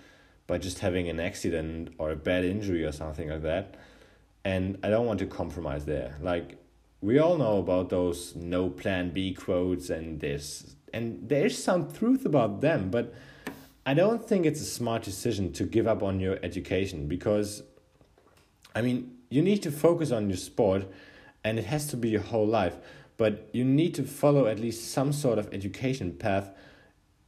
by 0.46 0.58
just 0.58 0.80
having 0.80 1.08
an 1.08 1.20
accident 1.20 1.90
or 1.98 2.10
a 2.10 2.16
bad 2.16 2.44
injury 2.44 2.84
or 2.84 2.92
something 2.92 3.28
like 3.28 3.42
that. 3.42 3.76
And 4.44 4.78
I 4.82 4.90
don't 4.90 5.06
want 5.06 5.20
to 5.20 5.26
compromise 5.26 5.84
there. 5.84 6.16
Like 6.20 6.56
we 7.00 7.18
all 7.18 7.36
know 7.36 7.58
about 7.58 7.90
those 7.90 8.34
no 8.34 8.68
plan 8.68 9.10
B 9.10 9.32
quotes 9.32 9.90
and 9.90 10.20
this 10.20 10.76
and 10.92 11.28
there's 11.28 11.62
some 11.62 11.92
truth 11.92 12.24
about 12.24 12.60
them, 12.60 12.90
but 12.90 13.14
I 13.88 13.94
don't 13.94 14.22
think 14.22 14.46
it's 14.46 14.60
a 14.60 14.64
smart 14.64 15.04
decision 15.04 15.52
to 15.52 15.64
give 15.64 15.86
up 15.86 16.02
on 16.02 16.18
your 16.18 16.40
education 16.42 17.06
because 17.06 17.62
I 18.74 18.82
mean, 18.82 19.16
you 19.30 19.42
need 19.42 19.62
to 19.62 19.70
focus 19.70 20.10
on 20.10 20.28
your 20.28 20.36
sport 20.36 20.90
and 21.44 21.56
it 21.56 21.66
has 21.66 21.86
to 21.88 21.96
be 21.96 22.08
your 22.08 22.20
whole 22.20 22.46
life 22.46 22.76
but 23.16 23.48
you 23.52 23.64
need 23.64 23.94
to 23.94 24.02
follow 24.02 24.46
at 24.46 24.58
least 24.58 24.92
some 24.92 25.12
sort 25.12 25.38
of 25.38 25.48
education 25.52 26.12
path 26.12 26.50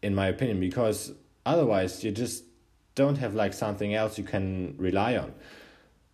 in 0.03 0.15
my 0.15 0.27
opinion 0.27 0.59
because 0.59 1.13
otherwise 1.47 2.03
you 2.03 2.11
just 2.11 2.45
don't 2.97 3.19
have 3.19 3.35
like 3.35 3.53
something 3.53 3.95
else 3.95 4.19
you 4.19 4.25
can 4.25 4.75
rely 4.77 5.17
on. 5.17 5.33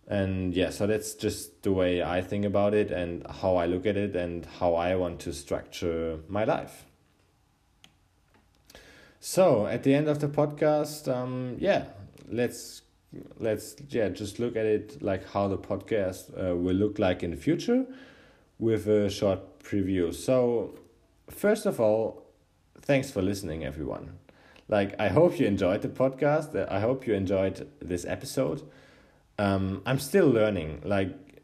And 0.07 0.53
yeah 0.53 0.69
so 0.69 0.85
that's 0.85 1.15
just 1.15 1.63
the 1.63 1.71
way 1.71 2.03
i 2.03 2.21
think 2.21 2.45
about 2.45 2.75
it 2.75 2.91
and 2.91 3.25
how 3.27 3.55
i 3.55 3.65
look 3.65 3.87
at 3.87 3.97
it 3.97 4.15
and 4.15 4.45
how 4.45 4.75
i 4.75 4.95
want 4.95 5.21
to 5.21 5.33
structure 5.33 6.19
my 6.27 6.43
life 6.43 6.84
so 9.25 9.65
at 9.65 9.81
the 9.81 9.91
end 9.91 10.07
of 10.07 10.19
the 10.19 10.27
podcast 10.27 11.11
um 11.11 11.55
yeah 11.57 11.85
let's 12.29 12.83
let's 13.39 13.75
yeah 13.89 14.07
just 14.07 14.37
look 14.37 14.55
at 14.55 14.67
it 14.67 15.01
like 15.01 15.27
how 15.31 15.47
the 15.47 15.57
podcast 15.57 16.29
uh, 16.37 16.55
will 16.55 16.75
look 16.75 16.99
like 16.99 17.23
in 17.23 17.31
the 17.31 17.37
future 17.37 17.87
with 18.59 18.87
a 18.87 19.09
short 19.09 19.59
preview. 19.63 20.13
So 20.13 20.77
first 21.27 21.65
of 21.65 21.79
all 21.79 22.27
thanks 22.83 23.09
for 23.09 23.23
listening 23.23 23.65
everyone. 23.65 24.19
Like 24.67 24.93
i 24.99 25.07
hope 25.07 25.39
you 25.39 25.47
enjoyed 25.47 25.81
the 25.81 25.89
podcast. 25.89 26.55
I 26.71 26.79
hope 26.79 27.07
you 27.07 27.15
enjoyed 27.15 27.67
this 27.79 28.05
episode. 28.05 28.61
Um, 29.39 29.81
I'm 29.87 29.97
still 29.97 30.27
learning. 30.27 30.83
Like, 30.85 31.41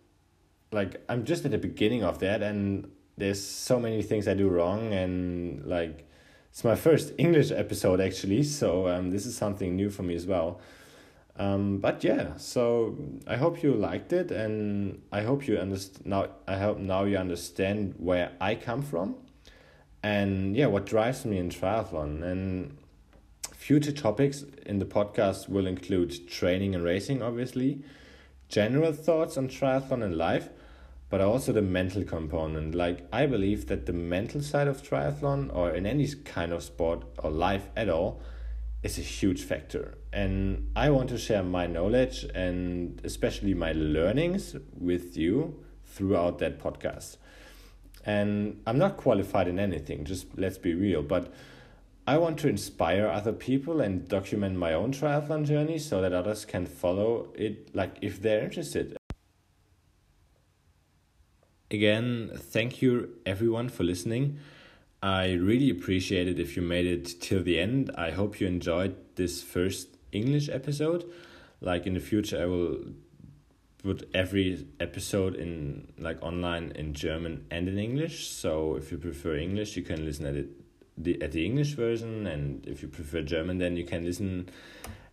like 0.71 1.03
I'm 1.09 1.25
just 1.25 1.45
at 1.45 1.51
the 1.51 1.57
beginning 1.57 2.03
of 2.03 2.19
that, 2.19 2.43
and 2.43 2.91
there's 3.17 3.43
so 3.43 3.79
many 3.79 4.03
things 4.03 4.27
I 4.27 4.35
do 4.35 4.49
wrong, 4.49 4.93
and 4.93 5.65
like 5.65 6.07
it's 6.51 6.63
my 6.63 6.75
first 6.75 7.13
English 7.17 7.51
episode 7.51 7.99
actually, 7.99 8.43
so 8.43 8.87
um, 8.87 9.09
this 9.09 9.25
is 9.25 9.35
something 9.35 9.75
new 9.75 9.89
for 9.89 10.03
me 10.03 10.15
as 10.15 10.27
well. 10.27 10.59
Um, 11.37 11.79
but 11.79 12.03
yeah, 12.03 12.37
so 12.37 12.97
I 13.25 13.37
hope 13.37 13.63
you 13.63 13.73
liked 13.73 14.13
it, 14.13 14.31
and 14.31 15.01
I 15.11 15.21
hope 15.21 15.47
you 15.47 15.57
understand 15.57 16.05
now. 16.05 16.27
I 16.47 16.57
hope 16.57 16.77
now 16.77 17.05
you 17.05 17.17
understand 17.17 17.95
where 17.97 18.33
I 18.39 18.55
come 18.55 18.81
from, 18.81 19.15
and 20.03 20.55
yeah, 20.55 20.67
what 20.67 20.85
drives 20.85 21.25
me 21.25 21.37
in 21.37 21.49
triathlon, 21.49 22.21
and 22.21 22.77
Future 23.61 23.91
topics 23.91 24.43
in 24.65 24.79
the 24.79 24.85
podcast 24.85 25.47
will 25.47 25.67
include 25.67 26.27
training 26.27 26.73
and 26.73 26.83
racing, 26.83 27.21
obviously, 27.21 27.83
general 28.49 28.91
thoughts 28.91 29.37
on 29.37 29.47
triathlon 29.47 30.01
and 30.03 30.17
life, 30.17 30.49
but 31.11 31.19
also 31.19 31.51
the 31.51 31.61
mental 31.61 32.03
component. 32.03 32.73
Like, 32.73 33.05
I 33.11 33.25
believe 33.25 33.67
that 33.67 33.85
the 33.85 33.93
mental 33.93 34.41
side 34.41 34.69
of 34.69 34.81
triathlon 34.81 35.53
or 35.53 35.71
in 35.71 35.85
any 35.85 36.07
kind 36.23 36.53
of 36.53 36.63
sport 36.63 37.03
or 37.19 37.29
life 37.29 37.69
at 37.75 37.89
all 37.89 38.21
is 38.81 38.97
a 38.97 39.01
huge 39.01 39.43
factor. 39.43 39.97
And 40.13 40.71
I 40.73 40.89
want 40.89 41.09
to 41.09 41.17
share 41.17 41.43
my 41.43 41.67
knowledge 41.67 42.25
and 42.33 42.99
especially 43.03 43.53
my 43.53 43.73
learnings 43.73 44.55
with 44.73 45.17
you 45.17 45.63
throughout 45.85 46.39
that 46.39 46.59
podcast. 46.59 47.17
And 48.05 48.61
I'm 48.65 48.77
not 48.77 48.95
qualified 48.95 49.49
in 49.49 49.59
anything, 49.59 50.05
just 50.05 50.27
let's 50.37 50.57
be 50.57 50.73
real, 50.73 51.03
but 51.03 51.33
I 52.07 52.17
want 52.17 52.39
to 52.39 52.47
inspire 52.47 53.07
other 53.07 53.33
people 53.33 53.81
and 53.81 54.07
document 54.07 54.57
my 54.57 54.73
own 54.73 54.91
triathlon 54.91 55.45
journey 55.45 55.77
so 55.77 56.01
that 56.01 56.13
others 56.13 56.45
can 56.45 56.65
follow 56.65 57.27
it 57.35 57.75
like 57.75 57.97
if 58.01 58.21
they're 58.21 58.43
interested. 58.43 58.97
Again, 61.71 62.31
thank 62.35 62.81
you 62.81 63.15
everyone 63.25 63.69
for 63.69 63.85
listening. 63.85 64.39
I 65.01 65.31
really 65.31 65.69
appreciate 65.69 66.27
it 66.27 66.37
if 66.37 66.57
you 66.57 66.61
made 66.61 66.85
it 66.85 67.21
till 67.21 67.41
the 67.41 67.61
end. 67.61 67.89
I 67.95 68.11
hope 68.11 68.41
you 68.41 68.47
enjoyed 68.47 68.97
this 69.15 69.41
first 69.41 69.87
English 70.11 70.49
episode. 70.49 71.09
Like 71.61 71.87
in 71.87 71.93
the 71.93 72.01
future 72.01 72.41
I 72.41 72.45
will 72.45 72.79
put 73.81 74.09
every 74.13 74.67
episode 74.81 75.35
in 75.35 75.93
like 75.97 76.21
online 76.21 76.73
in 76.75 76.93
German 76.93 77.45
and 77.49 77.69
in 77.69 77.79
English. 77.79 78.27
So 78.27 78.75
if 78.75 78.91
you 78.91 78.97
prefer 78.97 79.37
English, 79.37 79.77
you 79.77 79.83
can 79.83 80.03
listen 80.03 80.25
at 80.25 80.35
it 80.35 80.49
the 80.97 81.21
at 81.21 81.31
the 81.31 81.45
English 81.45 81.75
version, 81.75 82.27
and 82.27 82.67
if 82.67 82.81
you 82.81 82.89
prefer 82.89 83.21
German, 83.21 83.59
then 83.59 83.77
you 83.77 83.85
can 83.85 84.03
listen 84.03 84.49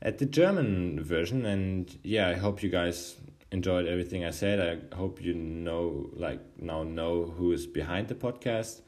at 0.03 0.19
the 0.19 0.27
German 0.27 1.01
version. 1.05 1.47
And 1.47 1.97
yeah, 2.03 2.29
I 2.29 2.35
hope 2.35 2.65
you 2.65 2.69
guys 2.69 3.15
enjoyed 3.51 3.87
everything 3.87 4.25
I 4.25 4.31
said. 4.31 4.61
I 4.61 4.95
hope 4.95 5.23
you 5.23 5.35
know, 5.35 6.11
like 6.13 6.41
now, 6.59 6.83
know 6.83 7.25
who 7.25 7.53
is 7.53 7.67
behind 7.67 8.09
the 8.09 8.15
podcast 8.15 8.83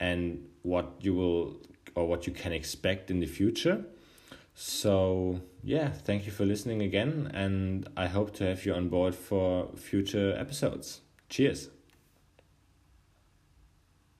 and 0.00 0.46
what 0.62 0.96
you 1.00 1.14
will 1.14 1.56
or 1.94 2.06
what 2.06 2.26
you 2.26 2.32
can 2.32 2.52
expect 2.52 3.10
in 3.10 3.20
the 3.20 3.26
future. 3.26 3.84
So, 4.54 5.40
yeah, 5.62 5.90
thank 5.90 6.26
you 6.26 6.32
for 6.32 6.44
listening 6.44 6.82
again, 6.82 7.30
and 7.32 7.88
I 7.96 8.08
hope 8.08 8.34
to 8.36 8.44
have 8.44 8.66
you 8.66 8.74
on 8.74 8.88
board 8.88 9.14
for 9.14 9.70
future 9.76 10.34
episodes. 10.36 11.00
Cheers. 11.28 11.68